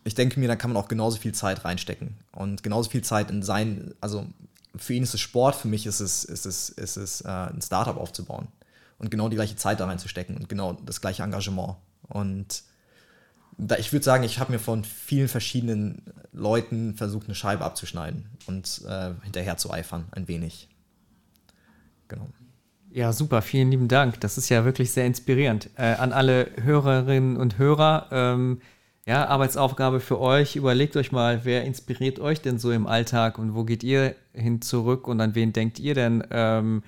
ich 0.04 0.14
denke 0.14 0.40
mir, 0.40 0.48
da 0.48 0.56
kann 0.56 0.72
man 0.72 0.82
auch 0.82 0.88
genauso 0.88 1.18
viel 1.18 1.32
Zeit 1.32 1.64
reinstecken 1.64 2.16
und 2.32 2.62
genauso 2.62 2.90
viel 2.90 3.02
Zeit 3.02 3.30
in 3.30 3.42
sein, 3.42 3.94
also 4.00 4.26
für 4.74 4.94
ihn 4.94 5.02
ist 5.02 5.14
es 5.14 5.20
Sport, 5.20 5.54
für 5.54 5.68
mich 5.68 5.86
ist 5.86 6.00
es, 6.00 6.24
ist 6.24 6.46
es, 6.46 6.68
ist 6.68 6.96
es 6.96 7.20
äh, 7.20 7.28
ein 7.28 7.62
Startup 7.62 7.96
aufzubauen 7.96 8.48
und 8.98 9.10
genau 9.10 9.28
die 9.28 9.36
gleiche 9.36 9.56
Zeit 9.56 9.80
da 9.80 9.86
reinzustecken 9.86 10.36
und 10.36 10.48
genau 10.48 10.72
das 10.72 11.00
gleiche 11.00 11.22
Engagement. 11.22 11.76
Und 12.08 12.62
da, 13.56 13.76
ich 13.76 13.92
würde 13.92 14.04
sagen, 14.04 14.24
ich 14.24 14.38
habe 14.40 14.52
mir 14.52 14.58
von 14.58 14.84
vielen 14.84 15.28
verschiedenen 15.28 16.02
Leuten 16.32 16.94
versucht, 16.94 17.26
eine 17.26 17.34
Scheibe 17.34 17.64
abzuschneiden 17.64 18.26
und 18.46 18.82
äh, 18.86 19.12
hinterher 19.22 19.56
zu 19.56 19.70
eifern, 19.70 20.06
ein 20.12 20.26
wenig. 20.26 20.68
Genau. 22.08 22.26
Ja, 22.90 23.12
super, 23.12 23.42
vielen 23.42 23.70
lieben 23.70 23.88
Dank. 23.88 24.20
Das 24.20 24.38
ist 24.38 24.48
ja 24.48 24.64
wirklich 24.64 24.90
sehr 24.90 25.06
inspirierend. 25.06 25.70
Äh, 25.76 25.94
an 25.94 26.12
alle 26.12 26.50
Hörerinnen 26.62 27.36
und 27.36 27.58
Hörer, 27.58 28.08
ähm, 28.10 28.60
ja, 29.06 29.26
Arbeitsaufgabe 29.26 30.00
für 30.00 30.18
euch. 30.20 30.56
Überlegt 30.56 30.96
euch 30.96 31.12
mal, 31.12 31.44
wer 31.44 31.64
inspiriert 31.64 32.18
euch 32.18 32.40
denn 32.40 32.58
so 32.58 32.72
im 32.72 32.86
Alltag 32.86 33.38
und 33.38 33.54
wo 33.54 33.64
geht 33.64 33.82
ihr 33.82 34.14
hin 34.32 34.62
zurück 34.62 35.06
und 35.06 35.20
an 35.20 35.34
wen 35.34 35.52
denkt 35.52 35.78
ihr 35.78 35.94
denn? 35.94 36.24
Ähm, 36.30 36.82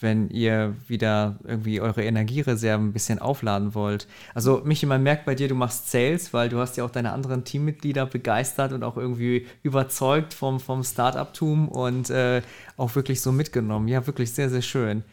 wenn 0.00 0.28
ihr 0.30 0.74
wieder 0.88 1.38
irgendwie 1.44 1.80
eure 1.80 2.02
Energiereserven 2.02 2.88
ein 2.88 2.92
bisschen 2.92 3.18
aufladen 3.20 3.74
wollt. 3.74 4.06
Also 4.34 4.62
Michi, 4.64 4.86
man 4.86 5.02
merkt 5.02 5.24
bei 5.24 5.34
dir, 5.34 5.48
du 5.48 5.54
machst 5.54 5.90
Sales, 5.90 6.32
weil 6.34 6.48
du 6.48 6.58
hast 6.58 6.76
ja 6.76 6.84
auch 6.84 6.90
deine 6.90 7.12
anderen 7.12 7.44
Teammitglieder 7.44 8.06
begeistert 8.06 8.72
und 8.72 8.82
auch 8.82 8.96
irgendwie 8.96 9.46
überzeugt 9.62 10.34
vom, 10.34 10.60
vom 10.60 10.82
Startup-Tum 10.82 11.68
und 11.68 12.10
äh, 12.10 12.42
auch 12.76 12.94
wirklich 12.94 13.20
so 13.20 13.32
mitgenommen. 13.32 13.88
Ja, 13.88 14.06
wirklich 14.06 14.32
sehr, 14.32 14.50
sehr 14.50 14.62
schön. 14.62 15.04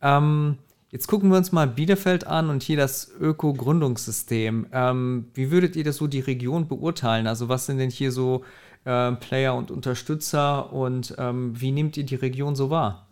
Ähm, 0.00 0.58
jetzt 0.90 1.08
gucken 1.08 1.30
wir 1.30 1.36
uns 1.36 1.52
mal 1.52 1.66
Bielefeld 1.66 2.26
an 2.26 2.48
und 2.50 2.62
hier 2.62 2.76
das 2.76 3.10
Öko-Gründungssystem. 3.20 4.66
Ähm, 4.72 5.26
wie 5.34 5.50
würdet 5.50 5.76
ihr 5.76 5.84
das 5.84 5.96
so 5.96 6.06
die 6.06 6.20
Region 6.20 6.68
beurteilen? 6.68 7.26
Also 7.26 7.48
was 7.48 7.66
sind 7.66 7.78
denn 7.78 7.90
hier 7.90 8.12
so 8.12 8.44
äh, 8.84 9.12
Player 9.12 9.54
und 9.54 9.70
Unterstützer 9.70 10.72
und 10.72 11.14
ähm, 11.18 11.60
wie 11.60 11.72
nehmt 11.72 11.96
ihr 11.96 12.04
die 12.04 12.14
Region 12.14 12.56
so 12.56 12.70
wahr? 12.70 13.07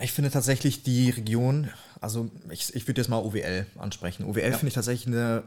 Ich 0.00 0.12
finde 0.12 0.30
tatsächlich 0.30 0.82
die 0.82 1.10
Region, 1.10 1.70
also 2.00 2.30
ich, 2.50 2.74
ich 2.74 2.86
würde 2.86 3.00
jetzt 3.00 3.08
mal 3.08 3.18
OWL 3.18 3.66
ansprechen. 3.78 4.24
OWL 4.24 4.40
ja. 4.40 4.50
finde 4.52 4.68
ich 4.68 4.74
tatsächlich 4.74 5.06
eine 5.06 5.44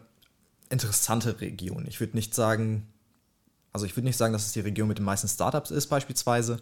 interessante 0.69 1.39
Region. 1.41 1.85
Ich 1.87 1.99
würde 1.99 2.15
nicht 2.15 2.33
sagen, 2.33 2.87
also 3.73 3.85
ich 3.85 3.95
würde 3.95 4.07
nicht 4.07 4.17
sagen, 4.17 4.33
dass 4.33 4.45
es 4.45 4.53
die 4.53 4.61
Region 4.61 4.87
mit 4.87 4.97
den 4.97 5.05
meisten 5.05 5.27
Startups 5.27 5.71
ist 5.71 5.87
beispielsweise, 5.87 6.57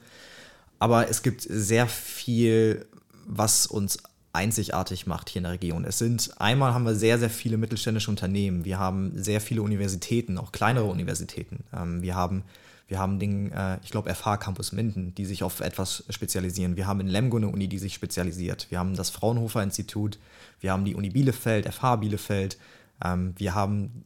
aber 0.80 1.10
es 1.10 1.22
gibt 1.22 1.42
sehr 1.42 1.88
viel, 1.88 2.86
was 3.26 3.68
uns 3.68 4.00
einzigartig 4.34 5.08
macht 5.08 5.30
hier 5.30 5.40
in 5.40 5.44
der 5.44 5.54
Region. 5.54 5.86
Es 5.86 5.98
sind, 5.98 6.32
einmal 6.38 6.74
haben 6.74 6.86
wir 6.86 6.96
sehr, 6.96 7.18
sehr 7.18 7.30
viele 7.30 7.58
mittelständische 7.58 8.12
Unternehmen. 8.12 8.66
Wir 8.66 8.78
haben 8.78 9.12
sehr 9.16 9.40
viele 9.40 9.62
Universitäten, 9.62 10.38
auch 10.38 10.52
kleinere 10.52 10.86
Universitäten. 10.86 11.64
Ähm, 11.74 12.02
wir 12.02 12.16
haben 12.16 12.44
wir 12.88 13.00
haben 13.00 13.20
den, 13.20 13.52
äh, 13.52 13.80
ich 13.84 13.90
glaube, 13.90 14.14
FH 14.14 14.38
Campus 14.38 14.72
Minden, 14.72 15.16
die 15.16 15.26
sich 15.26 15.44
auf 15.44 15.60
etwas 15.60 16.04
spezialisieren. 16.10 16.76
Wir 16.76 16.86
haben 16.86 17.00
in 17.00 17.08
Lemgo 17.08 17.38
eine 17.38 17.48
Uni, 17.48 17.68
die 17.68 17.80
sich 17.80 17.96
spezialisiert. 17.96 18.68
Wir 18.70 18.80
haben 18.80 18.96
das 18.96 19.10
Fraunhofer 19.10 19.64
Institut. 19.64 20.20
Wir 20.60 20.72
haben 20.72 20.86
die 20.86 20.96
Uni 20.96 21.10
Bielefeld, 21.10 21.72
FH 21.74 21.98
Bielefeld. 21.98 22.58
Ähm, 23.04 23.34
wir 23.38 23.56
haben 23.56 24.06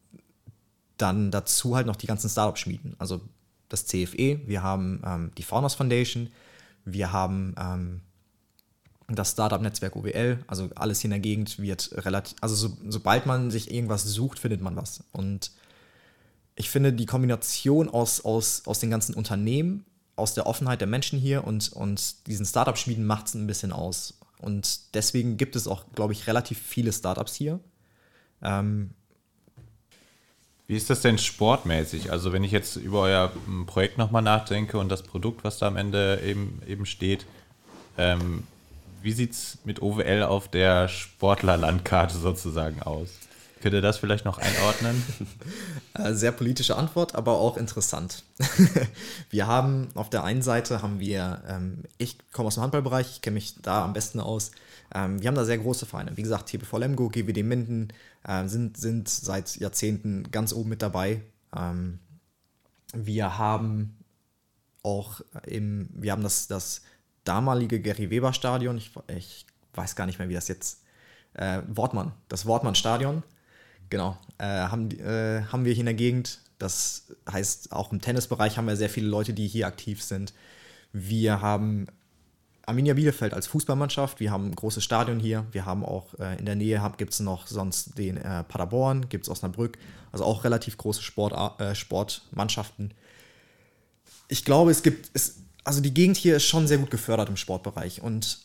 dann 0.98 1.32
dazu 1.32 1.76
halt 1.76 1.88
noch 1.88 1.98
die 1.98 2.08
ganzen 2.08 2.30
Startup-Schmieden. 2.30 2.96
Also 3.00 3.22
das 3.68 3.86
CFE, 3.86 4.42
wir 4.46 4.63
haben 4.63 5.02
ähm, 5.06 5.32
die 5.38 5.44
Founders 5.44 5.76
Foundation, 5.76 6.30
Wir 6.86 7.12
haben 7.12 7.54
ähm, 7.60 8.02
das 9.08 9.32
Startup-Netzwerk 9.32 9.96
OWL, 9.96 10.44
also 10.48 10.70
alles 10.76 11.02
hier 11.02 11.08
in 11.08 11.12
der 11.12 11.20
Gegend 11.20 11.60
wird 11.60 11.92
relativ, 12.06 12.36
also 12.42 12.56
so, 12.56 12.78
sobald 12.88 13.26
man 13.26 13.52
sich 13.52 13.72
irgendwas 13.72 14.04
sucht, 14.04 14.39
findet 14.39 14.62
man 14.62 14.76
was. 14.76 15.04
Und 15.12 15.52
ich 16.60 16.69
finde 16.69 16.91
die 16.91 17.06
Kombination 17.06 17.88
aus, 17.88 18.26
aus, 18.26 18.63
aus 18.65 18.80
den 18.80 18.89
ganzen 18.89 19.15
Unternehmen, 19.15 19.86
aus 20.17 20.34
der 20.34 20.45
Offenheit 20.45 20.82
der 20.82 20.89
Menschen 20.89 21.17
hier 21.17 21.45
und, 21.45 21.72
und 21.72 22.28
diesen 22.28 22.45
Startup-Schmieden 22.45 23.06
macht 23.06 23.28
es 23.28 23.34
ein 23.34 23.48
bisschen 23.48 23.72
aus. 23.72 24.19
Und 24.39 24.93
deswegen 24.93 25.38
gibt 25.38 25.56
es 25.56 25.69
auch, 25.69 25.86
glaube 25.95 26.12
ich, 26.12 26.28
relativ 26.28 26.60
viele 26.62 26.91
Startups 26.91 27.34
hier. 27.34 27.62
Ähm, 28.43 28.89
wie 30.67 30.76
ist 30.76 30.89
das 30.89 31.00
denn 31.02 31.17
sportmäßig? 31.17 32.12
Also 32.12 32.34
wenn 32.34 32.43
ich 32.43 32.52
jetzt 32.52 32.76
über 32.76 33.04
euer 33.04 33.32
hm, 33.45 33.65
Projekt 33.65 33.98
nochmal 33.98 34.22
nachdenke 34.22 34.78
und 34.80 34.89
das 34.89 35.04
Produkt, 35.04 35.45
was 35.45 35.60
da 35.60 35.67
am 35.67 35.78
Ende 35.78 36.22
eben, 36.26 36.62
eben 36.67 36.86
steht, 36.86 37.26
ähm, 37.98 38.43
wie 39.02 39.13
sieht 39.13 39.32
es 39.32 39.60
mit 39.63 39.82
OWL 39.82 40.24
auf 40.24 40.50
der 40.50 40.89
Sportlerlandkarte 40.89 42.17
sozusagen 42.17 42.82
aus? 42.82 43.12
Könnt 43.62 43.74
ihr 43.74 43.82
das 43.82 43.98
vielleicht 43.98 44.26
noch 44.26 44.38
einordnen? 44.38 45.04
Äh, 45.95 46.13
sehr 46.13 46.32
politische 46.32 46.78
Antwort, 46.78 47.15
aber 47.15 47.39
auch 47.39 47.58
interessant. 47.58 48.24
wir 49.32 49.48
haben 49.48 49.89
auf 49.95 50.10
der 50.10 50.24
einen 50.24 50.43
Seite 50.43 50.84
haben 50.84 51.00
wir, 51.00 51.41
ähm, 51.48 51.84
ich 51.98 52.15
komme 52.32 52.48
aus 52.48 52.56
dem 52.56 52.63
Handballbereich, 52.63 53.10
ich 53.10 53.22
kenne 53.22 53.34
mich 53.34 53.56
da 53.62 53.84
am 53.84 53.93
besten 53.93 54.19
aus. 54.19 54.52
Ähm, 54.93 55.19
wir 55.19 55.28
haben 55.28 55.36
da 55.36 55.45
sehr 55.45 55.58
große 55.58 55.88
Vereine. 55.88 56.15
Wie 56.15 56.22
gesagt, 56.22 56.50
TBV 56.50 56.78
Lemgo, 56.78 57.10
GWD 57.10 57.43
Minden 57.43 57.89
äh, 58.24 58.48
sind, 58.48 58.78
sind 58.78 59.10
seit 59.10 59.56
Jahrzehnten 59.58 60.30
ganz 60.32 60.54
oben 60.54 60.69
mit 60.69 60.84
dabei. 60.84 61.22
Ähm, 61.56 62.00
wir 62.93 63.38
haben 63.39 63.98
auch 64.84 65.22
im, 65.48 65.89
wir 65.91 66.12
haben 66.12 66.24
das, 66.24 66.48
das 66.48 66.84
damalige 67.24 67.82
Gary 67.82 68.12
Weber 68.12 68.32
Stadion, 68.32 68.78
ich, 68.78 68.91
ich 69.08 69.45
weiß 69.74 69.95
gar 69.95 70.06
nicht 70.06 70.19
mehr, 70.19 70.30
wie 70.30 70.36
das 70.36 70.48
jetzt, 70.48 70.84
äh, 71.34 71.62
Wortmann, 71.67 72.13
das 72.28 72.45
Wortmann 72.45 72.76
Stadion 72.76 73.24
Genau, 73.89 74.17
äh, 74.38 74.45
haben, 74.45 74.91
äh, 74.99 75.43
haben 75.52 75.65
wir 75.65 75.73
hier 75.73 75.82
in 75.82 75.88
der 75.88 75.95
Gegend. 75.95 76.39
Das 76.60 77.08
heißt, 77.32 77.71
auch 77.71 77.91
im 77.91 78.02
Tennisbereich 78.02 78.58
haben 78.58 78.67
wir 78.67 78.75
sehr 78.75 78.89
viele 78.89 79.08
Leute, 79.08 79.34
die 79.34 79.47
hier 79.47 79.65
aktiv 79.65 80.04
sind. 80.04 80.34
Wir 80.91 81.41
haben 81.41 81.88
Arminia 82.65 82.93
Bielefeld 82.93 83.34
als 83.34 83.47
Fußballmannschaft. 83.47 84.19
Wir 84.19 84.32
haben 84.32 84.47
ein 84.52 84.56
großes 84.56 84.84
Stadion 84.84 85.19
hier. 85.19 85.45
Wir 85.52 85.65
haben 85.65 85.84
auch 85.84 86.13
äh, 86.19 86.38
in 86.38 86.45
der 86.45 86.56
Nähe 86.56 86.82
gibt 86.97 87.13
es 87.13 87.19
noch 87.19 87.47
sonst 87.47 87.97
den 87.97 88.17
äh, 88.17 88.43
Paderborn, 88.43 89.10
gibt 89.10 89.25
es 89.25 89.30
Osnabrück. 89.30 89.78
Also 90.12 90.23
auch 90.23 90.43
relativ 90.43 90.78
große 90.78 91.02
Sport, 91.02 91.60
äh, 91.60 91.73
Sportmannschaften. 91.73 92.93
Ich 94.28 94.45
glaube, 94.45 94.69
es 94.69 94.84
gibt, 94.84 95.10
es, 95.13 95.38
also 95.63 95.82
die 95.82 95.93
Gegend 95.93 96.17
hier 96.17 96.36
ist 96.36 96.45
schon 96.45 96.67
sehr 96.67 96.78
gut 96.78 96.91
gefördert 96.91 97.30
im 97.30 97.38
Sportbereich. 97.38 98.02
Und 98.02 98.39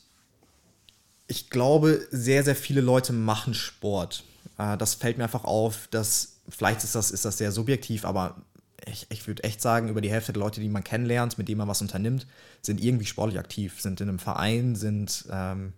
ich 1.26 1.50
glaube, 1.50 2.06
sehr, 2.10 2.44
sehr 2.44 2.56
viele 2.56 2.80
Leute 2.80 3.12
machen 3.12 3.52
Sport. 3.52 4.24
Äh, 4.58 4.76
das 4.76 4.94
fällt 4.94 5.18
mir 5.18 5.24
einfach 5.24 5.44
auf, 5.44 5.88
dass 5.90 6.40
vielleicht 6.48 6.84
ist 6.84 6.94
das, 6.94 7.10
ist 7.10 7.24
das 7.24 7.38
sehr 7.38 7.52
subjektiv, 7.52 8.04
aber 8.04 8.36
ich, 8.86 9.06
ich 9.10 9.26
würde 9.26 9.44
echt 9.44 9.62
sagen, 9.62 9.88
über 9.88 10.00
die 10.00 10.10
Hälfte 10.10 10.32
der 10.32 10.40
Leute, 10.40 10.60
die 10.60 10.68
man 10.68 10.84
kennenlernt, 10.84 11.38
mit 11.38 11.48
denen 11.48 11.58
man 11.58 11.68
was 11.68 11.80
unternimmt, 11.80 12.26
sind 12.60 12.82
irgendwie 12.82 13.06
sportlich 13.06 13.38
aktiv, 13.38 13.80
sind 13.80 14.00
in 14.00 14.08
einem 14.08 14.18
Verein, 14.18 14.76
sind, 14.76 15.24
ähm, 15.30 15.72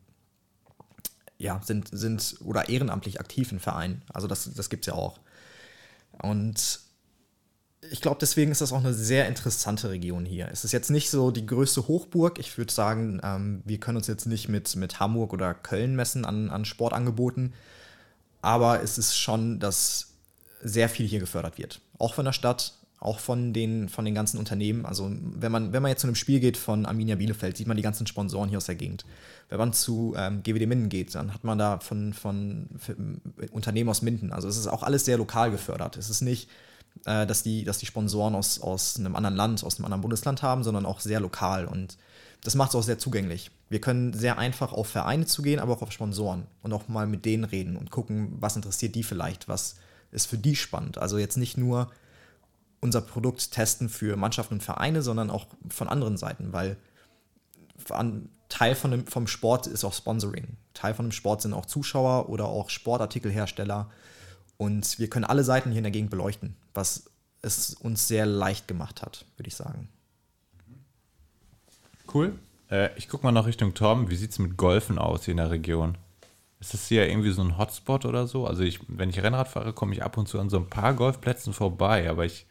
ja, 1.39 1.61
sind, 1.65 1.89
sind 1.93 2.37
oder 2.45 2.69
ehrenamtlich 2.69 3.21
aktiv 3.21 3.53
im 3.53 3.61
Verein. 3.61 4.03
Also 4.12 4.27
das, 4.27 4.53
das 4.55 4.71
gibt 4.71 4.85
es 4.85 4.87
ja 4.89 4.95
auch. 4.95 5.21
Und 6.23 6.81
ich 7.91 8.01
glaube, 8.01 8.19
deswegen 8.21 8.51
ist 8.51 8.61
das 8.61 8.73
auch 8.73 8.81
eine 8.81 8.95
sehr 8.95 9.29
interessante 9.29 9.91
Region 9.91 10.25
hier. 10.25 10.49
Es 10.51 10.65
ist 10.65 10.73
jetzt 10.73 10.91
nicht 10.91 11.11
so 11.11 11.31
die 11.31 11.47
größte 11.47 11.87
Hochburg. 11.87 12.39
Ich 12.39 12.57
würde 12.59 12.73
sagen, 12.73 13.21
ähm, 13.23 13.62
wir 13.65 13.79
können 13.79 13.99
uns 13.99 14.09
jetzt 14.09 14.27
nicht 14.27 14.49
mit, 14.49 14.75
mit 14.75 14.99
Hamburg 14.99 15.33
oder 15.33 15.55
Köln 15.55 15.95
messen 15.95 16.25
an, 16.25 16.51
an 16.51 16.65
Sportangeboten 16.65 17.53
aber 18.42 18.83
es 18.83 18.99
ist 18.99 19.16
schon, 19.16 19.59
dass 19.59 20.14
sehr 20.62 20.88
viel 20.88 21.07
hier 21.07 21.20
gefördert 21.20 21.59
wird. 21.59 21.81
Auch 21.99 22.14
von 22.14 22.25
der 22.25 22.33
Stadt, 22.33 22.75
auch 22.99 23.18
von 23.18 23.53
den, 23.53 23.88
von 23.88 24.05
den 24.05 24.14
ganzen 24.14 24.38
Unternehmen. 24.38 24.87
Also 24.87 25.11
wenn 25.11 25.53
man, 25.53 25.72
wenn 25.72 25.83
man 25.83 25.90
jetzt 25.90 26.01
zu 26.01 26.07
einem 26.07 26.16
Spiel 26.16 26.40
geht 26.40 26.57
von 26.57 26.87
Arminia 26.87 27.16
Bielefeld, 27.16 27.57
sieht 27.57 27.66
man 27.66 27.77
die 27.77 27.83
ganzen 27.83 28.07
Sponsoren 28.07 28.49
hier 28.49 28.59
aus 28.59 28.66
der 28.66 28.75
Gegend. 28.75 29.05
Wenn 29.49 29.59
man 29.59 29.72
zu 29.72 30.14
ähm, 30.16 30.42
GWD 30.42 30.66
Minden 30.66 30.88
geht, 30.88 31.14
dann 31.14 31.33
hat 31.33 31.44
man 31.44 31.59
da 31.59 31.79
von, 31.79 32.12
von 32.14 32.68
Unternehmen 33.53 33.90
aus 33.90 34.03
Minden. 34.03 34.33
Also 34.33 34.49
es 34.49 34.57
ist 34.57 34.66
auch 34.66 34.83
alles 34.83 35.05
sehr 35.05 35.18
lokal 35.18 35.51
gefördert. 35.51 35.96
Es 35.96 36.11
ist 36.11 36.22
nicht, 36.22 36.49
äh, 37.05 37.27
dass, 37.27 37.42
die, 37.42 37.64
dass 37.64 37.79
die 37.79 37.87
Sponsoren 37.87 38.35
aus, 38.35 38.61
aus 38.61 38.99
einem 38.99 39.14
anderen 39.14 39.37
Land, 39.37 39.62
aus 39.62 39.77
einem 39.77 39.85
anderen 39.85 40.03
Bundesland 40.03 40.42
haben, 40.42 40.64
sondern 40.64 40.87
auch 40.87 41.01
sehr 41.01 41.20
lokal. 41.20 41.66
Und 41.66 41.99
das 42.42 42.55
macht 42.55 42.70
es 42.70 42.77
auch 42.77 42.83
sehr 42.83 42.99
zugänglich. 42.99 43.51
Wir 43.68 43.81
können 43.81 44.12
sehr 44.12 44.38
einfach 44.38 44.72
auf 44.72 44.88
Vereine 44.88 45.26
zugehen, 45.26 45.59
aber 45.59 45.72
auch 45.72 45.83
auf 45.83 45.92
Sponsoren 45.92 46.46
und 46.62 46.72
auch 46.72 46.88
mal 46.88 47.07
mit 47.07 47.24
denen 47.24 47.44
reden 47.44 47.76
und 47.76 47.90
gucken, 47.90 48.37
was 48.40 48.57
interessiert 48.57 48.94
die 48.94 49.02
vielleicht, 49.02 49.48
was 49.48 49.76
ist 50.12 50.26
für 50.26 50.38
die 50.38 50.55
spannend. 50.55 50.98
Also 50.98 51.18
jetzt 51.18 51.37
nicht 51.37 51.57
nur 51.57 51.90
unser 52.81 53.00
Produkt 53.00 53.50
testen 53.50 53.88
für 53.88 54.16
Mannschaften 54.16 54.55
und 54.55 54.62
Vereine, 54.62 55.02
sondern 55.02 55.31
auch 55.31 55.46
von 55.68 55.88
anderen 55.88 56.16
Seiten, 56.16 56.52
weil 56.52 56.76
Teil 58.48 58.74
von 58.74 58.90
dem, 58.92 59.07
vom 59.07 59.26
Sport 59.26 59.66
ist 59.66 59.85
auch 59.85 59.92
Sponsoring. 59.92 60.57
Teil 60.72 60.94
von 60.94 61.07
dem 61.07 61.12
Sport 61.12 61.42
sind 61.42 61.52
auch 61.52 61.66
Zuschauer 61.66 62.29
oder 62.29 62.46
auch 62.46 62.70
Sportartikelhersteller. 62.70 63.90
Und 64.57 64.98
wir 64.98 65.11
können 65.11 65.24
alle 65.24 65.44
Seiten 65.44 65.70
hier 65.70 65.79
in 65.79 65.85
der 65.85 65.90
Gegend 65.90 66.11
beleuchten, 66.11 66.57
was 66.72 67.11
es 67.42 67.74
uns 67.74 68.09
sehr 68.09 68.26
leicht 68.26 68.68
gemacht 68.68 69.02
hat, 69.02 69.24
würde 69.37 69.48
ich 69.48 69.57
sagen. 69.57 69.88
Cool. 72.12 72.38
Äh, 72.70 72.90
ich 72.96 73.09
gucke 73.09 73.24
mal 73.24 73.33
noch 73.33 73.46
Richtung 73.46 73.74
Torben. 73.74 74.11
Wie 74.11 74.16
sieht 74.16 74.31
es 74.31 74.38
mit 74.38 74.57
Golfen 74.57 74.98
aus 74.98 75.24
hier 75.24 75.33
in 75.33 75.38
der 75.38 75.50
Region? 75.50 75.96
Ist 76.61 76.74
das 76.74 76.88
hier 76.88 77.09
irgendwie 77.09 77.33
so 77.33 77.42
ein 77.42 77.59
Hotspot 77.59 78.07
oder 78.07 78.26
so? 78.26 78.46
Also 78.46 78.62
ich, 78.62 78.81
wenn 78.88 79.11
ich 79.11 79.22
Rennrad 79.22 79.48
fahre, 79.48 79.72
komme 79.72 79.94
ich 79.94 80.02
ab 80.02 80.16
und 80.16 80.26
zu 80.26 80.40
an 80.40 80.48
so 80.48 80.57
ein 80.57 80.70
paar 80.70 80.94
Golfplätzen 80.94 81.52
vorbei, 81.52 82.09
aber 82.09 82.24
ich, 82.24 82.46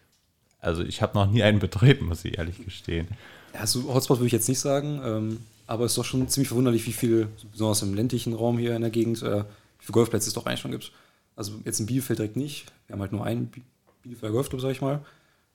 also 0.60 0.84
ich 0.84 1.01
habe 1.01 1.17
noch 1.17 1.30
nie 1.30 1.43
einen 1.43 1.60
betreten, 1.60 2.06
muss 2.06 2.23
ich 2.23 2.38
ehrlich 2.38 2.63
gestehen. 2.63 3.08
Ja, 3.54 3.65
so 3.65 3.93
Hotspot 3.93 4.19
würde 4.19 4.28
ich 4.28 4.34
jetzt 4.34 4.47
nicht 4.47 4.60
sagen, 4.60 5.01
ähm, 5.04 5.39
aber 5.65 5.86
es 5.86 5.93
ist 5.93 5.97
doch 5.97 6.06
schon 6.06 6.28
ziemlich 6.28 6.49
verwunderlich, 6.49 6.86
wie 6.86 6.93
viel, 6.93 7.30
besonders 7.51 7.82
im 7.82 7.95
ländlichen 7.95 8.34
Raum 8.34 8.60
hier 8.60 8.75
in 8.75 8.82
der 8.82 8.91
Gegend, 8.91 9.23
äh, 9.23 9.43
wie 9.43 9.86
viele 9.86 9.93
Golfplätze 9.93 10.28
es 10.28 10.34
doch 10.34 10.45
eigentlich 10.45 10.60
schon 10.60 10.71
gibt. 10.71 10.91
Also 11.36 11.54
jetzt 11.65 11.80
in 11.80 11.88
Bielefeld 11.88 12.19
direkt 12.19 12.38
nicht. 12.38 12.71
Wir 12.88 12.93
haben 12.93 13.01
halt 13.01 13.12
nur 13.12 13.25
einen 13.25 13.51
Bielefelder 14.04 14.34
Golfclub, 14.34 14.62
sag 14.62 14.71
ich 14.71 14.82
mal. 14.82 15.04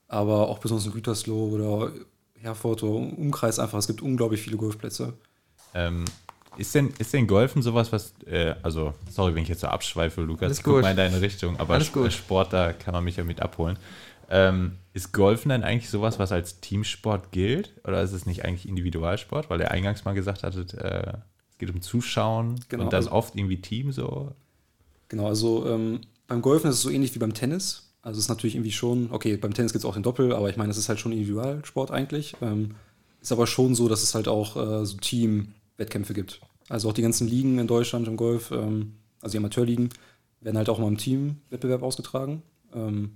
Aber 0.09 0.49
auch 0.49 0.59
besonders 0.59 0.87
in 0.87 0.93
Gütersloh 0.93 1.51
oder 1.51 1.93
Herford 2.41 2.83
oder 2.83 2.95
Umkreis 2.95 3.59
einfach. 3.59 3.79
Es 3.79 3.87
gibt 3.87 4.03
unglaublich 4.03 4.41
viele 4.41 4.57
Golfplätze. 4.57 5.15
Ähm, 5.75 6.05
ist 6.57 6.75
denn, 6.75 6.93
ist 6.99 7.13
denn 7.13 7.27
Golfen 7.27 7.63
sowas, 7.63 7.93
was, 7.93 8.13
äh, 8.27 8.55
also, 8.63 8.95
sorry, 9.09 9.35
wenn 9.35 9.43
ich 9.43 9.49
jetzt 9.49 9.61
so 9.61 9.69
abschweife, 9.69 10.21
Lukas, 10.23 10.59
ich 10.59 10.65
guck 10.65 10.83
mal 10.83 10.91
in 10.91 10.97
deine 10.97 11.21
Richtung, 11.21 11.59
aber 11.59 11.75
Alles 11.75 11.93
gut. 11.93 12.13
Sport, 12.13 12.53
da 12.53 12.73
kann 12.73 12.93
man 12.93 13.05
mich 13.05 13.17
ja 13.17 13.25
mit 13.25 13.41
abholen. 13.41 13.79
Ähm, 14.29 14.79
ist 14.93 15.13
Golfen 15.13 15.51
dann 15.51 15.65
eigentlich 15.65 15.91
sowas, 15.91 16.19
was 16.19 16.33
als 16.33 16.61
Teamsport 16.61 17.33
gilt? 17.33 17.73
Oder 17.85 18.03
ist 18.03 18.13
es 18.13 18.27
nicht 18.27 18.45
eigentlich 18.45 18.69
Individualsport? 18.69 19.51
Weil 19.51 19.61
ihr 19.61 19.71
eingangs 19.71 20.05
mal 20.05 20.15
gesagt 20.15 20.43
hattet, 20.43 20.75
äh, 20.75 21.15
es 21.51 21.59
geht 21.59 21.71
um 21.71 21.81
Zuschauen 21.81 22.61
genau, 22.69 22.85
und 22.85 22.93
das 22.93 23.07
also, 23.07 23.17
oft 23.17 23.37
irgendwie 23.37 23.61
Team 23.61 23.93
so. 23.93 24.33
Genau, 25.09 25.27
also 25.27 25.67
ähm, 25.69 26.01
beim 26.27 26.43
Golfen 26.43 26.71
ist 26.71 26.77
es 26.77 26.83
so 26.83 26.91
ähnlich 26.91 27.15
wie 27.15 27.19
beim 27.19 27.35
Tennis. 27.35 27.90
Also 28.03 28.19
es 28.19 28.25
ist 28.25 28.29
natürlich 28.29 28.55
irgendwie 28.55 28.73
schon, 28.73 29.11
okay, 29.11 29.37
beim 29.37 29.53
Tennis 29.53 29.73
gibt 29.73 29.85
es 29.85 29.89
auch 29.89 29.95
den 29.95 30.03
Doppel, 30.03 30.33
aber 30.33 30.49
ich 30.49 30.57
meine, 30.57 30.71
es 30.71 30.79
ist 30.79 30.89
halt 30.89 31.01
schon 31.01 31.13
Individualsport 31.13 31.91
eigentlich. 31.91 32.35
Ähm, 32.41 32.77
ist 33.21 33.33
aber 33.33 33.47
schon 33.47 33.75
so, 33.75 33.89
dass 33.89 34.03
es 34.03 34.15
halt 34.15 34.29
auch 34.29 34.57
äh, 34.57 34.87
so 34.87 34.97
Team-Wettkämpfe 34.97 36.15
gibt. 36.15 36.41
Also 36.69 36.89
auch 36.89 36.95
die 36.95 37.03
ganzen 37.03 37.29
Ligen 37.29 37.59
in 37.59 37.67
Deutschland 37.67 38.09
im 38.09 38.17
Golf, 38.17 38.51
ähm, 38.53 38.95
also 39.21 39.33
die 39.33 39.39
Amateurligen, 39.39 39.91
werden 40.41 40.57
halt 40.57 40.71
auch 40.71 40.79
mal 40.79 40.89
im 40.89 40.97
Team-Wettbewerb 40.97 41.83
ausgetragen. 41.83 42.43
Ähm, 42.75 43.13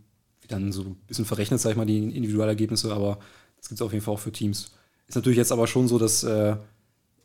dann 0.49 0.73
so 0.73 0.83
ein 0.83 0.97
bisschen 1.07 1.25
verrechnet, 1.25 1.61
sag 1.61 1.71
ich 1.71 1.77
mal, 1.77 1.87
die 1.87 1.99
Individualergebnisse, 1.99 2.93
aber 2.93 3.19
das 3.57 3.69
gibt 3.69 3.81
es 3.81 3.83
auf 3.83 3.93
jeden 3.93 4.05
Fall 4.05 4.15
auch 4.15 4.21
für 4.21 4.33
Teams. 4.33 4.73
Ist 5.09 5.15
natürlich 5.15 5.39
jetzt 5.39 5.53
aber 5.53 5.67
schon 5.67 5.89
so, 5.89 5.99
dass 5.99 6.23
äh, 6.23 6.57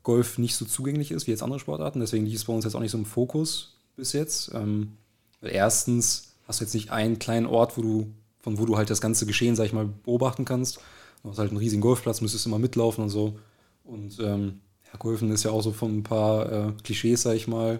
Golf 0.03 0.37
nicht 0.37 0.55
so 0.55 0.65
zugänglich 0.65 1.11
ist 1.11 1.27
wie 1.27 1.31
jetzt 1.31 1.43
andere 1.43 1.59
Sportarten, 1.59 1.99
deswegen 1.99 2.25
liegt 2.25 2.37
es 2.37 2.45
bei 2.45 2.53
uns 2.53 2.63
jetzt 2.63 2.75
auch 2.75 2.79
nicht 2.79 2.91
so 2.91 2.97
im 2.97 3.05
Fokus 3.05 3.77
bis 3.95 4.13
jetzt. 4.13 4.51
Ähm, 4.53 4.93
weil 5.41 5.51
erstens 5.51 6.28
hast 6.49 6.59
jetzt 6.59 6.73
nicht 6.73 6.91
einen 6.91 7.19
kleinen 7.19 7.45
Ort, 7.45 7.77
wo 7.77 7.81
du, 7.81 8.07
von 8.41 8.57
wo 8.57 8.65
du 8.65 8.75
halt 8.75 8.89
das 8.89 8.99
ganze 8.99 9.25
Geschehen, 9.25 9.55
sag 9.55 9.65
ich 9.65 9.73
mal, 9.73 9.85
beobachten 9.85 10.43
kannst. 10.43 10.79
Du 11.23 11.29
hast 11.29 11.37
halt 11.37 11.51
einen 11.51 11.59
riesigen 11.59 11.81
Golfplatz, 11.81 12.21
müsstest 12.21 12.45
immer 12.45 12.59
mitlaufen 12.59 13.03
und 13.03 13.09
so. 13.09 13.39
Und 13.83 14.19
ähm, 14.19 14.61
ja, 14.91 14.97
Golfen 14.97 15.31
ist 15.31 15.43
ja 15.43 15.51
auch 15.51 15.61
so 15.61 15.71
von 15.71 15.99
ein 15.99 16.03
paar 16.03 16.51
äh, 16.51 16.71
Klischees, 16.83 17.21
sag 17.21 17.35
ich 17.35 17.47
mal, 17.47 17.79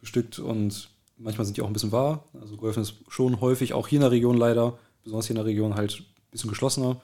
bestückt 0.00 0.38
und 0.38 0.90
manchmal 1.18 1.44
sind 1.44 1.56
die 1.56 1.62
auch 1.62 1.66
ein 1.66 1.72
bisschen 1.72 1.92
wahr. 1.92 2.24
Also 2.40 2.56
Golfen 2.56 2.82
ist 2.82 2.94
schon 3.08 3.40
häufig, 3.40 3.74
auch 3.74 3.88
hier 3.88 3.98
in 3.98 4.02
der 4.02 4.10
Region 4.10 4.36
leider, 4.36 4.78
besonders 5.02 5.26
hier 5.26 5.34
in 5.34 5.42
der 5.42 5.46
Region 5.46 5.74
halt 5.74 6.00
ein 6.00 6.30
bisschen 6.30 6.50
geschlossener. 6.50 7.00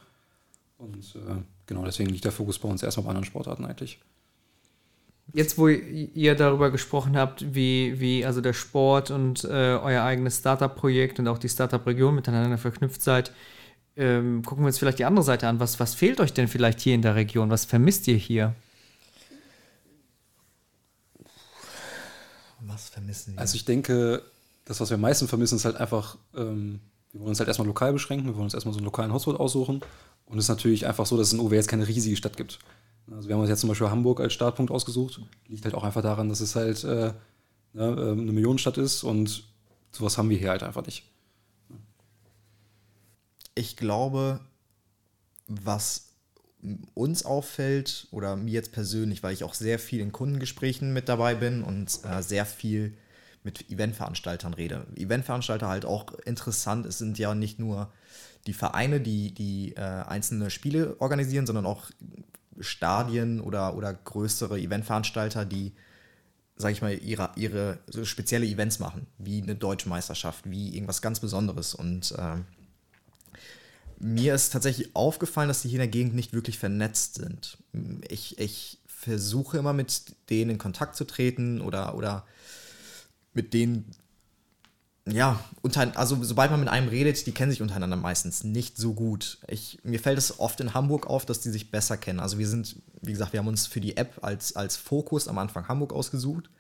Und 0.79 1.15
äh, 1.17 1.43
genau 1.67 1.85
deswegen 1.85 2.11
liegt 2.11 2.25
der 2.25 2.33
Fokus 2.33 2.59
bei 2.59 2.69
uns 2.69 2.83
erstmal 2.83 3.05
bei 3.05 3.11
anderen 3.11 3.27
Sportarten 3.27 3.65
eigentlich. 3.65 3.99
Jetzt, 5.35 5.57
wo 5.57 5.69
ihr 5.69 6.35
darüber 6.35 6.71
gesprochen 6.71 7.17
habt, 7.17 7.55
wie, 7.55 7.99
wie 7.99 8.27
also 8.27 8.43
der 8.43 8.53
Sport 8.53 9.11
und 9.11 9.45
äh, 9.45 9.79
euer 9.83 10.03
eigenes 10.03 10.39
Startup-Projekt 10.39 11.19
und 11.19 11.29
auch 11.29 11.39
die 11.39 11.49
Startup-Region 11.49 12.15
miteinander 12.15 12.59
verknüpft 12.59 13.03
seid, 13.03 13.33
ähm, 13.97 14.43
gucken 14.45 14.65
wir 14.65 14.67
uns 14.67 14.79
vielleicht 14.79 14.99
die 14.99 15.07
andere 15.07 15.25
Seite 15.25 15.49
an. 15.49 15.59
Was, 15.59 15.81
was 15.81 15.95
fehlt 15.95 16.21
euch 16.21 16.35
denn 16.35 16.49
vielleicht 16.49 16.81
hier 16.81 16.95
in 16.95 17.03
der 17.03 17.15
Region? 17.15 17.49
Was 17.49 17.65
vermisst 17.65 18.09
ihr 18.09 18.17
hier? 18.17 18.55
Was 22.61 22.91
vermissen 22.91 23.35
wir? 23.35 23.41
Also 23.41 23.57
ich 23.57 23.65
denke, 23.65 24.23
das, 24.67 24.81
was 24.81 24.91
wir 24.91 24.95
am 24.97 25.01
meisten 25.01 25.29
vermissen, 25.29 25.57
ist 25.57 25.65
halt 25.65 25.77
einfach, 25.77 26.19
ähm, 26.37 26.81
wir 27.13 27.21
wollen 27.21 27.31
uns 27.31 27.39
halt 27.39 27.49
erstmal 27.49 27.67
lokal 27.67 27.93
beschränken, 27.95 28.27
wir 28.27 28.35
wollen 28.35 28.45
uns 28.45 28.55
erstmal 28.55 28.73
so 28.75 28.79
einen 28.79 28.87
lokalen 28.87 29.13
Hotspot 29.13 29.41
aussuchen. 29.41 29.81
Und 30.27 30.39
es 30.39 30.45
ist 30.45 30.49
natürlich 30.49 30.87
einfach 30.87 31.07
so, 31.07 31.17
dass 31.17 31.29
es 31.29 31.33
in 31.33 31.41
OW 31.41 31.53
jetzt 31.53 31.69
keine 31.69 31.89
riesige 31.89 32.17
Stadt 32.17 32.37
gibt. 32.37 32.59
Also 33.11 33.29
wir 33.29 33.35
haben 33.35 33.41
uns 33.41 33.51
jetzt 33.51 33.61
zum 33.61 33.69
Beispiel 33.69 33.91
Hamburg 33.91 34.21
als 34.21 34.33
Startpunkt 34.33 34.71
ausgesucht. 34.71 35.21
Liegt 35.49 35.65
halt 35.65 35.75
auch 35.75 35.85
einfach 35.85 36.03
daran, 36.03 36.29
dass 36.29 36.41
es 36.41 36.55
halt 36.55 36.85
äh, 36.85 37.13
ne, 37.73 37.83
äh, 37.83 38.13
eine 38.13 38.33
Millionenstadt 38.33 38.79
ist 38.79 39.03
und 39.03 39.45
sowas 39.91 40.19
haben 40.19 40.31
wir 40.31 40.39
hier 40.39 40.51
halt 40.51 40.63
einfach 40.63 40.85
nicht. 40.85 41.05
Ich 43.55 43.77
glaube, 43.77 44.41
was 45.47 46.13
uns 46.95 47.25
auffällt 47.25 48.07
oder 48.13 48.37
mir 48.37 48.53
jetzt 48.53 48.73
persönlich, 48.73 49.23
weil 49.23 49.35
ich 49.35 49.45
auch 49.45 49.55
sehr 49.55 49.79
viel 49.79 50.01
in 50.01 50.13
Kundengesprächen 50.13 50.93
mit 50.93 51.09
dabei 51.09 51.35
bin 51.35 51.63
und 51.63 52.01
äh, 52.05 52.23
sehr 52.23 52.47
viel 52.47 52.97
mit 53.43 53.71
Eventveranstaltern 53.71 54.55
rede. 54.55 54.87
Eventveranstalter 54.95 55.67
halt 55.67 55.85
auch 55.85 56.15
interessant. 56.21 56.87
Es 56.87 56.99
sind 56.99 57.19
ja 57.19 57.35
nicht 57.35 57.59
nur 57.59 57.93
die 58.47 58.53
Vereine, 58.53 59.01
die, 59.01 59.35
die 59.35 59.75
äh, 59.75 59.81
einzelne 59.81 60.51
Spiele 60.51 60.97
organisieren, 61.01 61.47
sondern 61.47 61.67
auch 61.67 61.91
Stadien 62.61 63.41
oder, 63.41 63.77
oder 63.77 63.93
größere 63.93 64.59
Eventveranstalter, 64.59 65.45
die, 65.45 65.73
sag 66.57 66.73
ich 66.73 66.83
mal, 66.83 66.97
ihre, 66.99 67.31
ihre 67.37 67.79
so 67.87 68.05
spezielle 68.05 68.47
Events 68.47 68.79
machen, 68.79 69.07
wie 69.19 69.43
eine 69.43 69.55
deutsche 69.55 69.89
Meisterschaft, 69.89 70.49
wie 70.51 70.75
irgendwas 70.75 71.03
ganz 71.03 71.21
Besonderes. 71.21 71.75
Und 71.75 72.13
äh, 72.13 72.37
mir 73.99 74.35
ist 74.35 74.53
tatsächlich 74.53 74.95
aufgefallen, 74.95 75.49
dass 75.49 75.63
die 75.63 75.69
hier 75.69 75.79
in 75.79 75.83
der 75.83 75.89
Gegend 75.89 76.15
nicht 76.15 76.33
wirklich 76.33 76.59
vernetzt 76.59 77.15
sind. 77.15 77.59
Ich, 78.09 78.39
ich 78.39 78.79
versuche 78.87 79.59
immer 79.59 79.73
mit 79.73 80.15
denen 80.31 80.53
in 80.53 80.59
Kontakt 80.59 80.97
zu 80.97 81.05
treten 81.05 81.61
oder, 81.61 81.95
oder 81.95 82.25
mit 83.33 83.55
denen, 83.55 83.91
ja, 85.09 85.43
unter, 85.63 85.97
also 85.97 86.23
sobald 86.23 86.53
man 86.53 86.61
mit 86.61 86.69
einem 86.69 86.89
redet, 86.89 87.27
die 87.27 87.33
kennen 87.33 87.51
sich 87.51 87.61
untereinander 87.61 87.97
meistens 87.97 88.45
nicht 88.45 88.77
so 88.77 88.95
gut. 88.95 89.39
Ich, 89.49 89.81
mir 89.83 89.99
fällt 89.99 90.19
es 90.19 90.39
oft 90.39 90.61
in 90.61 90.75
Hamburg 90.75 91.09
auf, 91.09 91.27
dass 91.27 91.41
die 91.41 91.51
sich 91.51 91.73
besser 91.73 91.97
kennen. 91.97 92.21
Also 92.21 92.39
wir 92.39 92.47
sind, 92.47 92.77
wie 93.01 93.11
gesagt, 93.11 93.33
wir 93.33 93.41
haben 93.41 93.49
uns 93.49 93.67
für 93.67 93.81
die 93.81 93.97
App 93.97 94.21
als, 94.23 94.55
als 94.55 94.77
Fokus 94.77 95.27
am 95.27 95.39
Anfang 95.39 95.67
Hamburg 95.67 95.93
ausgesucht, 95.93 96.51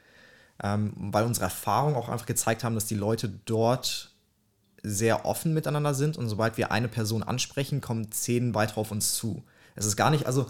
ähm, 0.62 0.92
weil 0.96 1.24
unsere 1.24 1.44
Erfahrungen 1.44 1.94
auch 1.94 2.08
einfach 2.08 2.26
gezeigt 2.26 2.64
haben, 2.64 2.74
dass 2.74 2.86
die 2.86 2.96
Leute 2.96 3.28
dort 3.44 4.10
sehr 4.82 5.24
offen 5.24 5.54
miteinander 5.54 5.94
sind 5.94 6.16
und 6.16 6.28
sobald 6.28 6.56
wir 6.56 6.72
eine 6.72 6.88
Person 6.88 7.22
ansprechen, 7.22 7.80
kommen 7.80 8.10
zehn 8.10 8.54
weitere 8.54 8.80
auf 8.80 8.90
uns 8.90 9.14
zu. 9.14 9.44
Es 9.74 9.86
ist 9.86 9.96
gar 9.96 10.10
nicht, 10.10 10.26
also 10.26 10.46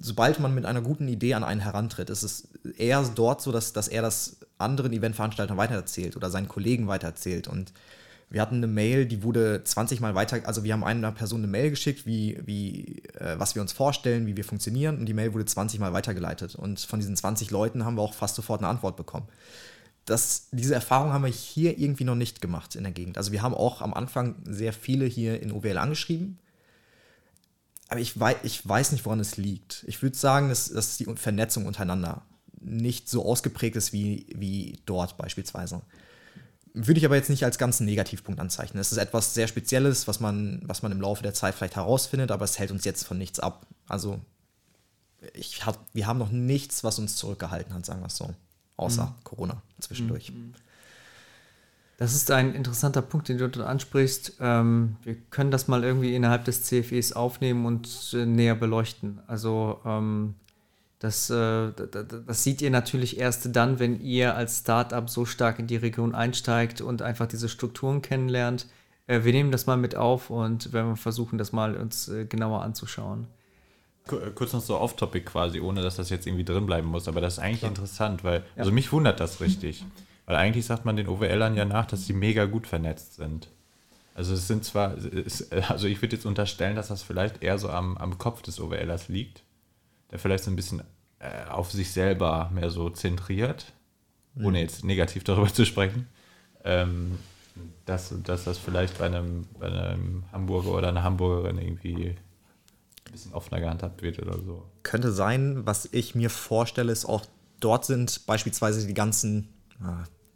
sobald 0.00 0.40
man 0.40 0.54
mit 0.54 0.66
einer 0.66 0.82
guten 0.82 1.08
Idee 1.08 1.34
an 1.34 1.44
einen 1.44 1.60
herantritt, 1.60 2.10
ist 2.10 2.22
es 2.22 2.48
eher 2.76 3.02
dort 3.14 3.40
so, 3.40 3.52
dass, 3.52 3.72
dass 3.72 3.88
er 3.88 4.02
das 4.02 4.38
anderen 4.58 4.92
Eventveranstaltern 4.92 5.56
weitererzählt 5.56 6.16
oder 6.16 6.30
seinen 6.30 6.48
Kollegen 6.48 6.86
weitererzählt. 6.86 7.48
Und 7.48 7.72
wir 8.30 8.40
hatten 8.40 8.56
eine 8.56 8.66
Mail, 8.66 9.06
die 9.06 9.22
wurde 9.22 9.62
20 9.62 10.00
Mal 10.00 10.14
weiter, 10.14 10.40
also 10.46 10.64
wir 10.64 10.72
haben 10.72 10.84
einer 10.84 11.12
Person 11.12 11.40
eine 11.40 11.48
Mail 11.48 11.70
geschickt, 11.70 12.06
wie, 12.06 12.38
wie, 12.44 13.02
äh, 13.18 13.38
was 13.38 13.54
wir 13.54 13.62
uns 13.62 13.72
vorstellen, 13.72 14.26
wie 14.26 14.36
wir 14.36 14.44
funktionieren, 14.44 14.98
und 14.98 15.06
die 15.06 15.14
Mail 15.14 15.34
wurde 15.34 15.44
20 15.44 15.80
Mal 15.80 15.92
weitergeleitet. 15.92 16.54
Und 16.54 16.80
von 16.80 16.98
diesen 16.98 17.16
20 17.16 17.50
Leuten 17.50 17.84
haben 17.84 17.96
wir 17.96 18.02
auch 18.02 18.14
fast 18.14 18.34
sofort 18.34 18.60
eine 18.60 18.68
Antwort 18.68 18.96
bekommen. 18.96 19.28
Das, 20.06 20.48
diese 20.50 20.74
Erfahrung 20.74 21.12
haben 21.12 21.24
wir 21.24 21.30
hier 21.30 21.78
irgendwie 21.78 22.04
noch 22.04 22.14
nicht 22.14 22.40
gemacht 22.40 22.74
in 22.74 22.82
der 22.82 22.92
Gegend. 22.92 23.18
Also 23.18 23.32
wir 23.32 23.42
haben 23.42 23.54
auch 23.54 23.82
am 23.82 23.94
Anfang 23.94 24.34
sehr 24.44 24.72
viele 24.72 25.04
hier 25.04 25.40
in 25.40 25.52
OWL 25.52 25.78
angeschrieben, 25.78 26.38
aber 27.92 28.00
ich 28.00 28.18
weiß, 28.18 28.36
ich 28.42 28.66
weiß 28.66 28.92
nicht, 28.92 29.04
woran 29.04 29.20
es 29.20 29.36
liegt. 29.36 29.84
Ich 29.86 30.00
würde 30.00 30.16
sagen, 30.16 30.48
dass, 30.48 30.70
dass 30.70 30.96
die 30.96 31.04
Vernetzung 31.14 31.66
untereinander 31.66 32.22
nicht 32.58 33.06
so 33.06 33.26
ausgeprägt 33.26 33.76
ist 33.76 33.92
wie, 33.92 34.26
wie 34.34 34.80
dort 34.86 35.18
beispielsweise. 35.18 35.82
Würde 36.72 36.98
ich 36.98 37.04
aber 37.04 37.16
jetzt 37.16 37.28
nicht 37.28 37.44
als 37.44 37.58
ganz 37.58 37.80
Negativpunkt 37.80 38.40
anzeichnen. 38.40 38.80
Es 38.80 38.92
ist 38.92 38.98
etwas 38.98 39.34
sehr 39.34 39.46
Spezielles, 39.46 40.08
was 40.08 40.20
man, 40.20 40.62
was 40.64 40.80
man 40.82 40.90
im 40.90 41.02
Laufe 41.02 41.22
der 41.22 41.34
Zeit 41.34 41.54
vielleicht 41.54 41.76
herausfindet, 41.76 42.30
aber 42.30 42.46
es 42.46 42.58
hält 42.58 42.70
uns 42.70 42.86
jetzt 42.86 43.04
von 43.04 43.18
nichts 43.18 43.38
ab. 43.38 43.66
Also 43.86 44.22
ich 45.34 45.66
hab, 45.66 45.78
wir 45.92 46.06
haben 46.06 46.18
noch 46.18 46.30
nichts, 46.30 46.84
was 46.84 46.98
uns 46.98 47.16
zurückgehalten 47.16 47.74
hat, 47.74 47.84
sagen 47.84 48.00
wir 48.00 48.06
es 48.06 48.16
so. 48.16 48.34
Außer 48.78 49.04
mhm. 49.04 49.24
Corona 49.24 49.62
zwischendurch. 49.80 50.32
Mhm. 50.32 50.54
Das 52.02 52.16
ist 52.16 52.32
ein 52.32 52.52
interessanter 52.56 53.00
Punkt, 53.00 53.28
den 53.28 53.38
du 53.38 53.48
dort 53.48 53.64
ansprichst. 53.64 54.38
Ähm, 54.40 54.96
wir 55.04 55.14
können 55.30 55.52
das 55.52 55.68
mal 55.68 55.84
irgendwie 55.84 56.16
innerhalb 56.16 56.44
des 56.44 56.64
CFEs 56.64 57.12
aufnehmen 57.12 57.64
und 57.64 58.12
äh, 58.12 58.26
näher 58.26 58.56
beleuchten. 58.56 59.20
Also 59.28 59.78
ähm, 59.86 60.34
das, 60.98 61.30
äh, 61.30 61.70
das, 61.70 62.42
sieht 62.42 62.60
ihr 62.60 62.72
natürlich 62.72 63.20
erst 63.20 63.54
dann, 63.54 63.78
wenn 63.78 64.00
ihr 64.00 64.34
als 64.34 64.58
Startup 64.58 65.08
so 65.08 65.24
stark 65.24 65.60
in 65.60 65.68
die 65.68 65.76
Region 65.76 66.12
einsteigt 66.12 66.80
und 66.80 67.02
einfach 67.02 67.28
diese 67.28 67.48
Strukturen 67.48 68.02
kennenlernt. 68.02 68.66
Äh, 69.06 69.22
wir 69.22 69.32
nehmen 69.32 69.52
das 69.52 69.66
mal 69.66 69.76
mit 69.76 69.94
auf 69.94 70.28
und 70.28 70.72
werden 70.72 70.96
versuchen, 70.96 71.38
das 71.38 71.52
mal 71.52 71.76
uns 71.76 72.08
äh, 72.08 72.24
genauer 72.24 72.62
anzuschauen. 72.62 73.28
Äh, 74.10 74.32
kurz 74.34 74.52
noch 74.52 74.60
so 74.60 74.76
off-topic 74.76 75.24
quasi, 75.24 75.60
ohne 75.60 75.82
dass 75.82 75.94
das 75.94 76.10
jetzt 76.10 76.26
irgendwie 76.26 76.44
drin 76.44 76.66
bleiben 76.66 76.88
muss, 76.88 77.06
aber 77.06 77.20
das 77.20 77.34
ist 77.34 77.38
eigentlich 77.38 77.62
ja. 77.62 77.68
interessant, 77.68 78.24
weil, 78.24 78.42
also 78.56 78.72
mich 78.72 78.90
wundert 78.90 79.20
das 79.20 79.40
richtig. 79.40 79.84
Weil 80.26 80.36
eigentlich 80.36 80.66
sagt 80.66 80.84
man 80.84 80.96
den 80.96 81.08
OWLern 81.08 81.56
ja 81.56 81.64
nach, 81.64 81.86
dass 81.86 82.06
sie 82.06 82.12
mega 82.12 82.44
gut 82.44 82.66
vernetzt 82.66 83.16
sind. 83.16 83.48
Also 84.14 84.34
es 84.34 84.46
sind 84.46 84.64
zwar, 84.64 84.96
also 85.68 85.86
ich 85.86 86.02
würde 86.02 86.16
jetzt 86.16 86.26
unterstellen, 86.26 86.76
dass 86.76 86.88
das 86.88 87.02
vielleicht 87.02 87.42
eher 87.42 87.58
so 87.58 87.70
am, 87.70 87.96
am 87.96 88.18
Kopf 88.18 88.42
des 88.42 88.60
OWLers 88.60 89.08
liegt, 89.08 89.42
der 90.10 90.18
vielleicht 90.18 90.44
so 90.44 90.50
ein 90.50 90.56
bisschen 90.56 90.82
äh, 91.18 91.48
auf 91.48 91.72
sich 91.72 91.92
selber 91.92 92.50
mehr 92.52 92.70
so 92.70 92.90
zentriert, 92.90 93.72
mhm. 94.34 94.46
ohne 94.46 94.60
jetzt 94.60 94.84
negativ 94.84 95.24
darüber 95.24 95.52
zu 95.52 95.64
sprechen. 95.64 96.08
Ähm, 96.64 97.18
dass, 97.84 98.14
dass 98.22 98.44
das 98.44 98.58
vielleicht 98.58 98.98
bei 98.98 99.06
einem, 99.06 99.46
bei 99.58 99.66
einem 99.66 100.24
Hamburger 100.32 100.70
oder 100.70 100.88
einer 100.88 101.02
Hamburgerin 101.02 101.58
irgendwie 101.58 102.10
ein 102.10 103.12
bisschen 103.12 103.32
offener 103.34 103.60
gehandhabt 103.60 104.02
wird 104.02 104.20
oder 104.20 104.38
so. 104.38 104.64
Könnte 104.82 105.12
sein, 105.12 105.66
was 105.66 105.88
ich 105.92 106.14
mir 106.14 106.30
vorstelle, 106.30 106.92
ist 106.92 107.04
auch, 107.04 107.26
dort 107.60 107.84
sind 107.84 108.26
beispielsweise 108.26 108.86
die 108.86 108.94
ganzen 108.94 109.48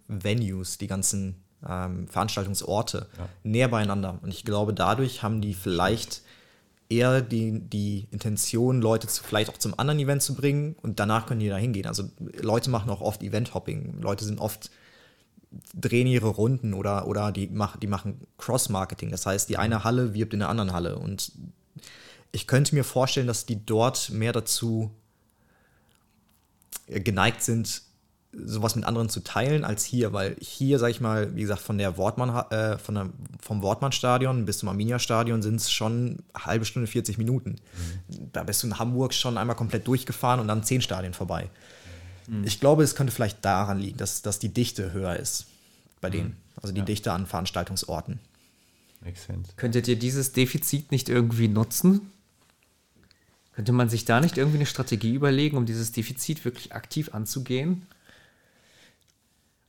Venues, 0.08 0.78
die 0.78 0.86
ganzen 0.86 1.42
ähm, 1.68 2.08
Veranstaltungsorte 2.08 3.06
ja. 3.18 3.28
näher 3.42 3.68
beieinander. 3.68 4.18
Und 4.22 4.28
ich 4.28 4.44
glaube, 4.44 4.74
dadurch 4.74 5.22
haben 5.22 5.40
die 5.40 5.54
vielleicht 5.54 6.22
eher 6.88 7.20
die, 7.20 7.60
die 7.60 8.06
Intention, 8.10 8.80
Leute 8.80 9.08
zu, 9.08 9.24
vielleicht 9.24 9.50
auch 9.50 9.58
zum 9.58 9.78
anderen 9.78 9.98
Event 9.98 10.22
zu 10.22 10.34
bringen 10.34 10.76
und 10.82 11.00
danach 11.00 11.26
können 11.26 11.40
die 11.40 11.48
da 11.48 11.56
hingehen. 11.56 11.86
Also 11.86 12.04
Leute 12.40 12.70
machen 12.70 12.90
auch 12.90 13.00
oft 13.00 13.22
Event-Hopping. 13.22 14.00
Leute 14.00 14.24
sind 14.24 14.38
oft, 14.38 14.70
drehen 15.74 16.06
ihre 16.06 16.28
Runden 16.28 16.74
oder, 16.74 17.08
oder 17.08 17.32
die, 17.32 17.48
mach, 17.48 17.76
die 17.76 17.88
machen 17.88 18.20
Cross-Marketing. 18.38 19.10
Das 19.10 19.26
heißt, 19.26 19.48
die 19.48 19.58
eine 19.58 19.82
Halle 19.84 20.14
wirbt 20.14 20.32
in 20.32 20.40
der 20.40 20.48
anderen 20.48 20.72
Halle. 20.72 20.98
Und 20.98 21.32
ich 22.30 22.46
könnte 22.46 22.74
mir 22.74 22.84
vorstellen, 22.84 23.26
dass 23.26 23.46
die 23.46 23.64
dort 23.64 24.10
mehr 24.10 24.32
dazu 24.32 24.92
geneigt 26.86 27.42
sind, 27.42 27.82
sowas 28.38 28.76
mit 28.76 28.84
anderen 28.84 29.08
zu 29.08 29.20
teilen 29.20 29.64
als 29.64 29.84
hier, 29.84 30.12
weil 30.12 30.36
hier, 30.40 30.78
sag 30.78 30.90
ich 30.90 31.00
mal, 31.00 31.34
wie 31.34 31.42
gesagt, 31.42 31.60
von 31.60 31.78
der 31.78 31.96
Wortmann, 31.96 32.30
äh, 32.50 32.78
von 32.78 32.94
der, 32.94 33.08
vom 33.40 33.62
Wortmann-Stadion 33.62 34.44
bis 34.44 34.58
zum 34.58 34.68
Arminia-Stadion 34.68 35.42
sind 35.42 35.56
es 35.56 35.70
schon 35.70 36.22
eine 36.34 36.44
halbe 36.44 36.64
Stunde, 36.64 36.86
40 36.86 37.18
Minuten. 37.18 37.56
Mhm. 38.08 38.30
Da 38.32 38.42
bist 38.42 38.62
du 38.62 38.66
in 38.66 38.78
Hamburg 38.78 39.14
schon 39.14 39.38
einmal 39.38 39.56
komplett 39.56 39.86
durchgefahren 39.86 40.40
und 40.40 40.48
dann 40.48 40.62
zehn 40.64 40.80
Stadien 40.80 41.14
vorbei. 41.14 41.48
Mhm. 42.26 42.44
Ich 42.44 42.60
glaube, 42.60 42.82
es 42.82 42.94
könnte 42.94 43.12
vielleicht 43.12 43.44
daran 43.44 43.78
liegen, 43.78 43.96
dass, 43.96 44.22
dass 44.22 44.38
die 44.38 44.52
Dichte 44.52 44.92
höher 44.92 45.16
ist 45.16 45.46
bei 46.00 46.10
denen. 46.10 46.28
Mhm. 46.28 46.36
Also 46.62 46.72
die 46.72 46.80
ja. 46.80 46.84
Dichte 46.84 47.12
an 47.12 47.26
Veranstaltungsorten. 47.26 48.18
Makes 49.02 49.24
sense. 49.24 49.52
Könntet 49.56 49.88
ihr 49.88 49.98
dieses 49.98 50.32
Defizit 50.32 50.90
nicht 50.90 51.08
irgendwie 51.08 51.48
nutzen? 51.48 52.12
Könnte 53.54 53.72
man 53.72 53.88
sich 53.88 54.04
da 54.04 54.20
nicht 54.20 54.36
irgendwie 54.36 54.58
eine 54.58 54.66
Strategie 54.66 55.14
überlegen, 55.14 55.56
um 55.56 55.64
dieses 55.64 55.92
Defizit 55.92 56.44
wirklich 56.44 56.74
aktiv 56.74 57.14
anzugehen? 57.14 57.86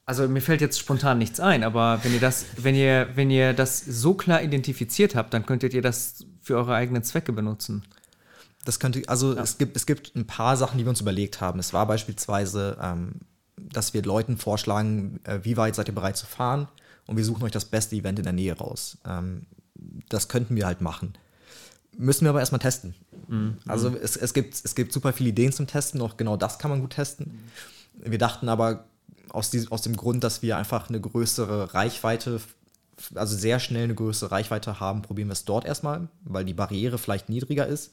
Also 0.08 0.26
mir 0.30 0.42
fällt 0.42 0.62
jetzt 0.62 0.80
spontan 0.80 1.18
nichts 1.18 1.42
ein, 1.42 1.66
aber 1.66 2.00
wenn 2.02 2.14
ihr 2.14 2.22
das, 2.22 2.46
wenn 2.56 2.76
ihr, 2.76 3.10
wenn 3.16 3.30
ihr 3.30 3.52
das 3.52 3.82
so 3.82 4.14
klar 4.14 4.42
identifiziert 4.42 5.16
habt, 5.16 5.34
dann 5.34 5.46
könntet 5.46 5.74
ihr 5.74 5.82
das 5.82 6.26
für 6.42 6.56
eure 6.56 6.76
eigenen 6.76 7.04
Zwecke 7.04 7.34
benutzen. 7.34 7.84
Das 8.64 8.80
könnte, 8.80 9.02
also 9.08 9.36
ja. 9.36 9.44
es 9.44 9.58
gibt, 9.58 9.76
es 9.76 9.86
gibt 9.86 10.16
ein 10.16 10.26
paar 10.26 10.56
Sachen, 10.56 10.78
die 10.78 10.86
wir 10.86 10.92
uns 10.92 11.02
überlegt 11.02 11.42
haben. 11.42 11.60
Es 11.60 11.74
war 11.74 11.86
beispielsweise, 11.88 12.78
ähm, 12.82 13.16
dass 13.58 13.94
wir 13.94 14.02
Leuten 14.02 14.38
vorschlagen, 14.38 15.20
äh, 15.26 15.40
wie 15.44 15.58
weit 15.58 15.76
seid 15.76 15.90
ihr 15.90 15.96
bereit 15.96 16.16
zu 16.16 16.26
fahren 16.26 16.70
und 17.06 17.18
wir 17.18 17.26
suchen 17.26 17.44
euch 17.44 17.52
das 17.52 17.66
beste 17.66 17.98
Event 17.98 18.18
in 18.18 18.24
der 18.24 18.34
Nähe 18.34 18.58
raus. 18.58 18.98
Ähm, 19.06 19.46
das 20.08 20.30
könnten 20.30 20.56
wir 20.56 20.66
halt 20.66 20.80
machen. 20.80 21.18
Müssen 21.98 22.24
wir 22.24 22.30
aber 22.30 22.40
erstmal 22.40 22.60
testen. 22.60 22.96
Mhm. 23.28 23.58
Also 23.68 23.90
es, 23.90 24.16
es, 24.16 24.34
gibt, 24.34 24.54
es 24.54 24.74
gibt 24.74 24.94
super 24.94 25.12
viele 25.12 25.32
Ideen 25.32 25.52
zum 25.52 25.68
Testen, 25.68 26.02
auch 26.02 26.16
genau 26.16 26.38
das 26.38 26.60
kann 26.60 26.72
man 26.72 26.80
gut 26.80 26.92
testen. 26.92 27.50
Wir 27.94 28.18
dachten 28.18 28.48
aber, 28.48 28.86
aus, 29.30 29.50
diesem, 29.50 29.72
aus 29.72 29.82
dem 29.82 29.96
Grund, 29.96 30.24
dass 30.24 30.42
wir 30.42 30.58
einfach 30.58 30.90
eine 30.90 31.00
größere 31.00 31.74
Reichweite, 31.74 32.42
also 33.16 33.36
sehr 33.36 33.60
schnell 33.60 33.86
eine 33.86 33.96
größere 33.96 34.32
Reichweite 34.32 34.80
haben, 34.80 35.02
probieren 35.02 35.28
wir 35.28 35.34
es 35.34 35.46
dort 35.46 35.66
erstmal, 35.66 36.08
weil 36.24 36.46
die 36.46 36.54
Barriere 36.54 36.98
vielleicht 36.98 37.30
niedriger 37.30 37.68
ist. 37.68 37.92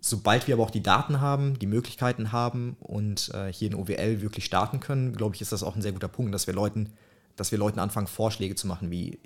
sobald 0.00 0.48
wir 0.48 0.54
aber 0.54 0.64
auch 0.64 0.70
die 0.70 0.82
Daten 0.82 1.20
haben, 1.20 1.58
die 1.58 1.66
Möglichkeiten 1.66 2.32
haben 2.32 2.76
und 2.80 3.30
äh, 3.34 3.52
hier 3.52 3.68
in 3.68 3.76
OWL 3.76 4.20
wirklich 4.20 4.44
starten 4.44 4.80
können, 4.80 5.14
glaube 5.14 5.36
ich, 5.36 5.40
ist 5.40 5.52
das 5.52 5.62
auch 5.62 5.76
ein 5.76 5.82
sehr 5.82 5.92
guter 5.92 6.08
Punkt, 6.08 6.34
dass 6.34 6.46
wir 6.48 6.54
Leuten, 6.54 6.92
dass 7.36 7.52
wir 7.52 7.58
Leuten 7.58 7.78
anfangen, 7.78 8.08
Vorschläge 8.08 8.56
zu 8.56 8.66
machen, 8.66 8.90
wie 8.90 9.20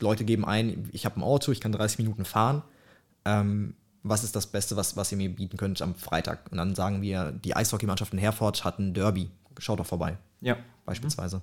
Leute 0.00 0.24
geben 0.24 0.44
ein, 0.44 0.88
ich 0.92 1.06
habe 1.06 1.18
ein 1.18 1.22
Auto, 1.22 1.50
ich 1.50 1.60
kann 1.60 1.72
30 1.72 1.98
Minuten 1.98 2.24
fahren. 2.24 2.62
Ähm, 3.24 3.74
was 4.02 4.24
ist 4.24 4.34
das 4.34 4.46
Beste, 4.48 4.76
was, 4.76 4.96
was 4.96 5.12
ihr 5.12 5.18
mir 5.18 5.30
bieten 5.30 5.56
könnt 5.56 5.80
am 5.80 5.94
Freitag? 5.94 6.50
Und 6.50 6.58
dann 6.58 6.74
sagen 6.74 7.02
wir, 7.02 7.32
die 7.32 7.54
Eishockeymannschaft 7.54 8.12
in 8.12 8.18
Herford 8.18 8.64
hat 8.64 8.78
ein 8.78 8.94
Derby. 8.94 9.30
Schaut 9.58 9.80
doch 9.80 9.86
vorbei. 9.86 10.18
Ja. 10.40 10.56
Beispielsweise. 10.84 11.38
Mhm. 11.38 11.42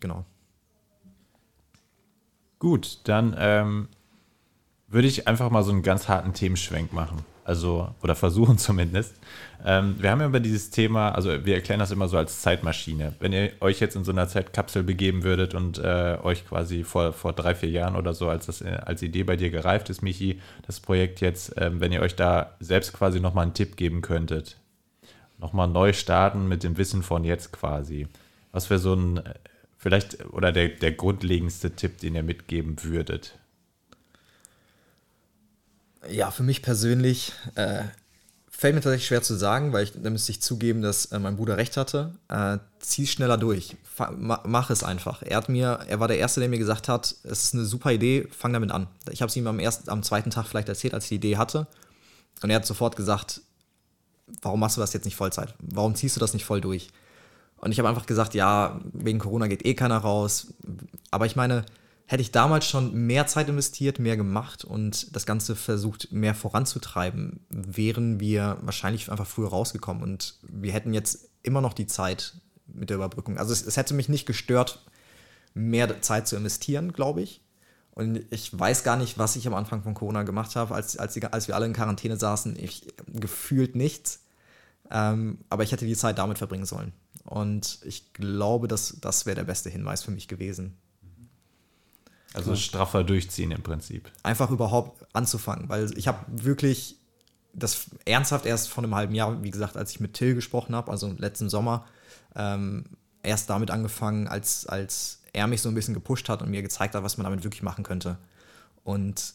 Genau. 0.00 0.24
Gut, 2.58 3.00
dann 3.04 3.34
ähm, 3.38 3.88
würde 4.88 5.08
ich 5.08 5.28
einfach 5.28 5.50
mal 5.50 5.62
so 5.62 5.72
einen 5.72 5.82
ganz 5.82 6.08
harten 6.08 6.32
Themenschwenk 6.32 6.92
machen. 6.92 7.24
Also, 7.44 7.94
oder 8.02 8.14
versuchen 8.14 8.56
zumindest. 8.58 9.14
Ähm, 9.64 9.96
wir 9.98 10.10
haben 10.10 10.20
ja 10.20 10.26
über 10.26 10.40
dieses 10.40 10.70
Thema, 10.70 11.10
also 11.10 11.44
wir 11.44 11.54
erklären 11.54 11.80
das 11.80 11.90
immer 11.90 12.08
so 12.08 12.16
als 12.16 12.40
Zeitmaschine. 12.40 13.14
Wenn 13.20 13.32
ihr 13.32 13.52
euch 13.60 13.80
jetzt 13.80 13.96
in 13.96 14.04
so 14.04 14.12
einer 14.12 14.28
Zeitkapsel 14.28 14.82
begeben 14.82 15.24
würdet 15.24 15.54
und 15.54 15.78
äh, 15.78 16.18
euch 16.22 16.46
quasi 16.46 16.84
vor, 16.84 17.12
vor 17.12 17.32
drei, 17.32 17.54
vier 17.54 17.70
Jahren 17.70 17.96
oder 17.96 18.14
so, 18.14 18.28
als 18.28 18.46
das 18.46 18.62
äh, 18.62 18.78
als 18.84 19.02
Idee 19.02 19.24
bei 19.24 19.36
dir 19.36 19.50
gereift 19.50 19.90
ist, 19.90 20.00
Michi, 20.00 20.40
das 20.66 20.80
Projekt 20.80 21.20
jetzt, 21.20 21.54
ähm, 21.58 21.80
wenn 21.80 21.92
ihr 21.92 22.00
euch 22.00 22.16
da 22.16 22.56
selbst 22.60 22.92
quasi 22.92 23.20
nochmal 23.20 23.44
einen 23.44 23.54
Tipp 23.54 23.76
geben 23.76 24.00
könntet, 24.00 24.56
nochmal 25.44 25.68
neu 25.68 25.92
starten 25.92 26.48
mit 26.48 26.62
dem 26.62 26.78
Wissen 26.78 27.02
von 27.02 27.22
jetzt 27.22 27.52
quasi. 27.52 28.08
Was 28.50 28.70
wäre 28.70 28.80
so 28.80 28.94
ein, 28.94 29.22
vielleicht, 29.76 30.24
oder 30.32 30.52
der, 30.52 30.68
der 30.68 30.92
grundlegendste 30.92 31.72
Tipp, 31.72 31.98
den 31.98 32.14
ihr 32.14 32.22
mitgeben 32.22 32.82
würdet? 32.82 33.38
Ja, 36.10 36.30
für 36.30 36.44
mich 36.44 36.62
persönlich 36.62 37.32
äh, 37.56 37.82
fällt 38.48 38.74
mir 38.74 38.80
tatsächlich 38.80 39.06
schwer 39.06 39.22
zu 39.22 39.34
sagen, 39.34 39.74
weil 39.74 39.84
ich, 39.84 39.92
da 39.94 40.08
müsste 40.08 40.32
ich 40.32 40.40
zugeben, 40.40 40.80
dass 40.80 41.06
äh, 41.06 41.18
mein 41.18 41.36
Bruder 41.36 41.58
recht 41.58 41.76
hatte. 41.76 42.14
Äh, 42.28 42.56
zieh 42.78 43.06
schneller 43.06 43.36
durch. 43.36 43.76
Fa 43.82 44.12
ma 44.12 44.40
mach 44.46 44.70
es 44.70 44.82
einfach. 44.82 45.22
Er 45.22 45.36
hat 45.36 45.50
mir, 45.50 45.80
er 45.86 46.00
war 46.00 46.08
der 46.08 46.18
Erste, 46.18 46.40
der 46.40 46.48
mir 46.48 46.58
gesagt 46.58 46.88
hat, 46.88 47.14
es 47.22 47.44
ist 47.44 47.54
eine 47.54 47.64
super 47.66 47.92
Idee, 47.92 48.28
fang 48.30 48.54
damit 48.54 48.70
an. 48.70 48.86
Ich 49.10 49.20
habe 49.20 49.28
es 49.28 49.36
ihm 49.36 49.46
am, 49.46 49.58
ersten, 49.58 49.90
am 49.90 50.02
zweiten 50.02 50.30
Tag 50.30 50.46
vielleicht 50.46 50.70
erzählt, 50.70 50.94
als 50.94 51.04
ich 51.04 51.10
die 51.10 51.16
Idee 51.16 51.36
hatte. 51.36 51.66
Und 52.42 52.48
er 52.48 52.56
hat 52.56 52.66
sofort 52.66 52.96
gesagt, 52.96 53.42
warum 54.42 54.60
machst 54.60 54.76
du 54.76 54.80
das 54.80 54.92
jetzt 54.92 55.04
nicht 55.04 55.16
Vollzeit? 55.16 55.54
Warum 55.60 55.94
ziehst 55.94 56.16
du 56.16 56.20
das 56.20 56.34
nicht 56.34 56.44
voll 56.44 56.60
durch? 56.60 56.88
Und 57.56 57.72
ich 57.72 57.78
habe 57.78 57.88
einfach 57.88 58.06
gesagt, 58.06 58.34
ja, 58.34 58.80
wegen 58.92 59.18
Corona 59.18 59.46
geht 59.46 59.64
eh 59.64 59.74
keiner 59.74 59.98
raus. 59.98 60.54
Aber 61.10 61.26
ich 61.26 61.36
meine, 61.36 61.64
hätte 62.06 62.20
ich 62.20 62.32
damals 62.32 62.66
schon 62.66 62.92
mehr 62.92 63.26
Zeit 63.26 63.48
investiert, 63.48 63.98
mehr 63.98 64.16
gemacht 64.16 64.64
und 64.64 65.14
das 65.16 65.26
Ganze 65.26 65.56
versucht, 65.56 66.12
mehr 66.12 66.34
voranzutreiben, 66.34 67.40
wären 67.48 68.20
wir 68.20 68.58
wahrscheinlich 68.60 69.10
einfach 69.10 69.26
früher 69.26 69.48
rausgekommen 69.48 70.02
und 70.02 70.38
wir 70.42 70.72
hätten 70.72 70.92
jetzt 70.92 71.30
immer 71.42 71.60
noch 71.60 71.72
die 71.72 71.86
Zeit 71.86 72.34
mit 72.66 72.90
der 72.90 72.96
Überbrückung. 72.96 73.38
Also 73.38 73.52
es, 73.52 73.64
es 73.64 73.76
hätte 73.76 73.94
mich 73.94 74.08
nicht 74.08 74.26
gestört, 74.26 74.84
mehr 75.54 76.02
Zeit 76.02 76.28
zu 76.28 76.36
investieren, 76.36 76.92
glaube 76.92 77.22
ich. 77.22 77.40
Und 77.94 78.24
ich 78.30 78.58
weiß 78.58 78.82
gar 78.82 78.96
nicht, 78.96 79.18
was 79.18 79.36
ich 79.36 79.46
am 79.46 79.54
Anfang 79.54 79.82
von 79.82 79.94
Corona 79.94 80.24
gemacht 80.24 80.56
habe, 80.56 80.74
als, 80.74 80.96
als, 80.96 81.14
die, 81.14 81.24
als 81.24 81.46
wir 81.46 81.54
alle 81.54 81.66
in 81.66 81.72
Quarantäne 81.72 82.16
saßen. 82.16 82.56
Ich 82.58 82.92
gefühlt 83.06 83.76
nichts. 83.76 84.20
Ähm, 84.90 85.38
aber 85.48 85.62
ich 85.62 85.72
hätte 85.72 85.86
die 85.86 85.96
Zeit 85.96 86.18
damit 86.18 86.38
verbringen 86.38 86.66
sollen. 86.66 86.92
Und 87.24 87.78
ich 87.84 88.12
glaube, 88.12 88.68
dass 88.68 88.96
das 89.00 89.26
wäre 89.26 89.36
der 89.36 89.44
beste 89.44 89.70
Hinweis 89.70 90.02
für 90.02 90.10
mich 90.10 90.28
gewesen. 90.28 90.76
Also 92.34 92.56
straffer 92.56 93.04
durchziehen 93.04 93.52
im 93.52 93.62
Prinzip. 93.62 94.10
Einfach 94.24 94.50
überhaupt 94.50 95.06
anzufangen, 95.12 95.68
weil 95.68 95.96
ich 95.96 96.08
habe 96.08 96.18
wirklich 96.28 96.96
das 97.52 97.86
ernsthaft 98.04 98.44
erst 98.44 98.68
vor 98.68 98.82
einem 98.82 98.96
halben 98.96 99.14
Jahr, 99.14 99.40
wie 99.44 99.52
gesagt, 99.52 99.76
als 99.76 99.92
ich 99.92 100.00
mit 100.00 100.14
Till 100.14 100.34
gesprochen 100.34 100.74
habe, 100.74 100.90
also 100.90 101.14
letzten 101.16 101.48
Sommer, 101.48 101.86
ähm, 102.34 102.84
erst 103.22 103.50
damit 103.50 103.70
angefangen, 103.70 104.26
als, 104.26 104.66
als 104.66 105.22
er 105.34 105.46
mich 105.46 105.60
so 105.60 105.68
ein 105.68 105.74
bisschen 105.74 105.94
gepusht 105.94 106.28
hat 106.28 106.40
und 106.40 106.50
mir 106.50 106.62
gezeigt 106.62 106.94
hat, 106.94 107.02
was 107.02 107.18
man 107.18 107.24
damit 107.24 107.44
wirklich 107.44 107.62
machen 107.62 107.84
könnte. 107.84 108.16
Und 108.84 109.34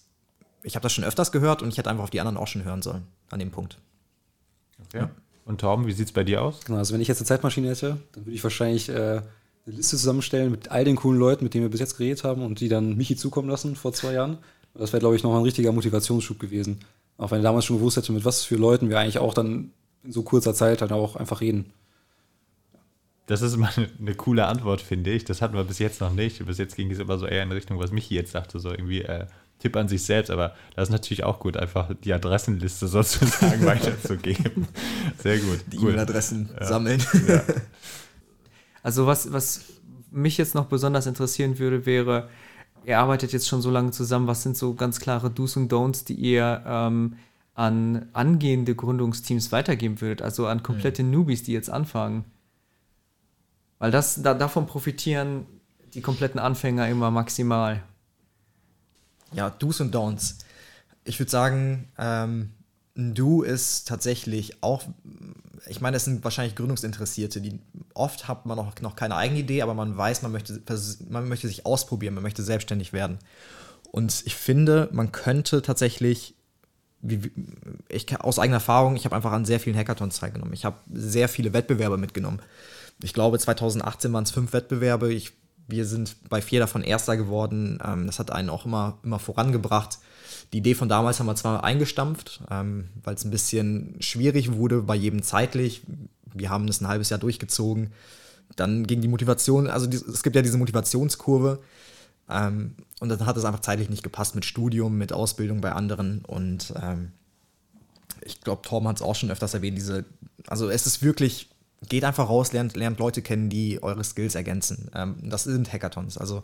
ich 0.64 0.76
habe 0.76 0.84
das 0.84 0.93
schon 0.93 1.04
öfters 1.04 1.32
gehört 1.32 1.62
und 1.62 1.70
ich 1.70 1.78
hätte 1.78 1.89
einfach 1.89 2.04
auf 2.04 2.10
die 2.10 2.20
anderen 2.20 2.38
auch 2.38 2.47
schon 2.47 2.64
hören 2.64 2.82
sollen 2.82 3.06
an 3.30 3.39
dem 3.39 3.52
Punkt. 3.52 3.78
Okay. 4.88 5.00
Ja. 5.00 5.10
Und 5.45 5.62
Torben, 5.62 5.88
wie 5.88 5.91
sieht 5.91 6.08
es 6.08 6.12
bei 6.12 6.24
dir 6.24 6.41
aus? 6.43 6.60
Genau, 6.66 6.78
also 6.78 6.93
wenn 6.93 7.02
ich 7.02 7.08
jetzt 7.08 7.20
eine 7.20 7.26
Zeitmaschine 7.28 7.70
hätte, 7.70 7.97
dann 8.14 8.26
würde 8.26 8.36
ich 8.36 8.43
wahrscheinlich 8.43 8.89
äh, 8.89 8.93
eine 8.93 9.24
Liste 9.66 9.97
zusammenstellen 9.97 10.52
mit 10.52 10.70
all 10.72 10.86
den 10.86 10.95
coolen 10.95 11.20
Leuten, 11.20 11.43
mit 11.43 11.54
denen 11.54 11.64
wir 11.64 11.72
bis 11.72 11.80
jetzt 11.80 11.97
geredet 11.97 12.24
haben 12.24 12.43
und 12.43 12.60
die 12.60 12.70
dann 12.70 12.95
Michi 12.95 13.16
zukommen 13.16 13.50
lassen 13.50 13.76
vor 13.76 13.93
zwei 13.93 14.14
Jahren. 14.14 14.38
Das 14.76 14.93
wäre, 14.93 15.00
glaube 15.00 15.16
ich, 15.16 15.24
noch 15.24 15.36
ein 15.36 15.43
richtiger 15.43 15.72
Motivationsschub 15.72 16.39
gewesen. 16.39 16.80
Auch 17.18 17.32
wenn 17.32 17.39
er 17.39 17.43
damals 17.43 17.66
schon 17.66 17.78
gewusst 17.78 17.97
hätte, 17.97 18.12
mit 18.12 18.26
was 18.26 18.43
für 18.43 18.56
Leuten 18.56 18.89
wir 18.89 19.00
eigentlich 19.00 19.18
auch 19.18 19.34
dann 19.34 19.72
in 20.04 20.12
so 20.12 20.22
kurzer 20.22 20.54
Zeit 20.54 20.82
halt 20.82 20.91
auch 20.91 21.16
einfach 21.16 21.41
reden. 21.41 21.74
Das 23.30 23.44
ist 23.44 23.58
mal 23.58 23.70
eine, 24.00 24.16
coole 24.16 24.48
Antwort, 24.48 24.82
finde 24.82 25.12
ich. 25.12 25.24
Das 25.24 25.42
hatten 25.42 25.54
wir 25.54 25.64
bis 25.64 25.78
jetzt 25.78 26.02
noch 26.02 26.12
nicht. 26.12 26.44
Bis 26.48 26.58
jetzt 26.58 26.76
ging 26.76 26.90
es 26.90 26.98
immer 26.98 27.20
so 27.20 27.28
eher 27.28 27.44
in 27.44 27.52
Richtung, 27.52 27.78
was 27.78 27.92
Michi 27.92 28.16
jetzt 28.16 28.32
sagte, 28.32 28.60
so 28.60 28.72
irgendwie 28.72 29.04
äh, 29.04 29.28
Tipp 29.60 29.76
an 29.76 29.88
sich 29.88 30.04
selbst. 30.04 30.32
Aber 30.32 30.56
das 30.76 30.90
ist 30.90 30.92
natürlich 30.92 31.24
auch 31.24 31.40
gut, 31.40 31.56
einfach 31.56 31.92
die 32.04 32.12
Adressenliste 32.12 32.88
sozusagen 32.88 33.66
weiterzugeben. 33.66 34.68
Sehr 35.22 35.38
gut. 35.38 35.60
Die 35.72 35.78
cool. 35.78 35.90
E-Mail-Adressen 35.90 36.50
ja. 36.60 36.66
sammeln. 36.66 37.02
Ja. 37.28 37.44
Also 38.82 39.06
was, 39.06 39.34
was 39.34 39.66
mich 40.10 40.38
jetzt 40.38 40.56
noch 40.56 40.68
besonders 40.68 41.06
interessieren 41.06 41.60
würde, 41.60 41.86
wäre, 41.86 42.30
ihr 42.86 42.98
arbeitet 42.98 43.34
jetzt 43.34 43.46
schon 43.46 43.62
so 43.62 43.70
lange 43.70 43.92
zusammen, 43.92 44.26
was 44.26 44.42
sind 44.42 44.56
so 44.56 44.74
ganz 44.74 45.02
klare 45.02 45.30
Do's 45.30 45.58
und 45.58 45.72
Don'ts, 45.72 46.06
die 46.06 46.14
ihr 46.14 46.64
ähm, 46.66 47.18
an 47.56 48.08
angehende 48.14 48.76
Gründungsteams 48.76 49.52
weitergeben 49.52 50.00
würdet, 50.00 50.22
also 50.22 50.48
an 50.48 50.64
komplette 50.64 51.04
mhm. 51.04 51.12
Newbies, 51.12 51.44
die 51.44 51.52
jetzt 51.52 51.70
anfangen? 51.70 52.24
Weil 53.80 53.92
das, 53.92 54.22
da, 54.22 54.34
davon 54.34 54.68
profitieren 54.68 55.46
die 55.94 56.02
kompletten 56.02 56.40
Anfänger 56.40 56.88
immer 56.88 57.10
maximal. 57.10 57.82
Ja, 59.32 59.50
Do's 59.50 59.82
und 59.82 59.96
Don'ts. 59.96 60.36
Ich 61.04 61.20
würde 61.20 61.32
sagen, 61.32 61.88
ähm, 61.98 62.52
ein 62.96 63.16
Do 63.16 63.42
ist 63.42 63.88
tatsächlich 63.88 64.62
auch 64.62 64.84
ich 65.68 65.82
meine, 65.82 65.96
das 65.96 66.06
sind 66.06 66.24
wahrscheinlich 66.24 66.56
Gründungsinteressierte, 66.56 67.42
die 67.42 67.60
oft 67.94 68.28
hat 68.28 68.46
man 68.46 68.58
noch, 68.58 68.80
noch 68.82 68.96
keine 68.96 69.16
eigene 69.16 69.40
Idee, 69.40 69.62
aber 69.62 69.74
man 69.74 69.96
weiß, 69.96 70.22
man 70.22 70.32
möchte, 70.32 70.62
man 71.10 71.28
möchte 71.28 71.48
sich 71.48 71.66
ausprobieren, 71.66 72.14
man 72.14 72.24
möchte 72.24 72.44
selbstständig 72.44 72.94
werden. 72.94 73.20
Und 73.92 74.24
ich 74.26 74.36
finde, 74.36 74.90
man 74.92 75.12
könnte 75.12 75.62
tatsächlich, 75.62 76.36
wie, 77.02 77.32
ich, 77.88 78.20
aus 78.20 78.40
eigener 78.40 78.58
Erfahrung, 78.58 78.96
ich 78.96 79.06
habe 79.06 79.16
einfach 79.16 79.32
an 79.32 79.46
sehr 79.46 79.60
vielen 79.60 79.78
Hackathons 79.78 80.20
teilgenommen. 80.20 80.54
Ich 80.54 80.66
habe 80.66 80.78
sehr 80.94 81.30
viele 81.30 81.54
Wettbewerbe 81.54 81.98
mitgenommen. 81.98 82.42
Ich 83.02 83.14
glaube, 83.14 83.39
2018 83.39 84.12
waren 84.14 84.24
es 84.24 84.32
fünf 84.32 84.54
Wettbewerbe. 84.54 85.14
Ich, 85.14 85.32
wir 85.68 85.86
sind 85.86 86.16
bei 86.30 86.41
vier 86.41 86.60
davon 86.60 86.84
Erster 86.84 87.18
geworden. 87.18 87.80
Ähm, 87.86 88.08
das 88.08 88.20
hat 88.20 88.32
einen 88.32 88.50
auch 88.50 88.66
immer, 88.66 88.97
immer 89.04 89.20
vorangebracht. 89.20 90.00
Die 90.54 90.58
Idee 90.58 90.76
von 90.76 90.89
damals 90.89 91.20
haben 91.20 91.28
wir 91.28 91.36
zwar 91.36 91.64
eingestampft, 91.64 92.41
ähm, 92.50 92.89
weil 93.04 93.16
es 93.16 93.24
ein 93.24 93.32
bisschen 93.32 93.95
schwierig 94.00 94.54
wurde, 94.54 94.82
bei 94.82 94.95
jedem 94.95 95.22
zeitlich. 95.22 95.84
Wir 96.34 96.50
haben 96.50 96.68
das 96.68 96.82
ein 96.82 96.88
halbes 96.88 97.10
Jahr 97.10 97.20
durchgezogen. 97.20 97.91
Dann 98.56 98.88
ging 98.88 99.02
die 99.02 99.08
Motivation, 99.08 99.68
also 99.68 99.86
die, 99.86 99.97
es 99.97 100.24
gibt 100.24 100.36
ja 100.36 100.41
diese 100.41 100.58
Motivationskurve. 100.58 101.60
Ähm, 102.30 102.76
und 103.00 103.10
dann 103.10 103.26
hat 103.26 103.38
es 103.38 103.45
einfach 103.45 103.62
zeitlich 103.62 103.89
nicht 103.89 104.04
gepasst 104.04 104.36
mit 104.36 104.45
Studium, 104.45 104.97
mit 104.97 105.14
Ausbildung 105.14 105.62
bei 105.62 105.72
anderen. 105.72 106.24
Und 106.26 106.74
ähm, 106.82 107.12
ich 108.22 108.41
glaube, 108.41 108.62
Torben 108.62 108.88
hat 108.88 108.97
es 108.97 109.02
auch 109.02 109.16
schon 109.16 109.32
öfters 109.32 109.54
erwähnt, 109.54 109.78
diese, 109.78 110.06
also 110.47 110.70
es 110.70 110.86
ist 110.86 111.02
wirklich, 111.02 111.50
geht 111.88 112.04
einfach 112.04 112.28
raus, 112.28 112.52
lernt, 112.52 112.76
lernt 112.76 113.00
Leute 113.00 113.22
kennen, 113.22 113.50
die 113.50 113.82
eure 113.82 114.04
Skills 114.04 114.36
ergänzen. 114.36 114.90
Ähm, 114.94 115.18
das 115.24 115.46
sind 115.46 115.72
Hackathons. 115.72 116.18
Also 116.18 116.44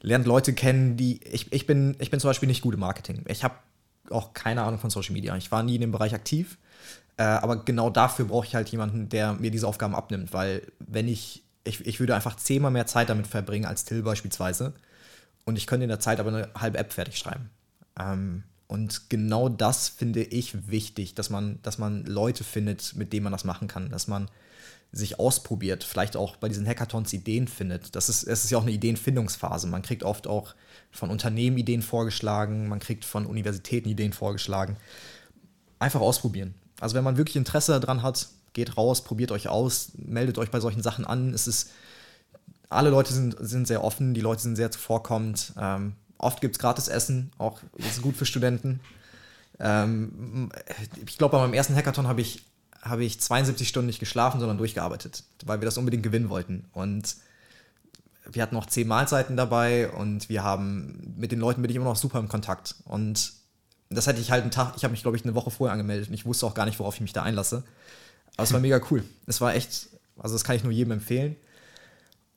lernt 0.00 0.26
Leute 0.26 0.52
kennen, 0.52 0.96
die. 0.96 1.20
Ich, 1.24 1.52
ich, 1.52 1.66
bin, 1.66 1.96
ich 1.98 2.10
bin 2.10 2.20
zum 2.20 2.30
Beispiel 2.30 2.46
nicht 2.46 2.62
gut 2.62 2.74
im 2.74 2.80
Marketing. 2.80 3.24
Ich 3.28 3.44
habe 3.44 3.54
auch 4.10 4.32
keine 4.32 4.62
Ahnung 4.62 4.80
von 4.80 4.90
Social 4.90 5.12
Media. 5.12 5.36
Ich 5.36 5.50
war 5.52 5.62
nie 5.62 5.74
in 5.74 5.80
dem 5.82 5.92
Bereich 5.92 6.14
aktiv. 6.14 6.58
Äh, 7.18 7.24
aber 7.24 7.64
genau 7.64 7.90
dafür 7.90 8.24
brauche 8.26 8.46
ich 8.46 8.54
halt 8.54 8.68
jemanden, 8.70 9.08
der 9.08 9.34
mir 9.34 9.50
diese 9.50 9.68
Aufgaben 9.68 9.94
abnimmt. 9.94 10.32
Weil, 10.32 10.62
wenn 10.78 11.08
ich. 11.08 11.42
Ich, 11.64 11.86
ich 11.86 12.00
würde 12.00 12.16
einfach 12.16 12.34
zehnmal 12.34 12.72
mehr 12.72 12.88
Zeit 12.88 13.08
damit 13.08 13.28
verbringen 13.28 13.66
als 13.66 13.84
Till 13.84 14.02
beispielsweise. 14.02 14.72
Und 15.44 15.56
ich 15.56 15.68
könnte 15.68 15.84
in 15.84 15.90
der 15.90 16.00
Zeit 16.00 16.18
aber 16.18 16.30
eine 16.30 16.48
halbe 16.58 16.78
App 16.78 16.92
fertig 16.92 17.18
schreiben. 17.18 17.50
Ähm, 17.96 18.42
und 18.66 19.10
genau 19.10 19.48
das 19.48 19.88
finde 19.88 20.24
ich 20.24 20.70
wichtig, 20.70 21.14
dass 21.14 21.30
man, 21.30 21.60
dass 21.62 21.78
man 21.78 22.04
Leute 22.04 22.42
findet, 22.42 22.96
mit 22.96 23.12
denen 23.12 23.22
man 23.22 23.32
das 23.32 23.44
machen 23.44 23.68
kann. 23.68 23.90
Dass 23.90 24.08
man 24.08 24.28
sich 24.92 25.18
ausprobiert, 25.18 25.84
vielleicht 25.84 26.16
auch 26.16 26.36
bei 26.36 26.48
diesen 26.48 26.66
Hackathons 26.66 27.12
Ideen 27.14 27.48
findet. 27.48 27.96
Das 27.96 28.10
ist, 28.10 28.24
es 28.24 28.44
ist 28.44 28.50
ja 28.50 28.58
auch 28.58 28.62
eine 28.62 28.72
Ideenfindungsphase. 28.72 29.66
Man 29.66 29.80
kriegt 29.80 30.02
oft 30.02 30.26
auch 30.26 30.54
von 30.90 31.08
Unternehmen 31.08 31.56
Ideen 31.56 31.80
vorgeschlagen, 31.80 32.68
man 32.68 32.78
kriegt 32.78 33.06
von 33.06 33.24
Universitäten 33.24 33.88
Ideen 33.88 34.12
vorgeschlagen. 34.12 34.76
Einfach 35.78 36.00
ausprobieren. 36.00 36.54
Also 36.78 36.94
wenn 36.94 37.04
man 37.04 37.16
wirklich 37.16 37.36
Interesse 37.36 37.80
daran 37.80 38.02
hat, 38.02 38.28
geht 38.52 38.76
raus, 38.76 39.02
probiert 39.02 39.32
euch 39.32 39.48
aus, 39.48 39.92
meldet 39.96 40.36
euch 40.36 40.50
bei 40.50 40.60
solchen 40.60 40.82
Sachen 40.82 41.06
an. 41.06 41.32
Es 41.32 41.46
ist, 41.46 41.70
alle 42.68 42.90
Leute 42.90 43.14
sind, 43.14 43.36
sind 43.40 43.66
sehr 43.66 43.82
offen, 43.82 44.12
die 44.12 44.20
Leute 44.20 44.42
sind 44.42 44.56
sehr 44.56 44.70
zuvorkommend. 44.70 45.54
Ähm, 45.58 45.94
oft 46.18 46.42
gibt 46.42 46.56
es 46.56 46.58
gratis 46.58 46.88
Essen, 46.88 47.32
auch 47.38 47.60
ist 47.76 48.02
gut 48.02 48.16
für 48.16 48.26
Studenten. 48.26 48.80
Ähm, 49.58 50.50
ich 51.06 51.16
glaube, 51.16 51.36
bei 51.36 51.42
meinem 51.42 51.54
ersten 51.54 51.74
Hackathon 51.74 52.08
habe 52.08 52.20
ich, 52.20 52.42
hab 52.82 52.98
ich 52.98 53.20
72 53.20 53.68
Stunden 53.68 53.86
nicht 53.86 54.00
geschlafen, 54.00 54.40
sondern 54.40 54.58
durchgearbeitet, 54.58 55.22
weil 55.46 55.60
wir 55.60 55.66
das 55.66 55.78
unbedingt 55.78 56.02
gewinnen 56.02 56.28
wollten. 56.28 56.64
Und 56.72 57.16
wir 58.30 58.42
hatten 58.42 58.56
noch 58.56 58.66
zehn 58.66 58.88
Mahlzeiten 58.88 59.36
dabei 59.36 59.88
und 59.90 60.28
wir 60.28 60.42
haben 60.42 61.14
mit 61.16 61.32
den 61.32 61.38
Leuten 61.38 61.62
bin 61.62 61.70
ich 61.70 61.76
immer 61.76 61.86
noch 61.86 61.96
super 61.96 62.18
im 62.18 62.28
Kontakt. 62.28 62.74
Und 62.84 63.32
das 63.88 64.06
hätte 64.06 64.20
ich 64.20 64.32
halt 64.32 64.42
einen 64.42 64.50
Tag, 64.50 64.74
ich 64.76 64.84
habe 64.84 64.92
mich, 64.92 65.02
glaube 65.02 65.16
ich, 65.16 65.24
eine 65.24 65.34
Woche 65.34 65.50
vorher 65.50 65.72
angemeldet 65.72 66.08
und 66.08 66.14
ich 66.14 66.26
wusste 66.26 66.44
auch 66.46 66.54
gar 66.54 66.66
nicht, 66.66 66.78
worauf 66.80 66.94
ich 66.94 67.00
mich 67.00 67.12
da 67.12 67.22
einlasse. 67.22 67.62
Aber 68.36 68.44
es 68.44 68.52
war 68.52 68.60
mega 68.60 68.80
cool. 68.90 69.04
Es 69.26 69.40
war 69.40 69.54
echt, 69.54 69.88
also 70.18 70.34
das 70.34 70.44
kann 70.44 70.56
ich 70.56 70.64
nur 70.64 70.72
jedem 70.72 70.92
empfehlen. 70.92 71.36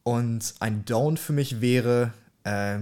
Und 0.03 0.53
ein 0.59 0.85
Down 0.85 1.17
für 1.17 1.33
mich 1.33 1.61
wäre, 1.61 2.13
äh, 2.43 2.79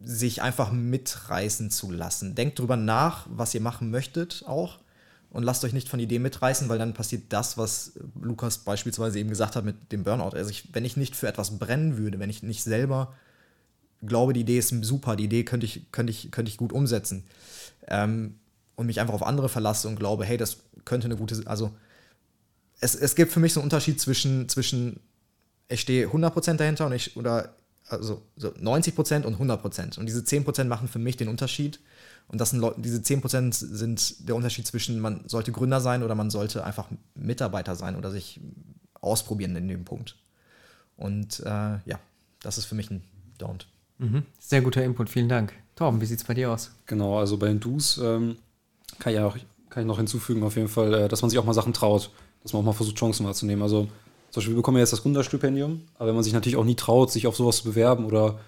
sich 0.00 0.42
einfach 0.42 0.72
mitreißen 0.72 1.70
zu 1.70 1.92
lassen. 1.92 2.34
Denkt 2.34 2.58
drüber 2.58 2.76
nach, 2.76 3.26
was 3.30 3.54
ihr 3.54 3.60
machen 3.60 3.90
möchtet 3.90 4.44
auch 4.48 4.79
und 5.30 5.42
lasst 5.42 5.64
euch 5.64 5.72
nicht 5.72 5.88
von 5.88 6.00
Ideen 6.00 6.22
mitreißen, 6.22 6.68
weil 6.68 6.78
dann 6.78 6.94
passiert 6.94 7.24
das, 7.28 7.56
was 7.56 7.92
Lukas 8.20 8.58
beispielsweise 8.58 9.18
eben 9.18 9.28
gesagt 9.28 9.56
hat 9.56 9.64
mit 9.64 9.92
dem 9.92 10.04
Burnout. 10.04 10.36
Also 10.36 10.50
ich, 10.50 10.74
wenn 10.74 10.84
ich 10.84 10.96
nicht 10.96 11.16
für 11.16 11.28
etwas 11.28 11.58
brennen 11.58 11.96
würde, 11.96 12.18
wenn 12.18 12.30
ich 12.30 12.42
nicht 12.42 12.62
selber 12.62 13.14
glaube, 14.02 14.32
die 14.32 14.40
Idee 14.40 14.58
ist 14.58 14.74
super, 14.82 15.16
die 15.16 15.24
Idee 15.24 15.44
könnte 15.44 15.66
ich, 15.66 15.92
könnte 15.92 16.10
ich, 16.10 16.30
könnte 16.30 16.50
ich 16.50 16.56
gut 16.56 16.72
umsetzen 16.72 17.24
ähm, 17.86 18.36
und 18.76 18.86
mich 18.86 19.00
einfach 19.00 19.14
auf 19.14 19.22
andere 19.22 19.48
verlasse 19.48 19.88
und 19.88 19.96
glaube, 19.96 20.24
hey, 20.24 20.36
das 20.36 20.58
könnte 20.84 21.06
eine 21.06 21.16
gute, 21.16 21.42
also 21.46 21.70
es, 22.80 22.94
es 22.94 23.14
gibt 23.14 23.30
für 23.30 23.40
mich 23.40 23.52
so 23.52 23.60
einen 23.60 23.66
Unterschied 23.66 24.00
zwischen, 24.00 24.48
zwischen 24.48 25.00
ich 25.68 25.82
stehe 25.82 26.08
100% 26.08 26.54
dahinter 26.54 26.86
und 26.86 26.92
ich, 26.92 27.16
oder 27.16 27.54
also 27.88 28.22
so 28.36 28.48
90% 28.48 29.24
und 29.24 29.38
100%. 29.40 29.98
Und 29.98 30.06
diese 30.06 30.20
10% 30.20 30.64
machen 30.64 30.88
für 30.88 30.98
mich 30.98 31.16
den 31.16 31.28
Unterschied. 31.28 31.80
Und 32.30 32.40
das 32.40 32.50
sind 32.50 32.64
diese 32.76 32.98
10% 32.98 33.52
sind 33.52 34.28
der 34.28 34.36
Unterschied 34.36 34.64
zwischen, 34.64 35.00
man 35.00 35.22
sollte 35.26 35.50
Gründer 35.50 35.80
sein 35.80 36.04
oder 36.04 36.14
man 36.14 36.30
sollte 36.30 36.64
einfach 36.64 36.86
Mitarbeiter 37.16 37.74
sein 37.74 37.96
oder 37.96 38.12
sich 38.12 38.40
ausprobieren 39.00 39.56
in 39.56 39.66
dem 39.66 39.84
Punkt. 39.84 40.16
Und 40.96 41.40
äh, 41.40 41.78
ja, 41.84 41.98
das 42.40 42.56
ist 42.56 42.66
für 42.66 42.76
mich 42.76 42.88
ein 42.90 43.02
Don't. 43.40 43.64
Mhm. 43.98 44.22
Sehr 44.38 44.62
guter 44.62 44.84
Input, 44.84 45.10
vielen 45.10 45.28
Dank. 45.28 45.52
Torben, 45.74 46.00
wie 46.00 46.06
sieht 46.06 46.20
es 46.20 46.24
bei 46.24 46.34
dir 46.34 46.52
aus? 46.52 46.70
Genau, 46.86 47.18
also 47.18 47.36
bei 47.36 47.48
den 47.48 47.58
Do's 47.58 47.98
ähm, 47.98 48.36
kann, 49.00 49.12
ich 49.12 49.18
auch, 49.18 49.36
kann 49.68 49.82
ich 49.82 49.86
noch 49.86 49.96
hinzufügen, 49.96 50.44
auf 50.44 50.54
jeden 50.54 50.68
Fall, 50.68 50.94
äh, 50.94 51.08
dass 51.08 51.22
man 51.22 51.30
sich 51.30 51.38
auch 51.38 51.44
mal 51.44 51.54
Sachen 51.54 51.72
traut, 51.72 52.10
dass 52.42 52.52
man 52.52 52.60
auch 52.60 52.66
mal 52.66 52.72
versucht, 52.72 52.96
Chancen 52.96 53.26
wahrzunehmen. 53.26 53.62
Also 53.62 53.88
zum 54.30 54.40
Beispiel, 54.40 54.54
wir 54.54 54.58
bekommen 54.58 54.76
ja 54.76 54.82
jetzt 54.82 54.92
das 54.92 55.02
Gründerstipendium, 55.02 55.82
aber 55.96 56.08
wenn 56.08 56.14
man 56.14 56.22
sich 56.22 56.32
natürlich 56.32 56.56
auch 56.56 56.64
nie 56.64 56.76
traut, 56.76 57.10
sich 57.10 57.26
auf 57.26 57.34
sowas 57.34 57.56
zu 57.56 57.64
bewerben 57.64 58.04
oder 58.04 58.38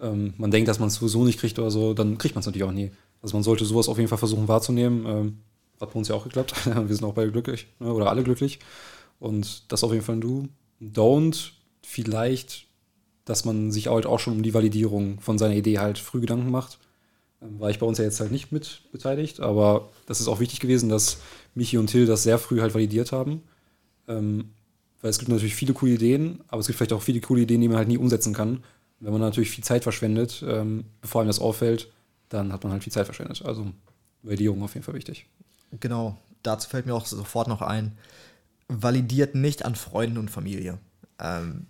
ähm, 0.00 0.34
man 0.36 0.52
denkt, 0.52 0.68
dass 0.68 0.78
man 0.78 0.88
es 0.88 0.94
sowieso 0.94 1.24
nicht 1.24 1.40
kriegt 1.40 1.58
oder 1.58 1.72
so, 1.72 1.92
dann 1.92 2.18
kriegt 2.18 2.36
man 2.36 2.40
es 2.40 2.46
natürlich 2.46 2.68
auch 2.68 2.72
nie. 2.72 2.92
Also 3.22 3.36
man 3.36 3.44
sollte 3.44 3.64
sowas 3.64 3.88
auf 3.88 3.98
jeden 3.98 4.08
Fall 4.08 4.18
versuchen 4.18 4.48
wahrzunehmen. 4.48 5.06
Ähm, 5.06 5.38
hat 5.80 5.92
bei 5.92 5.98
uns 5.98 6.08
ja 6.08 6.14
auch 6.14 6.24
geklappt. 6.24 6.54
wir 6.66 6.94
sind 6.94 7.04
auch 7.04 7.14
beide 7.14 7.32
glücklich 7.32 7.66
ne? 7.78 7.92
oder 7.92 8.10
alle 8.10 8.22
glücklich. 8.22 8.58
Und 9.18 9.70
das 9.70 9.84
auf 9.84 9.92
jeden 9.92 10.04
Fall 10.04 10.16
ein 10.16 10.20
Do. 10.20 10.48
Don't 10.80 11.52
vielleicht, 11.82 12.66
dass 13.24 13.44
man 13.44 13.70
sich 13.70 13.88
halt 13.88 14.06
auch 14.06 14.18
schon 14.18 14.34
um 14.34 14.42
die 14.42 14.54
Validierung 14.54 15.20
von 15.20 15.38
seiner 15.38 15.54
Idee 15.54 15.78
halt 15.78 15.98
früh 15.98 16.20
Gedanken 16.20 16.50
macht. 16.50 16.78
Ähm, 17.40 17.60
war 17.60 17.70
ich 17.70 17.78
bei 17.78 17.86
uns 17.86 17.98
ja 17.98 18.04
jetzt 18.04 18.20
halt 18.20 18.32
nicht 18.32 18.52
mit 18.52 18.82
beteiligt, 18.90 19.40
aber 19.40 19.88
das 20.06 20.20
ist 20.20 20.28
auch 20.28 20.40
wichtig 20.40 20.60
gewesen, 20.60 20.88
dass 20.88 21.18
Michi 21.54 21.78
und 21.78 21.88
Till 21.88 22.06
das 22.06 22.22
sehr 22.22 22.38
früh 22.38 22.60
halt 22.60 22.74
validiert 22.74 23.12
haben. 23.12 23.42
Ähm, 24.08 24.50
weil 25.00 25.10
es 25.10 25.18
gibt 25.18 25.30
natürlich 25.30 25.54
viele 25.54 25.74
coole 25.74 25.92
Ideen, 25.92 26.40
aber 26.48 26.60
es 26.60 26.66
gibt 26.66 26.76
vielleicht 26.76 26.92
auch 26.92 27.02
viele 27.02 27.20
coole 27.20 27.42
Ideen, 27.42 27.60
die 27.60 27.68
man 27.68 27.76
halt 27.76 27.88
nie 27.88 27.98
umsetzen 27.98 28.34
kann. 28.34 28.62
Wenn 29.00 29.12
man 29.12 29.20
natürlich 29.20 29.50
viel 29.50 29.64
Zeit 29.64 29.82
verschwendet, 29.82 30.44
ähm, 30.46 30.84
bevor 31.00 31.20
einem 31.20 31.28
das 31.28 31.40
auffällt, 31.40 31.90
dann 32.32 32.52
hat 32.52 32.64
man 32.64 32.72
halt 32.72 32.84
viel 32.84 32.92
Zeit 32.92 33.06
verschwendet. 33.06 33.42
Also 33.44 33.72
Validierung 34.22 34.62
auf 34.62 34.74
jeden 34.74 34.84
Fall 34.84 34.94
wichtig. 34.94 35.26
Genau, 35.80 36.18
dazu 36.42 36.68
fällt 36.68 36.86
mir 36.86 36.94
auch 36.94 37.06
sofort 37.06 37.48
noch 37.48 37.62
ein, 37.62 37.92
validiert 38.68 39.34
nicht 39.34 39.64
an 39.64 39.74
Freunden 39.74 40.18
und 40.18 40.30
Familie. 40.30 40.78
Ähm, 41.18 41.66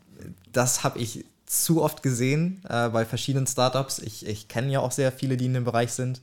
das 0.53 0.85
habe 0.85 0.99
ich 0.99 1.25
zu 1.47 1.83
oft 1.83 2.03
gesehen 2.03 2.63
äh, 2.69 2.89
bei 2.89 3.05
verschiedenen 3.05 3.47
Startups. 3.47 3.99
Ich, 3.99 4.27
ich 4.27 4.49
kenne 4.49 4.73
ja 4.73 4.81
auch 4.81 4.93
sehr 4.93 5.13
viele, 5.13 5.37
die 5.37 5.47
in 5.47 5.55
dem 5.55 5.65
Bereich 5.65 5.93
sind. 5.93 6.23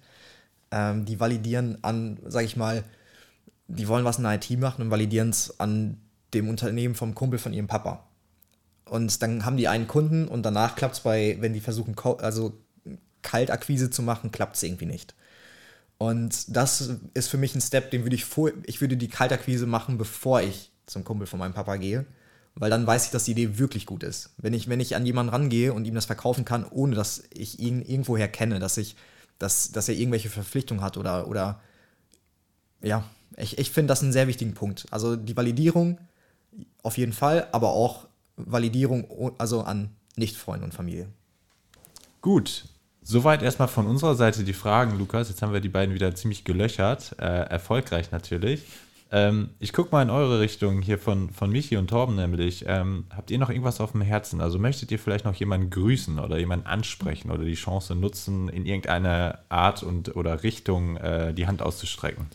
Ähm, 0.72 1.06
die 1.06 1.20
validieren 1.20 1.78
an, 1.84 2.20
sage 2.26 2.46
ich 2.46 2.56
mal, 2.56 2.84
die 3.68 3.88
wollen 3.88 4.06
was 4.06 4.18
in 4.18 4.24
der 4.24 4.36
IT 4.36 4.50
machen 4.60 4.82
und 4.84 4.92
validieren 4.92 5.30
es 5.30 5.60
an 5.60 5.98
dem 6.34 6.50
Unternehmen 6.50 6.96
vom 6.96 7.14
Kumpel 7.16 7.40
von 7.40 7.54
ihrem 7.54 7.68
Papa. 7.68 8.06
Und 8.86 9.22
dann 9.22 9.46
haben 9.46 9.58
die 9.58 9.68
einen 9.68 9.88
Kunden 9.88 10.28
und 10.28 10.44
danach 10.44 10.76
klappt 10.76 10.96
es 10.96 11.00
bei, 11.02 11.38
wenn 11.40 11.54
die 11.54 11.60
versuchen, 11.60 11.96
also 12.20 12.58
Kaltakquise 13.22 13.90
zu 13.90 14.02
machen, 14.02 14.32
klappt 14.32 14.56
es 14.56 14.64
irgendwie 14.64 14.86
nicht. 14.86 15.16
Und 15.98 16.56
das 16.56 16.92
ist 17.14 17.28
für 17.28 17.38
mich 17.38 17.56
ein 17.56 17.62
Step, 17.62 17.92
den 17.92 18.04
würde 18.04 18.16
ich 18.16 18.24
vor, 18.24 18.52
ich 18.64 18.80
würde 18.80 18.96
die 18.96 19.10
Kaltakquise 19.10 19.66
machen, 19.66 19.98
bevor 19.98 20.42
ich 20.42 20.72
zum 20.86 21.04
Kumpel 21.04 21.28
von 21.28 21.40
meinem 21.40 21.54
Papa 21.54 21.76
gehe, 21.76 22.06
weil 22.56 22.70
dann 22.70 22.88
weiß 22.88 23.06
ich, 23.06 23.12
dass 23.12 23.26
die 23.26 23.32
Idee 23.32 23.58
wirklich 23.58 23.86
gut 23.86 24.04
ist. 24.04 24.32
Wenn 24.38 24.54
ich, 24.54 24.70
wenn 24.70 24.80
ich 24.80 24.96
an 24.96 25.06
jemanden 25.06 25.32
rangehe 25.32 25.74
und 25.74 25.86
ihm 25.86 25.96
das 25.96 26.06
verkaufen 26.06 26.46
kann, 26.46 26.66
ohne 26.66 26.96
dass 26.96 27.24
ich 27.34 27.60
ihn 27.60 27.82
irgendwoher 27.82 28.30
kenne, 28.30 28.60
dass 28.60 28.78
ich, 28.78 28.96
dass, 29.40 29.72
dass 29.72 29.90
er 29.90 29.96
irgendwelche 29.96 30.30
Verpflichtungen 30.30 30.82
hat 30.82 30.96
oder, 30.96 31.28
oder 31.28 31.62
ja, 32.82 33.04
ich, 33.36 33.58
ich 33.58 33.72
finde 33.72 33.90
das 33.90 34.02
einen 34.02 34.14
sehr 34.14 34.28
wichtigen 34.28 34.54
Punkt. 34.54 34.86
Also 34.92 35.18
die 35.18 35.36
Validierung 35.36 36.00
auf 36.82 36.98
jeden 36.98 37.14
Fall, 37.14 37.48
aber 37.52 37.72
auch 37.72 38.08
Validierung 38.38 39.34
also 39.38 39.64
an 39.64 39.90
Nicht-Freunde 40.16 40.64
und 40.64 40.74
Familie. 40.74 41.10
Gut, 42.22 42.66
Soweit 43.12 43.42
erstmal 43.42 43.68
von 43.68 43.88
unserer 43.88 44.14
Seite 44.14 44.44
die 44.44 44.54
Fragen, 44.54 45.00
Lukas. 45.00 45.30
Jetzt 45.30 45.42
haben 45.42 45.52
wir 45.52 45.62
die 45.62 45.68
beiden 45.68 45.96
wieder 45.96 46.14
ziemlich 46.14 46.44
gelöchert. 46.44 47.16
Äh, 47.18 47.24
erfolgreich 47.24 48.12
natürlich. 48.12 48.62
Ähm, 49.12 49.50
ich 49.58 49.74
gucke 49.74 49.90
mal 49.92 50.04
in 50.04 50.12
eure 50.12 50.40
Richtung 50.40 50.84
hier 50.84 51.00
von, 51.00 51.32
von 51.32 51.50
Michi 51.50 51.78
und 51.78 51.88
Torben 51.88 52.16
nämlich. 52.16 52.66
Ähm, 52.68 53.06
habt 53.10 53.32
ihr 53.32 53.40
noch 53.40 53.50
irgendwas 53.50 53.82
auf 53.82 53.94
dem 53.94 54.02
Herzen? 54.02 54.42
Also 54.42 54.60
möchtet 54.60 54.92
ihr 54.92 55.00
vielleicht 55.00 55.26
noch 55.26 55.34
jemanden 55.34 55.72
grüßen 55.72 56.20
oder 56.20 56.38
jemanden 56.38 56.68
ansprechen 56.68 57.32
oder 57.32 57.46
die 57.46 57.56
Chance 57.56 57.96
nutzen, 57.96 58.48
in 58.48 58.68
irgendeiner 58.68 59.40
Art 59.50 59.82
und 59.82 60.16
oder 60.16 60.44
Richtung 60.44 60.98
äh, 60.98 61.34
die 61.34 61.48
Hand 61.48 61.64
auszustrecken? 61.64 62.28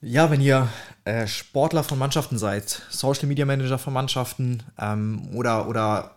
Ja, 0.00 0.28
wenn 0.32 0.40
ihr 0.40 0.66
äh, 1.04 1.28
Sportler 1.28 1.84
von 1.84 2.00
Mannschaften 2.00 2.36
seid, 2.36 2.82
Social 2.90 3.28
Media 3.28 3.46
Manager 3.46 3.78
von 3.78 3.92
Mannschaften 3.92 4.64
ähm, 4.76 5.28
oder, 5.36 5.68
oder 5.68 6.16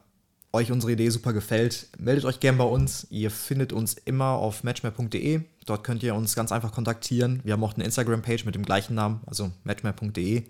euch 0.56 0.72
unsere 0.72 0.94
Idee 0.94 1.10
super 1.10 1.34
gefällt, 1.34 1.88
meldet 2.00 2.26
euch 2.26 2.40
gern 2.40 2.58
bei 2.58 2.64
uns. 2.64 3.06
Ihr 3.10 3.30
findet 3.30 3.74
uns 3.74 3.94
immer 3.94 4.30
auf 4.30 4.64
matchmap.de. 4.64 5.42
Dort 5.66 5.84
könnt 5.84 6.02
ihr 6.02 6.16
uns 6.16 6.36
ganz 6.36 6.52
einfach 6.52 6.72
kontaktieren. 6.72 7.42
Wir 7.44 7.54
haben 7.54 7.64
auch 7.64 7.76
eine 7.76 7.84
Instagram-Page 7.84 8.46
mit 8.46 8.56
dem 8.56 8.64
gleichen 8.64 8.96
Namen, 8.96 9.22
also 9.28 9.52
matchmap.de. 9.64 10.44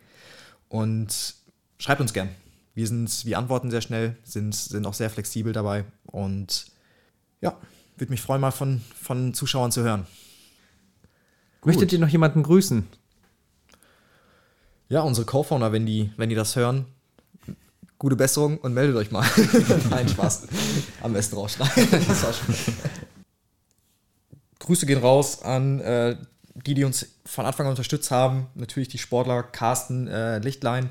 Und 0.70 1.36
schreibt 1.78 2.01
uns 2.01 2.14
gern. 2.14 2.30
Wir, 2.74 2.88
sind, 2.88 3.26
wir 3.26 3.38
antworten 3.38 3.72
sehr 3.72 3.82
schnell, 3.82 4.18
sind, 4.24 4.56
sind 4.56 4.86
auch 4.86 4.93
sehr 4.93 5.10
flexibel 5.10 5.53
dabei. 5.53 5.86
Und 6.06 6.68
ja, 7.41 7.58
würde 7.97 8.12
mich 8.12 8.22
freuen, 8.22 8.41
mal 8.41 8.51
von, 8.51 8.82
von 9.01 9.34
Zuschauern 9.34 9.72
zu 9.72 9.84
hören. 9.84 10.06
Gut. 11.62 11.74
Möchtet 11.74 11.93
ihr 11.93 11.99
noch 11.99 12.10
jemanden 12.10 12.43
grüßen? 12.43 12.88
Ja, 14.88 15.01
unsere 15.01 15.26
Co-Founder, 15.26 15.72
wenn 15.72 15.86
die, 15.86 16.12
wenn 16.16 16.30
die 16.30 16.36
das 16.36 16.56
hören, 16.56 16.86
gute 17.97 18.15
Besserung 18.15 18.57
und 18.57 18.73
meldet 18.73 18.95
euch 18.95 19.11
mal. 19.11 19.25
Nein, 19.89 20.07
Spaß. 20.07 20.47
Am 21.01 21.13
besten 21.13 21.35
rausschneiden. 21.35 21.87
Grüße 24.59 24.85
gehen 24.85 24.99
raus 24.99 25.43
an 25.43 25.79
äh, 25.79 26.17
die, 26.55 26.73
die 26.73 26.83
uns 26.83 27.07
von 27.25 27.45
Anfang 27.45 27.65
an 27.65 27.71
unterstützt 27.71 28.11
haben. 28.11 28.47
Natürlich 28.55 28.87
die 28.87 28.97
Sportler 28.97 29.43
Carsten 29.43 30.07
äh, 30.07 30.39
Lichtlein, 30.39 30.89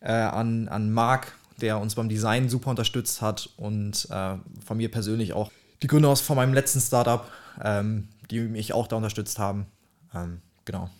äh, 0.00 0.12
an, 0.12 0.68
an 0.68 0.92
Marc, 0.92 1.32
der 1.60 1.78
uns 1.78 1.94
beim 1.94 2.08
Design 2.08 2.48
super 2.48 2.70
unterstützt 2.70 3.22
hat 3.22 3.48
und 3.56 4.08
äh, 4.10 4.36
von 4.64 4.76
mir 4.76 4.90
persönlich 4.90 5.32
auch 5.32 5.50
die 5.82 5.86
Gründer 5.86 6.08
aus 6.08 6.20
von 6.20 6.36
meinem 6.36 6.54
letzten 6.54 6.80
Startup, 6.80 7.30
ähm, 7.62 8.08
die 8.30 8.40
mich 8.40 8.72
auch 8.72 8.86
da 8.86 8.96
unterstützt 8.96 9.38
haben. 9.38 9.66
Ähm, 10.14 10.40
genau. 10.64 10.90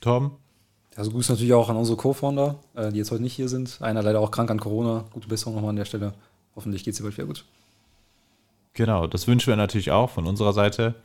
Tom? 0.00 0.38
Also 0.98 1.12
Grüße 1.12 1.30
natürlich 1.30 1.52
auch 1.52 1.68
an 1.68 1.76
unsere 1.76 1.96
Co-Founder, 1.96 2.56
äh, 2.74 2.90
die 2.90 2.98
jetzt 2.98 3.12
heute 3.12 3.22
nicht 3.22 3.34
hier 3.34 3.48
sind. 3.48 3.80
Einer 3.80 4.02
leider 4.02 4.18
auch 4.18 4.32
krank 4.32 4.50
an 4.50 4.58
Corona. 4.58 5.04
Gute 5.12 5.28
Besserung 5.28 5.54
nochmal 5.54 5.70
an 5.70 5.76
der 5.76 5.84
Stelle. 5.84 6.12
Hoffentlich 6.56 6.82
geht 6.82 6.90
es 6.90 6.98
dir 6.98 7.04
bald 7.04 7.16
wieder 7.16 7.28
gut. 7.28 7.44
Genau, 8.74 9.06
das 9.06 9.28
wünschen 9.28 9.46
wir 9.46 9.56
natürlich 9.56 9.92
auch 9.92 10.10
von 10.10 10.26
unserer 10.26 10.52
Seite. 10.52 10.96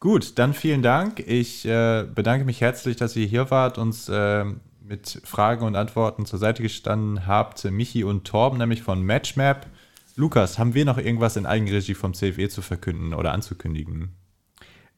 Gut, 0.00 0.38
dann 0.38 0.52
vielen 0.52 0.82
Dank. 0.82 1.20
Ich 1.20 1.64
äh, 1.64 2.04
bedanke 2.14 2.44
mich 2.44 2.60
herzlich, 2.60 2.96
dass 2.96 3.16
ihr 3.16 3.26
hier 3.26 3.50
wart, 3.50 3.78
uns 3.78 4.06
äh, 4.10 4.44
mit 4.86 5.22
Fragen 5.24 5.64
und 5.64 5.76
Antworten 5.76 6.26
zur 6.26 6.38
Seite 6.38 6.62
gestanden 6.62 7.26
habt. 7.26 7.64
Michi 7.64 8.04
und 8.04 8.26
Torben, 8.26 8.58
nämlich 8.58 8.82
von 8.82 9.00
Matchmap. 9.00 9.66
Lukas, 10.14 10.58
haben 10.58 10.74
wir 10.74 10.84
noch 10.84 10.98
irgendwas 10.98 11.36
in 11.36 11.46
Eigenregie 11.46 11.94
vom 11.94 12.12
CFE 12.12 12.50
zu 12.50 12.60
verkünden 12.60 13.14
oder 13.14 13.32
anzukündigen? 13.32 14.10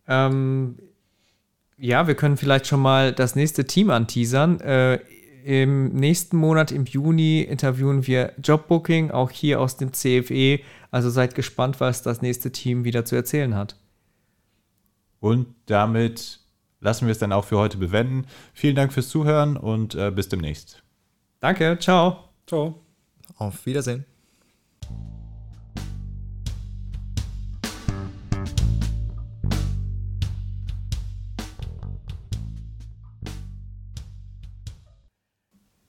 Ähm, 0.09 0.77
ja, 1.79 2.07
wir 2.07 2.15
können 2.15 2.37
vielleicht 2.37 2.67
schon 2.67 2.81
mal 2.81 3.13
das 3.13 3.37
nächste 3.37 3.65
Team 3.65 3.91
anteasern. 3.91 4.61
Äh, 4.61 5.01
Im 5.45 5.89
nächsten 5.91 6.37
Monat, 6.37 6.73
im 6.73 6.85
Juni, 6.85 7.41
interviewen 7.41 8.07
wir 8.07 8.33
Jobbooking, 8.43 9.11
auch 9.11 9.31
hier 9.31 9.61
aus 9.61 9.77
dem 9.77 9.93
CFE. 9.93 10.61
Also 10.91 11.11
seid 11.11 11.35
gespannt, 11.35 11.81
was 11.81 12.03
das 12.03 12.21
nächste 12.21 12.51
Team 12.51 12.85
wieder 12.85 13.05
zu 13.05 13.17
erzählen 13.17 13.55
hat. 13.55 13.77
Und 15.21 15.47
damit 15.67 16.41
lassen 16.81 17.07
wir 17.07 17.13
es 17.13 17.19
dann 17.19 17.33
auch 17.33 17.45
für 17.45 17.59
heute 17.59 17.79
bewenden. 17.79 18.27
Vielen 18.53 18.77
Dank 18.77 18.93
fürs 18.93 19.09
Zuhören 19.09 19.57
und 19.57 19.95
äh, 19.95 20.11
bis 20.11 20.29
demnächst. 20.29 20.83
Danke, 21.41 21.79
ciao. 21.81 22.31
Ciao. 22.47 22.81
Auf 23.37 23.67
Wiedersehen. 23.67 24.05